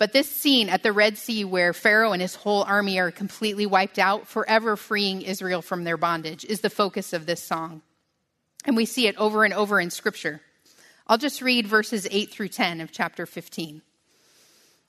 but 0.00 0.14
this 0.14 0.30
scene 0.30 0.70
at 0.70 0.82
the 0.82 0.94
Red 0.94 1.18
Sea, 1.18 1.44
where 1.44 1.74
Pharaoh 1.74 2.12
and 2.12 2.22
his 2.22 2.34
whole 2.34 2.62
army 2.62 2.98
are 2.98 3.10
completely 3.10 3.66
wiped 3.66 3.98
out, 3.98 4.26
forever 4.26 4.74
freeing 4.74 5.20
Israel 5.20 5.60
from 5.60 5.84
their 5.84 5.98
bondage, 5.98 6.42
is 6.42 6.62
the 6.62 6.70
focus 6.70 7.12
of 7.12 7.26
this 7.26 7.42
song. 7.42 7.82
And 8.64 8.78
we 8.78 8.86
see 8.86 9.08
it 9.08 9.16
over 9.18 9.44
and 9.44 9.52
over 9.52 9.78
in 9.78 9.90
Scripture. 9.90 10.40
I'll 11.06 11.18
just 11.18 11.42
read 11.42 11.66
verses 11.66 12.08
8 12.10 12.30
through 12.30 12.48
10 12.48 12.80
of 12.80 12.92
chapter 12.92 13.26
15. 13.26 13.82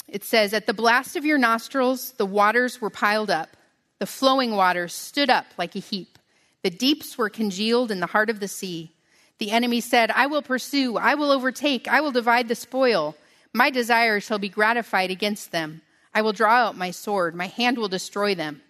It 0.08 0.24
says, 0.24 0.54
At 0.54 0.66
the 0.66 0.74
blast 0.74 1.18
of 1.18 1.26
your 1.26 1.38
nostrils, 1.38 2.14
the 2.14 2.26
waters 2.26 2.80
were 2.80 2.90
piled 2.90 3.30
up, 3.30 3.58
the 4.00 4.06
flowing 4.06 4.56
waters 4.56 4.94
stood 4.94 5.30
up 5.30 5.48
like 5.58 5.76
a 5.76 5.80
heap, 5.80 6.20
the 6.64 6.70
deeps 6.70 7.18
were 7.18 7.30
congealed 7.30 7.92
in 7.92 8.00
the 8.00 8.08
heart 8.08 8.30
of 8.30 8.40
the 8.40 8.48
sea. 8.48 8.94
The 9.40 9.52
enemy 9.52 9.82
said, 9.82 10.10
I 10.10 10.28
will 10.28 10.42
pursue, 10.42 10.96
I 10.96 11.16
will 11.16 11.32
overtake, 11.32 11.90
I 11.90 12.00
will 12.00 12.14
divide 12.14 12.48
the 12.48 12.56
spoil. 12.56 13.18
My 13.54 13.70
desire 13.70 14.20
shall 14.20 14.40
be 14.40 14.50
gratified 14.50 15.12
against 15.12 15.52
them. 15.52 15.82
I 16.14 16.22
will 16.22 16.34
draw 16.34 16.54
out 16.54 16.78
my 16.78 16.92
sword, 16.92 17.36
my 17.36 17.48
hand 17.48 17.78
will 17.78 17.88
destroy 17.88 18.36
them. 18.36 18.62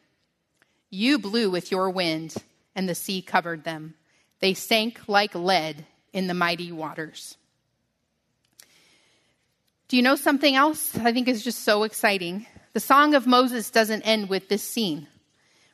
You 0.89 1.19
blew 1.19 1.49
with 1.49 1.71
your 1.71 1.89
wind, 1.89 2.35
and 2.75 2.87
the 2.87 2.95
sea 2.95 3.21
covered 3.21 3.63
them. 3.63 3.95
They 4.39 4.53
sank 4.53 5.01
like 5.07 5.35
lead 5.35 5.85
in 6.13 6.27
the 6.27 6.33
mighty 6.33 6.71
waters. 6.71 7.37
Do 9.87 9.97
you 9.97 10.03
know 10.03 10.15
something 10.15 10.55
else 10.55 10.97
I 10.97 11.11
think 11.11 11.27
is 11.27 11.43
just 11.43 11.63
so 11.63 11.83
exciting? 11.83 12.47
The 12.73 12.79
Song 12.79 13.13
of 13.13 13.27
Moses 13.27 13.69
doesn't 13.69 14.03
end 14.03 14.29
with 14.29 14.49
this 14.49 14.63
scene. 14.63 15.07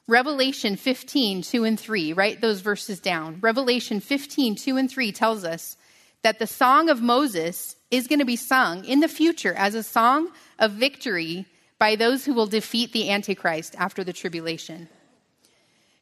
Revelation 0.07 0.75
15, 0.75 1.43
2 1.43 1.63
and 1.63 1.79
3, 1.79 2.13
write 2.13 2.41
those 2.41 2.61
verses 2.61 2.99
down. 2.99 3.39
Revelation 3.41 3.99
15, 3.99 4.55
2 4.55 4.77
and 4.77 4.89
3 4.89 5.11
tells 5.11 5.43
us 5.43 5.77
that 6.23 6.39
the 6.39 6.47
Song 6.47 6.89
of 6.89 7.01
Moses 7.01 7.75
is 7.91 8.07
going 8.07 8.19
to 8.19 8.25
be 8.25 8.35
sung 8.35 8.83
in 8.85 8.99
the 8.99 9.07
future 9.07 9.53
as 9.53 9.75
a 9.75 9.83
song 9.83 10.29
of 10.59 10.71
victory 10.73 11.45
by 11.79 11.95
those 11.95 12.25
who 12.25 12.33
will 12.33 12.47
defeat 12.47 12.91
the 12.91 13.09
Antichrist 13.09 13.75
after 13.77 14.03
the 14.03 14.13
tribulation. 14.13 14.89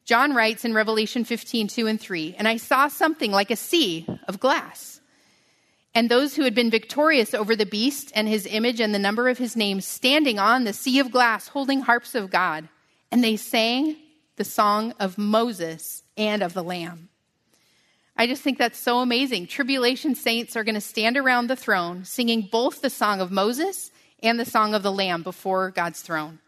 John 0.06 0.34
writes 0.34 0.64
in 0.64 0.74
Revelation 0.74 1.26
15, 1.26 1.68
2 1.68 1.88
and 1.88 2.00
3, 2.00 2.36
and 2.38 2.48
I 2.48 2.58
saw 2.58 2.88
something 2.88 3.32
like 3.32 3.50
a 3.50 3.56
sea 3.56 4.08
of 4.28 4.40
glass. 4.40 5.02
And 5.96 6.10
those 6.10 6.36
who 6.36 6.44
had 6.44 6.54
been 6.54 6.70
victorious 6.70 7.34
over 7.34 7.56
the 7.56 7.66
beast 7.66 8.12
and 8.14 8.28
his 8.28 8.46
image 8.46 8.80
and 8.80 8.94
the 8.94 9.00
number 9.00 9.30
of 9.30 9.38
his 9.38 9.56
name 9.56 9.82
standing 9.82 10.38
on 10.38 10.64
the 10.64 10.74
sea 10.74 11.00
of 11.00 11.10
glass, 11.10 11.48
holding 11.48 11.82
harps 11.82 12.14
of 12.14 12.30
God. 12.30 12.68
And 13.12 13.24
they 13.24 13.38
sang 13.38 13.96
the 14.36 14.44
song 14.44 14.94
of 15.00 15.18
Moses 15.18 16.04
and 16.18 16.44
of 16.44 16.54
the 16.54 16.64
Lamb. 16.64 17.10
I 18.18 18.28
just 18.28 18.42
think 18.42 18.58
that's 18.58 18.80
so 18.80 19.00
amazing. 19.00 19.48
Tribulation 19.48 20.16
saints 20.16 20.56
are 20.56 20.64
going 20.64 20.76
to 20.76 20.82
stand 20.82 21.18
around 21.18 21.48
the 21.48 21.56
throne 21.56 22.06
singing 22.06 22.48
both 22.50 22.82
the 22.82 22.90
song 22.90 23.20
of 23.20 23.32
Moses 23.32 23.92
and 24.24 24.40
the 24.40 24.46
song 24.46 24.74
of 24.74 24.84
the 24.84 24.92
Lamb 24.92 25.22
before 25.22 25.72
God's 25.72 26.02
throne. 26.02 26.40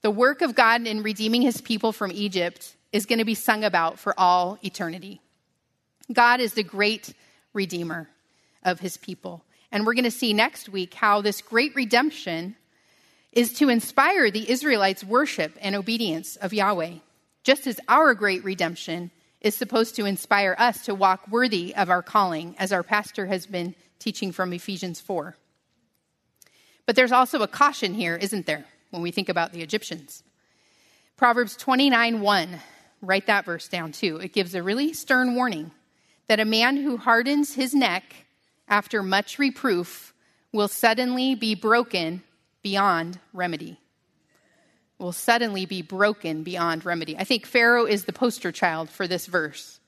The 0.00 0.10
work 0.10 0.40
of 0.40 0.54
God 0.54 0.86
in 0.86 1.02
redeeming 1.02 1.42
his 1.42 1.60
people 1.60 1.92
from 1.92 2.10
Egypt 2.12 2.74
is 2.92 3.06
going 3.06 3.18
to 3.18 3.24
be 3.24 3.34
sung 3.34 3.64
about 3.64 3.98
for 3.98 4.18
all 4.18 4.58
eternity. 4.62 5.20
God 6.12 6.40
is 6.40 6.54
the 6.54 6.62
great 6.62 7.12
redeemer 7.52 8.08
of 8.62 8.80
his 8.80 8.96
people. 8.96 9.44
And 9.70 9.84
we're 9.84 9.94
going 9.94 10.04
to 10.04 10.10
see 10.10 10.32
next 10.32 10.68
week 10.68 10.94
how 10.94 11.20
this 11.20 11.42
great 11.42 11.74
redemption 11.74 12.56
is 13.32 13.52
to 13.54 13.68
inspire 13.68 14.30
the 14.30 14.48
Israelites' 14.50 15.04
worship 15.04 15.58
and 15.60 15.74
obedience 15.74 16.36
of 16.36 16.54
Yahweh, 16.54 16.94
just 17.42 17.66
as 17.66 17.80
our 17.88 18.14
great 18.14 18.44
redemption 18.44 19.10
is 19.44 19.54
supposed 19.54 19.94
to 19.94 20.06
inspire 20.06 20.56
us 20.58 20.86
to 20.86 20.94
walk 20.94 21.28
worthy 21.28 21.74
of 21.76 21.90
our 21.90 22.02
calling, 22.02 22.56
as 22.58 22.72
our 22.72 22.82
pastor 22.82 23.26
has 23.26 23.46
been 23.46 23.74
teaching 23.98 24.32
from 24.32 24.54
Ephesians 24.54 25.02
4. 25.02 25.36
But 26.86 26.96
there's 26.96 27.12
also 27.12 27.42
a 27.42 27.46
caution 27.46 27.92
here, 27.92 28.16
isn't 28.16 28.46
there, 28.46 28.64
when 28.90 29.02
we 29.02 29.10
think 29.10 29.28
about 29.28 29.52
the 29.52 29.60
Egyptians? 29.60 30.22
Proverbs 31.16 31.56
29 31.56 32.22
1, 32.22 32.60
write 33.02 33.26
that 33.26 33.44
verse 33.44 33.68
down 33.68 33.92
too. 33.92 34.16
It 34.16 34.32
gives 34.32 34.54
a 34.54 34.62
really 34.62 34.94
stern 34.94 35.34
warning 35.34 35.72
that 36.26 36.40
a 36.40 36.46
man 36.46 36.78
who 36.78 36.96
hardens 36.96 37.54
his 37.54 37.74
neck 37.74 38.26
after 38.66 39.02
much 39.02 39.38
reproof 39.38 40.14
will 40.52 40.68
suddenly 40.68 41.34
be 41.34 41.54
broken 41.54 42.22
beyond 42.62 43.18
remedy 43.34 43.78
will 45.04 45.12
suddenly 45.12 45.66
be 45.66 45.82
broken 45.82 46.42
beyond 46.42 46.86
remedy. 46.86 47.14
I 47.18 47.24
think 47.24 47.44
Pharaoh 47.44 47.84
is 47.84 48.06
the 48.06 48.12
poster 48.12 48.50
child 48.50 48.88
for 48.88 49.06
this 49.06 49.26
verse. 49.26 49.78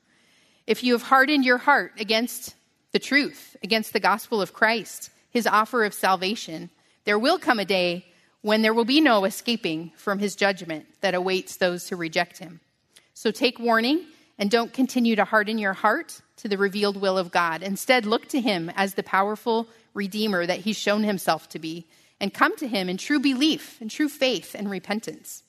If 0.67 0.85
you 0.85 0.93
have 0.93 1.05
hardened 1.05 1.43
your 1.43 1.57
heart 1.57 1.93
against 1.99 2.55
the 2.93 2.99
truth, 2.99 3.57
against 3.63 3.95
the 3.95 4.01
gospel 4.01 4.43
of 4.43 4.53
Christ, 4.53 5.09
his 5.31 5.47
offer 5.47 5.87
of 5.87 5.95
salvation, 5.95 6.69
there 7.05 7.19
will 7.19 7.39
come 7.39 7.59
a 7.59 7.65
day 7.65 8.05
when 8.43 8.61
there 8.61 8.75
will 8.75 8.85
be 8.85 9.01
no 9.01 9.25
escaping 9.25 9.91
from 9.97 10.19
his 10.19 10.37
judgment 10.37 10.85
that 11.01 11.15
awaits 11.15 11.57
those 11.57 11.89
who 11.89 11.97
reject 11.97 12.37
him. 12.37 12.61
So 13.15 13.31
take 13.31 13.59
warning 13.59 14.05
and 14.39 14.51
don't 14.51 14.75
continue 14.75 15.17
to 15.17 15.25
harden 15.25 15.57
your 15.57 15.73
heart 15.73 16.21
to 16.37 16.49
the 16.49 16.59
revealed 16.59 17.01
will 17.01 17.17
of 17.17 17.33
God. 17.33 17.63
Instead, 17.63 18.05
look 18.05 18.29
to 18.29 18.41
him 18.43 18.71
as 18.77 18.93
the 18.93 19.03
powerful 19.03 19.67
redeemer 19.95 20.45
that 20.45 20.61
he's 20.61 20.77
shown 20.77 21.05
himself 21.05 21.49
to 21.49 21.59
be 21.59 21.87
and 22.21 22.33
come 22.33 22.57
to 22.57 22.69
him 22.69 22.89
in 22.89 22.97
true 22.97 23.21
belief, 23.21 23.81
in 23.81 23.89
true 23.89 24.09
faith 24.09 24.55
and 24.55 24.71
repentance. 24.71 25.43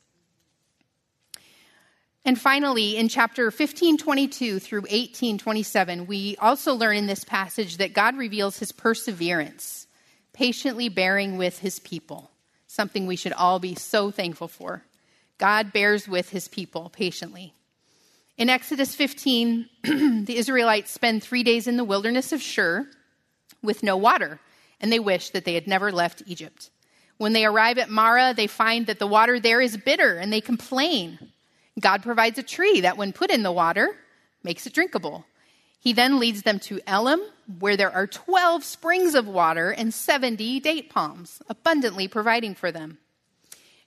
And 2.25 2.39
finally, 2.39 2.97
in 2.97 3.07
chapter 3.07 3.45
1522 3.45 4.59
through 4.59 4.81
1827, 4.81 6.07
we 6.07 6.35
also 6.37 6.73
learn 6.73 6.97
in 6.97 7.07
this 7.07 7.23
passage 7.23 7.77
that 7.77 7.93
God 7.93 8.17
reveals 8.17 8.59
his 8.59 8.73
perseverance, 8.73 9.87
patiently 10.33 10.89
bearing 10.89 11.37
with 11.37 11.59
his 11.59 11.79
people, 11.79 12.29
something 12.67 13.07
we 13.07 13.15
should 13.15 13.31
all 13.31 13.59
be 13.59 13.75
so 13.75 14.11
thankful 14.11 14.49
for. 14.49 14.83
God 15.37 15.71
bears 15.71 16.05
with 16.05 16.29
his 16.29 16.49
people 16.49 16.89
patiently. 16.89 17.53
In 18.37 18.49
Exodus 18.49 18.93
15, 18.93 19.69
the 19.83 20.35
Israelites 20.35 20.91
spend 20.91 21.23
three 21.23 21.43
days 21.43 21.65
in 21.65 21.77
the 21.77 21.85
wilderness 21.85 22.33
of 22.33 22.41
Shur 22.41 22.89
with 23.63 23.83
no 23.83 23.95
water 23.95 24.41
and 24.79 24.91
they 24.91 24.99
wish 24.99 25.31
that 25.31 25.45
they 25.45 25.53
had 25.53 25.67
never 25.67 25.91
left 25.91 26.23
Egypt. 26.25 26.69
When 27.17 27.33
they 27.33 27.45
arrive 27.45 27.77
at 27.77 27.89
Marah, 27.89 28.33
they 28.35 28.47
find 28.47 28.85
that 28.87 28.99
the 28.99 29.07
water 29.07 29.39
there 29.39 29.59
is 29.59 29.75
bitter 29.77 30.17
and 30.17 30.31
they 30.31 30.41
complain. 30.41 31.17
God 31.79 32.03
provides 32.03 32.37
a 32.37 32.43
tree 32.43 32.81
that, 32.81 32.97
when 32.97 33.13
put 33.13 33.31
in 33.31 33.43
the 33.43 33.51
water, 33.51 33.95
makes 34.43 34.65
it 34.65 34.73
drinkable. 34.73 35.25
He 35.79 35.93
then 35.93 36.19
leads 36.19 36.43
them 36.43 36.59
to 36.61 36.79
Elim, 36.87 37.21
where 37.59 37.77
there 37.77 37.93
are 37.93 38.07
12 38.07 38.63
springs 38.63 39.15
of 39.15 39.27
water 39.27 39.71
and 39.71 39.93
70 39.93 40.59
date 40.59 40.89
palms, 40.89 41.41
abundantly 41.49 42.07
providing 42.07 42.55
for 42.55 42.71
them. 42.71 42.97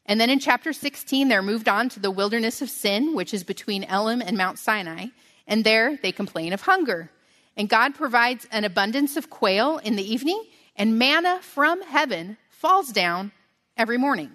And 0.07 0.21
then 0.21 0.31
in 0.31 0.39
chapter 0.39 0.73
16, 0.73 1.29
they're 1.29 1.43
moved 1.43 1.69
on 1.69 1.89
to 1.91 2.01
the 2.01 2.11
wilderness 2.11 2.63
of 2.63 2.71
Sin, 2.71 3.15
which 3.15 3.35
is 3.35 3.45
between 3.45 3.85
Elim 3.85 4.23
and 4.23 4.37
Mount 4.37 4.59
Sinai. 4.59 5.07
And 5.47 5.63
there 5.63 5.99
they 6.03 6.11
complain 6.11 6.53
of 6.53 6.63
hunger. 6.63 7.11
And 7.57 7.69
God 7.69 7.95
provides 7.95 8.47
an 8.51 8.65
abundance 8.65 9.17
of 9.17 9.31
quail 9.31 9.79
in 9.79 9.97
the 9.97 10.13
evening 10.13 10.43
and 10.77 10.99
manna 10.99 11.41
from 11.43 11.83
heaven 11.83 12.37
falls 12.49 12.91
down 12.91 13.33
every 13.77 13.99
morning. 13.99 14.31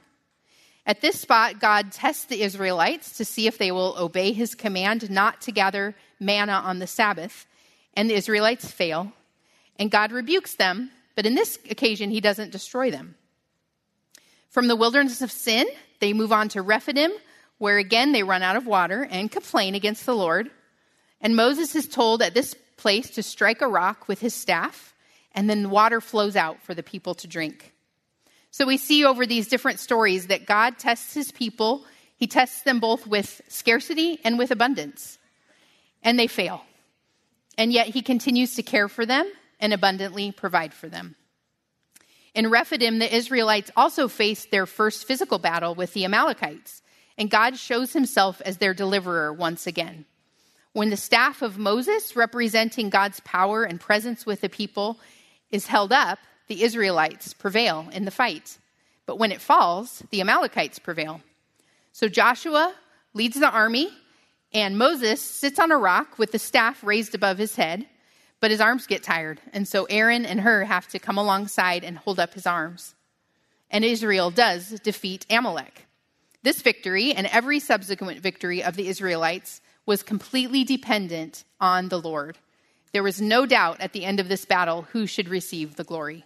At 0.86 1.02
this 1.02 1.20
spot, 1.20 1.60
God 1.60 1.92
tests 1.92 2.26
the 2.26 2.42
Israelites 2.42 3.18
to 3.18 3.26
see 3.26 3.48
if 3.48 3.58
they 3.58 3.72
will 3.72 3.96
obey 3.98 4.34
his 4.34 4.54
command 4.54 5.10
not 5.10 5.42
to 5.42 5.52
gather 5.52 5.96
manna 6.20 6.54
on 6.54 6.80
the 6.80 6.88
Sabbath, 6.88 7.46
and 7.96 8.10
the 8.10 8.16
Israelites 8.16 8.70
fail, 8.70 9.12
and 9.78 9.90
God 9.92 10.12
rebukes 10.12 10.56
them, 10.56 10.92
but 11.16 11.26
in 11.26 11.36
this 11.36 11.58
occasion, 11.70 12.12
he 12.12 12.22
doesn't 12.22 12.52
destroy 12.52 12.92
them. 12.92 13.16
From 14.50 14.68
the 14.68 14.76
wilderness 14.76 15.22
of 15.22 15.32
Sin, 15.32 15.68
they 16.00 16.14
move 16.14 16.32
on 16.32 16.50
to 16.50 16.62
Rephidim, 16.62 17.12
where 17.58 17.78
again 17.78 18.12
they 18.12 18.24
run 18.24 18.44
out 18.44 18.56
of 18.56 18.68
water 18.68 19.08
and 19.10 19.32
complain 19.32 19.76
against 19.76 20.06
the 20.06 20.16
Lord. 20.16 20.52
And 21.22 21.36
Moses 21.36 21.76
is 21.76 21.88
told 21.88 22.22
at 22.22 22.34
this 22.34 22.54
place 22.78 23.10
to 23.12 23.24
strike 23.24 23.62
a 23.62 23.68
rock 23.68 24.08
with 24.08 24.20
his 24.20 24.34
staff 24.34 24.94
and 25.36 25.50
then 25.50 25.70
water 25.70 26.02
flows 26.02 26.36
out 26.36 26.62
for 26.64 26.74
the 26.74 26.82
people 26.82 27.14
to 27.16 27.28
drink. 27.28 27.74
So 28.50 28.66
we 28.66 28.78
see 28.78 29.04
over 29.04 29.26
these 29.26 29.50
different 29.50 29.80
stories 29.80 30.28
that 30.28 30.46
God 30.46 30.80
tests 30.80 31.14
his 31.14 31.32
people. 31.32 31.86
He 32.16 32.26
tests 32.26 32.62
them 32.62 32.80
both 32.80 33.06
with 33.06 33.42
scarcity 33.50 34.20
and 34.24 34.40
with 34.40 34.50
abundance, 34.50 35.20
and 36.02 36.18
they 36.18 36.28
fail. 36.28 36.64
And 37.58 37.74
yet 37.74 37.88
he 37.88 38.02
continues 38.02 38.56
to 38.56 38.64
care 38.64 38.88
for 38.88 39.06
them 39.06 39.30
and 39.60 39.74
abundantly 39.74 40.32
provide 40.32 40.74
for 40.74 40.88
them. 40.88 41.16
In 42.34 42.50
Rephidim, 42.50 43.00
the 43.00 43.14
Israelites 43.14 43.72
also 43.76 44.08
faced 44.08 44.52
their 44.52 44.66
first 44.66 45.06
physical 45.06 45.38
battle 45.38 45.76
with 45.76 45.94
the 45.94 46.06
Amalekites, 46.06 46.82
and 47.18 47.30
God 47.30 47.58
shows 47.58 47.94
himself 47.94 48.42
as 48.42 48.58
their 48.58 48.74
deliverer 48.74 49.32
once 49.34 49.68
again. 49.68 50.06
When 50.74 50.90
the 50.90 50.98
staff 50.98 51.42
of 51.42 51.58
Moses, 51.58 52.18
representing 52.18 52.90
God's 52.90 53.22
power 53.22 53.64
and 53.64 53.80
presence 53.80 54.26
with 54.26 54.42
the 54.42 54.50
people, 54.50 55.00
is 55.56 55.68
held 55.68 55.92
up, 55.92 56.20
the 56.48 56.64
Israelites 56.64 57.34
prevail 57.34 57.88
in 57.92 58.06
the 58.06 58.12
fight. 58.12 58.58
But 59.06 59.18
when 59.18 59.32
it 59.32 59.42
falls, 59.42 60.04
the 60.12 60.22
Amalekites 60.22 60.80
prevail. 60.80 61.22
So 61.92 62.08
Joshua 62.08 62.76
leads 63.14 63.40
the 63.40 63.50
army, 63.50 63.90
and 64.54 64.78
Moses 64.78 65.22
sits 65.22 65.58
on 65.60 65.72
a 65.72 65.78
rock 65.78 66.20
with 66.20 66.32
the 66.32 66.40
staff 66.40 66.84
raised 66.84 67.16
above 67.16 67.38
his 67.38 67.56
head, 67.56 67.88
but 68.42 68.52
his 68.52 68.62
arms 68.62 68.86
get 68.86 69.02
tired. 69.02 69.40
And 69.54 69.68
so 69.68 69.86
Aaron 69.86 70.26
and 70.26 70.42
Hur 70.42 70.66
have 70.66 70.88
to 70.90 71.00
come 71.00 71.18
alongside 71.18 71.84
and 71.84 71.98
hold 71.98 72.20
up 72.20 72.34
his 72.34 72.46
arms. 72.46 72.94
And 73.72 73.86
Israel 73.86 74.30
does 74.30 74.80
defeat 74.82 75.26
Amalek. 75.30 75.88
This 76.44 76.62
victory 76.62 77.14
and 77.14 77.28
every 77.28 77.60
subsequent 77.60 78.20
victory 78.20 78.62
of 78.62 78.76
the 78.76 78.88
Israelites 78.88 79.62
was 79.86 80.04
completely 80.04 80.64
dependent 80.64 81.44
on 81.60 81.90
the 81.90 82.00
Lord. 82.00 82.38
There 82.96 83.04
was 83.04 83.20
no 83.20 83.46
doubt 83.46 83.82
at 83.82 83.92
the 83.92 84.06
end 84.06 84.22
of 84.22 84.30
this 84.30 84.46
battle 84.46 84.84
who 84.94 85.06
should 85.06 85.28
receive 85.28 85.76
the 85.76 85.84
glory. 85.84 86.24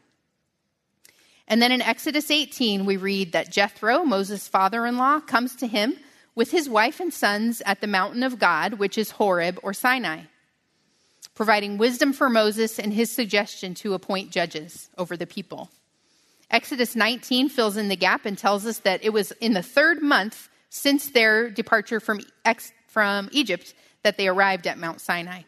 And 1.48 1.60
then 1.64 1.72
in 1.72 1.82
Exodus 1.82 2.30
18, 2.30 2.86
we 2.86 2.96
read 2.96 3.32
that 3.32 3.52
Jethro, 3.52 4.04
Moses' 4.04 4.48
father 4.48 4.86
in 4.86 4.96
law, 4.96 5.20
comes 5.20 5.56
to 5.56 5.66
him 5.66 5.96
with 6.36 6.52
his 6.52 6.70
wife 6.70 7.00
and 7.00 7.12
sons 7.12 7.64
at 7.66 7.82
the 7.82 7.88
mountain 7.88 8.22
of 8.22 8.38
God, 8.38 8.76
which 8.76 9.00
is 9.00 9.10
Horeb 9.10 9.58
or 9.64 9.74
Sinai, 9.74 10.26
providing 11.34 11.80
wisdom 11.80 12.14
for 12.14 12.30
Moses 12.30 12.78
and 12.78 12.94
his 12.94 13.10
suggestion 13.10 13.74
to 13.74 13.96
appoint 13.96 14.30
judges 14.30 14.90
over 14.96 15.18
the 15.18 15.26
people. 15.26 15.72
Exodus 16.52 16.96
19 16.96 17.50
fills 17.50 17.78
in 17.78 17.88
the 17.88 17.96
gap 17.96 18.28
and 18.28 18.38
tells 18.38 18.68
us 18.68 18.78
that 18.82 19.04
it 19.04 19.10
was 19.10 19.32
in 19.42 19.54
the 19.54 19.64
third 19.64 20.04
month 20.04 20.50
since 20.70 21.10
their 21.10 21.50
departure 21.50 22.00
from, 22.00 22.20
from 22.86 23.28
Egypt 23.32 23.74
that 24.04 24.18
they 24.18 24.28
arrived 24.28 24.68
at 24.68 24.78
Mount 24.78 25.02
Sinai. 25.02 25.42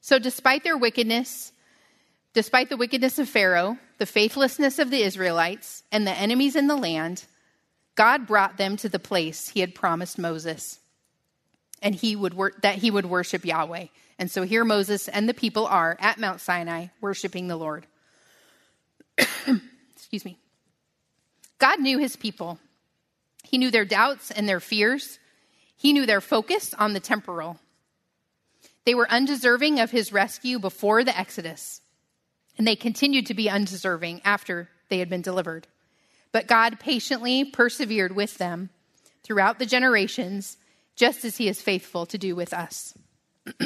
So, 0.00 0.18
despite 0.18 0.64
their 0.64 0.78
wickedness, 0.78 1.52
despite 2.32 2.68
the 2.68 2.76
wickedness 2.76 3.18
of 3.18 3.28
Pharaoh, 3.28 3.78
the 3.98 4.06
faithlessness 4.06 4.78
of 4.78 4.90
the 4.90 5.02
Israelites, 5.02 5.82
and 5.92 6.06
the 6.06 6.12
enemies 6.12 6.56
in 6.56 6.66
the 6.66 6.76
land, 6.76 7.24
God 7.94 8.26
brought 8.26 8.56
them 8.56 8.76
to 8.78 8.88
the 8.88 8.98
place 8.98 9.48
he 9.48 9.60
had 9.60 9.74
promised 9.74 10.18
Moses 10.18 10.80
and 11.82 11.94
he 11.94 12.16
would 12.16 12.34
wor- 12.34 12.52
that 12.62 12.76
he 12.76 12.90
would 12.90 13.06
worship 13.06 13.44
Yahweh. 13.44 13.86
And 14.18 14.30
so 14.30 14.42
here 14.42 14.64
Moses 14.64 15.08
and 15.08 15.28
the 15.28 15.34
people 15.34 15.66
are 15.66 15.96
at 16.00 16.18
Mount 16.18 16.40
Sinai 16.40 16.88
worshiping 17.00 17.48
the 17.48 17.56
Lord. 17.56 17.86
Excuse 19.96 20.24
me. 20.24 20.38
God 21.58 21.80
knew 21.80 21.98
his 21.98 22.16
people. 22.16 22.58
He 23.42 23.58
knew 23.58 23.70
their 23.70 23.84
doubts 23.84 24.30
and 24.30 24.48
their 24.48 24.60
fears. 24.60 25.18
He 25.76 25.92
knew 25.92 26.06
their 26.06 26.20
focus 26.20 26.74
on 26.74 26.92
the 26.92 27.00
temporal. 27.00 27.58
They 28.84 28.94
were 28.94 29.10
undeserving 29.10 29.78
of 29.78 29.90
his 29.90 30.12
rescue 30.12 30.58
before 30.58 31.04
the 31.04 31.16
Exodus, 31.18 31.80
and 32.56 32.66
they 32.66 32.76
continued 32.76 33.26
to 33.26 33.34
be 33.34 33.50
undeserving 33.50 34.22
after 34.24 34.68
they 34.88 34.98
had 34.98 35.08
been 35.08 35.22
delivered. 35.22 35.66
But 36.32 36.46
God 36.46 36.80
patiently 36.80 37.44
persevered 37.44 38.14
with 38.14 38.38
them 38.38 38.70
throughout 39.22 39.58
the 39.58 39.66
generations, 39.66 40.56
just 40.96 41.24
as 41.24 41.36
he 41.36 41.48
is 41.48 41.60
faithful 41.60 42.06
to 42.06 42.18
do 42.18 42.34
with 42.34 42.52
us. 42.52 42.94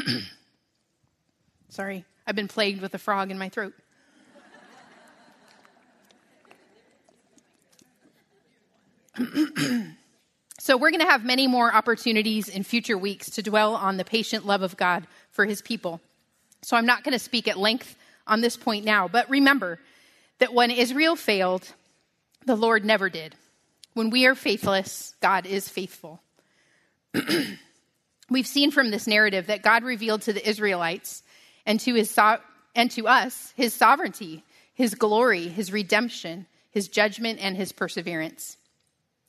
Sorry, 1.68 2.04
I've 2.26 2.36
been 2.36 2.48
plagued 2.48 2.80
with 2.80 2.94
a 2.94 2.98
frog 2.98 3.30
in 3.30 3.38
my 3.38 3.48
throat. 3.48 3.74
So, 10.64 10.78
we're 10.78 10.92
going 10.92 11.02
to 11.02 11.10
have 11.10 11.26
many 11.26 11.46
more 11.46 11.70
opportunities 11.70 12.48
in 12.48 12.62
future 12.62 12.96
weeks 12.96 13.28
to 13.32 13.42
dwell 13.42 13.74
on 13.74 13.98
the 13.98 14.04
patient 14.04 14.46
love 14.46 14.62
of 14.62 14.78
God 14.78 15.06
for 15.30 15.44
his 15.44 15.60
people. 15.60 16.00
So, 16.62 16.74
I'm 16.74 16.86
not 16.86 17.04
going 17.04 17.12
to 17.12 17.18
speak 17.18 17.48
at 17.48 17.58
length 17.58 17.94
on 18.26 18.40
this 18.40 18.56
point 18.56 18.82
now, 18.82 19.06
but 19.06 19.28
remember 19.28 19.78
that 20.38 20.54
when 20.54 20.70
Israel 20.70 21.16
failed, 21.16 21.70
the 22.46 22.56
Lord 22.56 22.82
never 22.82 23.10
did. 23.10 23.34
When 23.92 24.08
we 24.08 24.24
are 24.24 24.34
faithless, 24.34 25.14
God 25.20 25.44
is 25.44 25.68
faithful. 25.68 26.22
We've 28.30 28.46
seen 28.46 28.70
from 28.70 28.90
this 28.90 29.06
narrative 29.06 29.48
that 29.48 29.62
God 29.62 29.84
revealed 29.84 30.22
to 30.22 30.32
the 30.32 30.48
Israelites 30.48 31.22
and 31.66 31.78
to, 31.80 31.92
his 31.92 32.10
so- 32.10 32.40
and 32.74 32.90
to 32.92 33.06
us 33.06 33.52
his 33.54 33.74
sovereignty, 33.74 34.44
his 34.72 34.94
glory, 34.94 35.46
his 35.48 35.72
redemption, 35.72 36.46
his 36.70 36.88
judgment, 36.88 37.38
and 37.42 37.54
his 37.54 37.70
perseverance. 37.70 38.56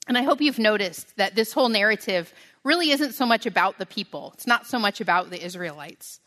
And 0.06 0.16
I 0.16 0.22
hope 0.22 0.40
you've 0.40 0.58
noticed 0.58 1.16
that 1.16 1.34
this 1.34 1.52
whole 1.52 1.68
narrative 1.68 2.32
really 2.62 2.90
isn't 2.90 3.14
so 3.14 3.26
much 3.26 3.46
about 3.46 3.78
the 3.78 3.86
people, 3.86 4.32
it's 4.34 4.46
not 4.46 4.66
so 4.66 4.78
much 4.78 5.00
about 5.00 5.30
the 5.30 5.44
Israelites. 5.44 6.20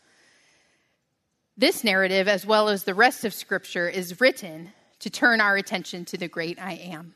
This 1.56 1.84
narrative, 1.84 2.26
as 2.26 2.46
well 2.46 2.70
as 2.70 2.84
the 2.84 2.94
rest 2.94 3.24
of 3.24 3.34
Scripture, 3.34 3.88
is 3.88 4.20
written 4.20 4.72
to 5.00 5.10
turn 5.10 5.40
our 5.40 5.56
attention 5.56 6.06
to 6.06 6.16
the 6.16 6.28
great 6.28 6.58
I 6.58 6.72
am. 6.72 7.14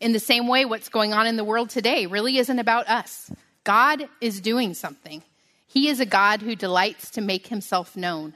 In 0.00 0.12
the 0.12 0.20
same 0.20 0.46
way, 0.46 0.64
what's 0.64 0.88
going 0.88 1.12
on 1.12 1.26
in 1.26 1.36
the 1.36 1.44
world 1.44 1.70
today 1.70 2.06
really 2.06 2.38
isn't 2.38 2.58
about 2.58 2.88
us. 2.88 3.30
God 3.64 4.08
is 4.20 4.40
doing 4.40 4.74
something. 4.74 5.22
He 5.66 5.88
is 5.88 5.98
a 6.00 6.06
God 6.06 6.42
who 6.42 6.54
delights 6.54 7.10
to 7.10 7.20
make 7.20 7.48
himself 7.48 7.96
known. 7.96 8.34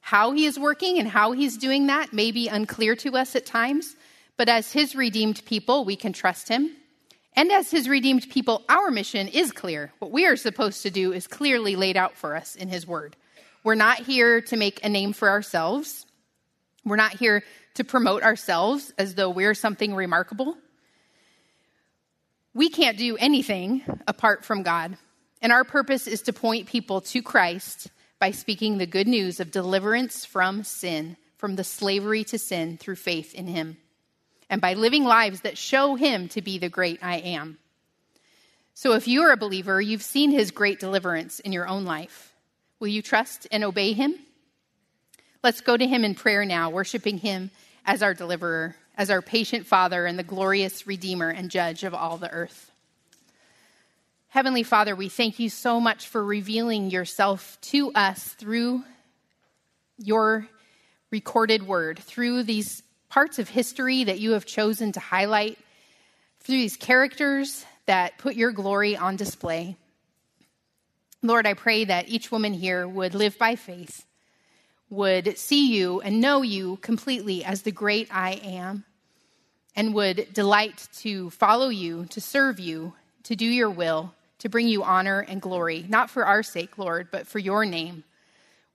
How 0.00 0.32
he 0.32 0.46
is 0.46 0.58
working 0.58 0.98
and 0.98 1.08
how 1.08 1.32
he's 1.32 1.56
doing 1.56 1.88
that 1.88 2.12
may 2.12 2.30
be 2.30 2.48
unclear 2.48 2.94
to 2.96 3.16
us 3.16 3.34
at 3.34 3.46
times, 3.46 3.96
but 4.36 4.48
as 4.48 4.72
his 4.72 4.96
redeemed 4.96 5.44
people, 5.44 5.84
we 5.84 5.96
can 5.96 6.12
trust 6.12 6.48
him. 6.48 6.70
And 7.36 7.50
as 7.50 7.70
his 7.70 7.88
redeemed 7.88 8.28
people, 8.30 8.62
our 8.68 8.90
mission 8.90 9.28
is 9.28 9.52
clear. 9.52 9.92
What 9.98 10.12
we 10.12 10.26
are 10.26 10.36
supposed 10.36 10.82
to 10.82 10.90
do 10.90 11.12
is 11.12 11.26
clearly 11.26 11.76
laid 11.76 11.96
out 11.96 12.16
for 12.16 12.36
us 12.36 12.54
in 12.54 12.68
his 12.68 12.86
word. 12.86 13.16
We're 13.64 13.74
not 13.74 13.98
here 13.98 14.40
to 14.42 14.56
make 14.56 14.84
a 14.84 14.88
name 14.88 15.12
for 15.12 15.28
ourselves. 15.28 16.06
We're 16.84 16.96
not 16.96 17.14
here 17.14 17.42
to 17.74 17.84
promote 17.84 18.22
ourselves 18.22 18.92
as 18.98 19.14
though 19.14 19.30
we're 19.30 19.54
something 19.54 19.94
remarkable. 19.94 20.56
We 22.52 22.68
can't 22.68 22.98
do 22.98 23.16
anything 23.16 23.82
apart 24.06 24.44
from 24.44 24.62
God. 24.62 24.96
And 25.42 25.50
our 25.50 25.64
purpose 25.64 26.06
is 26.06 26.22
to 26.22 26.32
point 26.32 26.68
people 26.68 27.00
to 27.00 27.22
Christ 27.22 27.88
by 28.20 28.30
speaking 28.30 28.78
the 28.78 28.86
good 28.86 29.08
news 29.08 29.40
of 29.40 29.50
deliverance 29.50 30.24
from 30.24 30.62
sin, 30.62 31.16
from 31.36 31.56
the 31.56 31.64
slavery 31.64 32.22
to 32.24 32.38
sin 32.38 32.78
through 32.78 32.96
faith 32.96 33.34
in 33.34 33.48
him 33.48 33.76
and 34.54 34.60
by 34.60 34.74
living 34.74 35.02
lives 35.02 35.40
that 35.40 35.58
show 35.58 35.96
Him 35.96 36.28
to 36.28 36.40
be 36.40 36.58
the 36.58 36.68
great 36.68 37.00
I 37.02 37.16
am. 37.16 37.58
So 38.72 38.92
if 38.92 39.08
you 39.08 39.22
are 39.22 39.32
a 39.32 39.36
believer, 39.36 39.80
you've 39.80 40.00
seen 40.00 40.30
His 40.30 40.52
great 40.52 40.78
deliverance 40.78 41.40
in 41.40 41.50
your 41.50 41.66
own 41.66 41.84
life. 41.84 42.32
Will 42.78 42.86
you 42.86 43.02
trust 43.02 43.48
and 43.50 43.64
obey 43.64 43.94
Him? 43.94 44.14
Let's 45.42 45.60
go 45.60 45.76
to 45.76 45.84
Him 45.84 46.04
in 46.04 46.14
prayer 46.14 46.44
now, 46.44 46.70
worshiping 46.70 47.18
Him 47.18 47.50
as 47.84 48.00
our 48.00 48.14
deliverer, 48.14 48.76
as 48.96 49.10
our 49.10 49.20
patient 49.20 49.66
Father, 49.66 50.06
and 50.06 50.16
the 50.16 50.22
glorious 50.22 50.86
Redeemer 50.86 51.30
and 51.30 51.50
Judge 51.50 51.82
of 51.82 51.92
all 51.92 52.16
the 52.16 52.30
earth. 52.30 52.70
Heavenly 54.28 54.62
Father, 54.62 54.94
we 54.94 55.08
thank 55.08 55.40
you 55.40 55.50
so 55.50 55.80
much 55.80 56.06
for 56.06 56.24
revealing 56.24 56.92
yourself 56.92 57.58
to 57.62 57.90
us 57.92 58.22
through 58.34 58.84
your 59.98 60.46
recorded 61.10 61.66
word, 61.66 61.98
through 61.98 62.44
these 62.44 62.83
parts 63.14 63.38
of 63.38 63.48
history 63.48 64.02
that 64.02 64.18
you 64.18 64.32
have 64.32 64.44
chosen 64.44 64.90
to 64.90 64.98
highlight, 64.98 65.56
through 66.40 66.56
these 66.56 66.76
characters 66.76 67.64
that 67.86 68.18
put 68.18 68.34
your 68.34 68.50
glory 68.50 68.96
on 68.96 69.14
display. 69.14 69.76
Lord, 71.22 71.46
I 71.46 71.54
pray 71.54 71.84
that 71.84 72.08
each 72.08 72.32
woman 72.32 72.52
here 72.52 72.88
would 72.88 73.14
live 73.14 73.38
by 73.38 73.54
faith, 73.54 74.04
would 74.90 75.38
see 75.38 75.72
you 75.72 76.00
and 76.00 76.20
know 76.20 76.42
you 76.42 76.76
completely 76.78 77.44
as 77.44 77.62
the 77.62 77.70
great 77.70 78.08
I 78.12 78.32
am, 78.42 78.84
and 79.76 79.94
would 79.94 80.34
delight 80.34 80.88
to 81.02 81.30
follow 81.30 81.68
you, 81.68 82.06
to 82.06 82.20
serve 82.20 82.58
you, 82.58 82.94
to 83.22 83.36
do 83.36 83.46
your 83.46 83.70
will, 83.70 84.12
to 84.40 84.48
bring 84.48 84.66
you 84.66 84.82
honor 84.82 85.20
and 85.20 85.40
glory, 85.40 85.86
not 85.88 86.10
for 86.10 86.26
our 86.26 86.42
sake, 86.42 86.78
Lord, 86.78 87.12
but 87.12 87.28
for 87.28 87.38
your 87.38 87.64
name. 87.64 88.02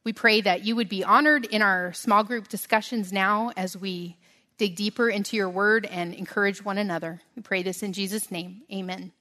We 0.06 0.14
pray 0.14 0.40
that 0.40 0.64
you 0.64 0.78
would 0.78 0.88
be 0.88 1.04
honored 1.04 1.44
in 1.44 1.62
our 1.62 1.92
small 1.92 2.24
group 2.24 2.48
discussions 2.48 3.12
now 3.12 3.52
as 3.58 3.76
we 3.76 4.16
dig 4.60 4.76
deeper 4.76 5.10
into 5.10 5.36
your 5.36 5.49
word 5.49 5.86
and 5.88 6.14
encourage 6.14 6.64
one 6.64 6.78
another. 6.78 7.22
We 7.36 7.41
pray 7.41 7.64
this 7.64 7.82
in 7.82 7.93
Jesus' 7.93 8.30
name. 8.30 8.62
Amen. 8.72 9.12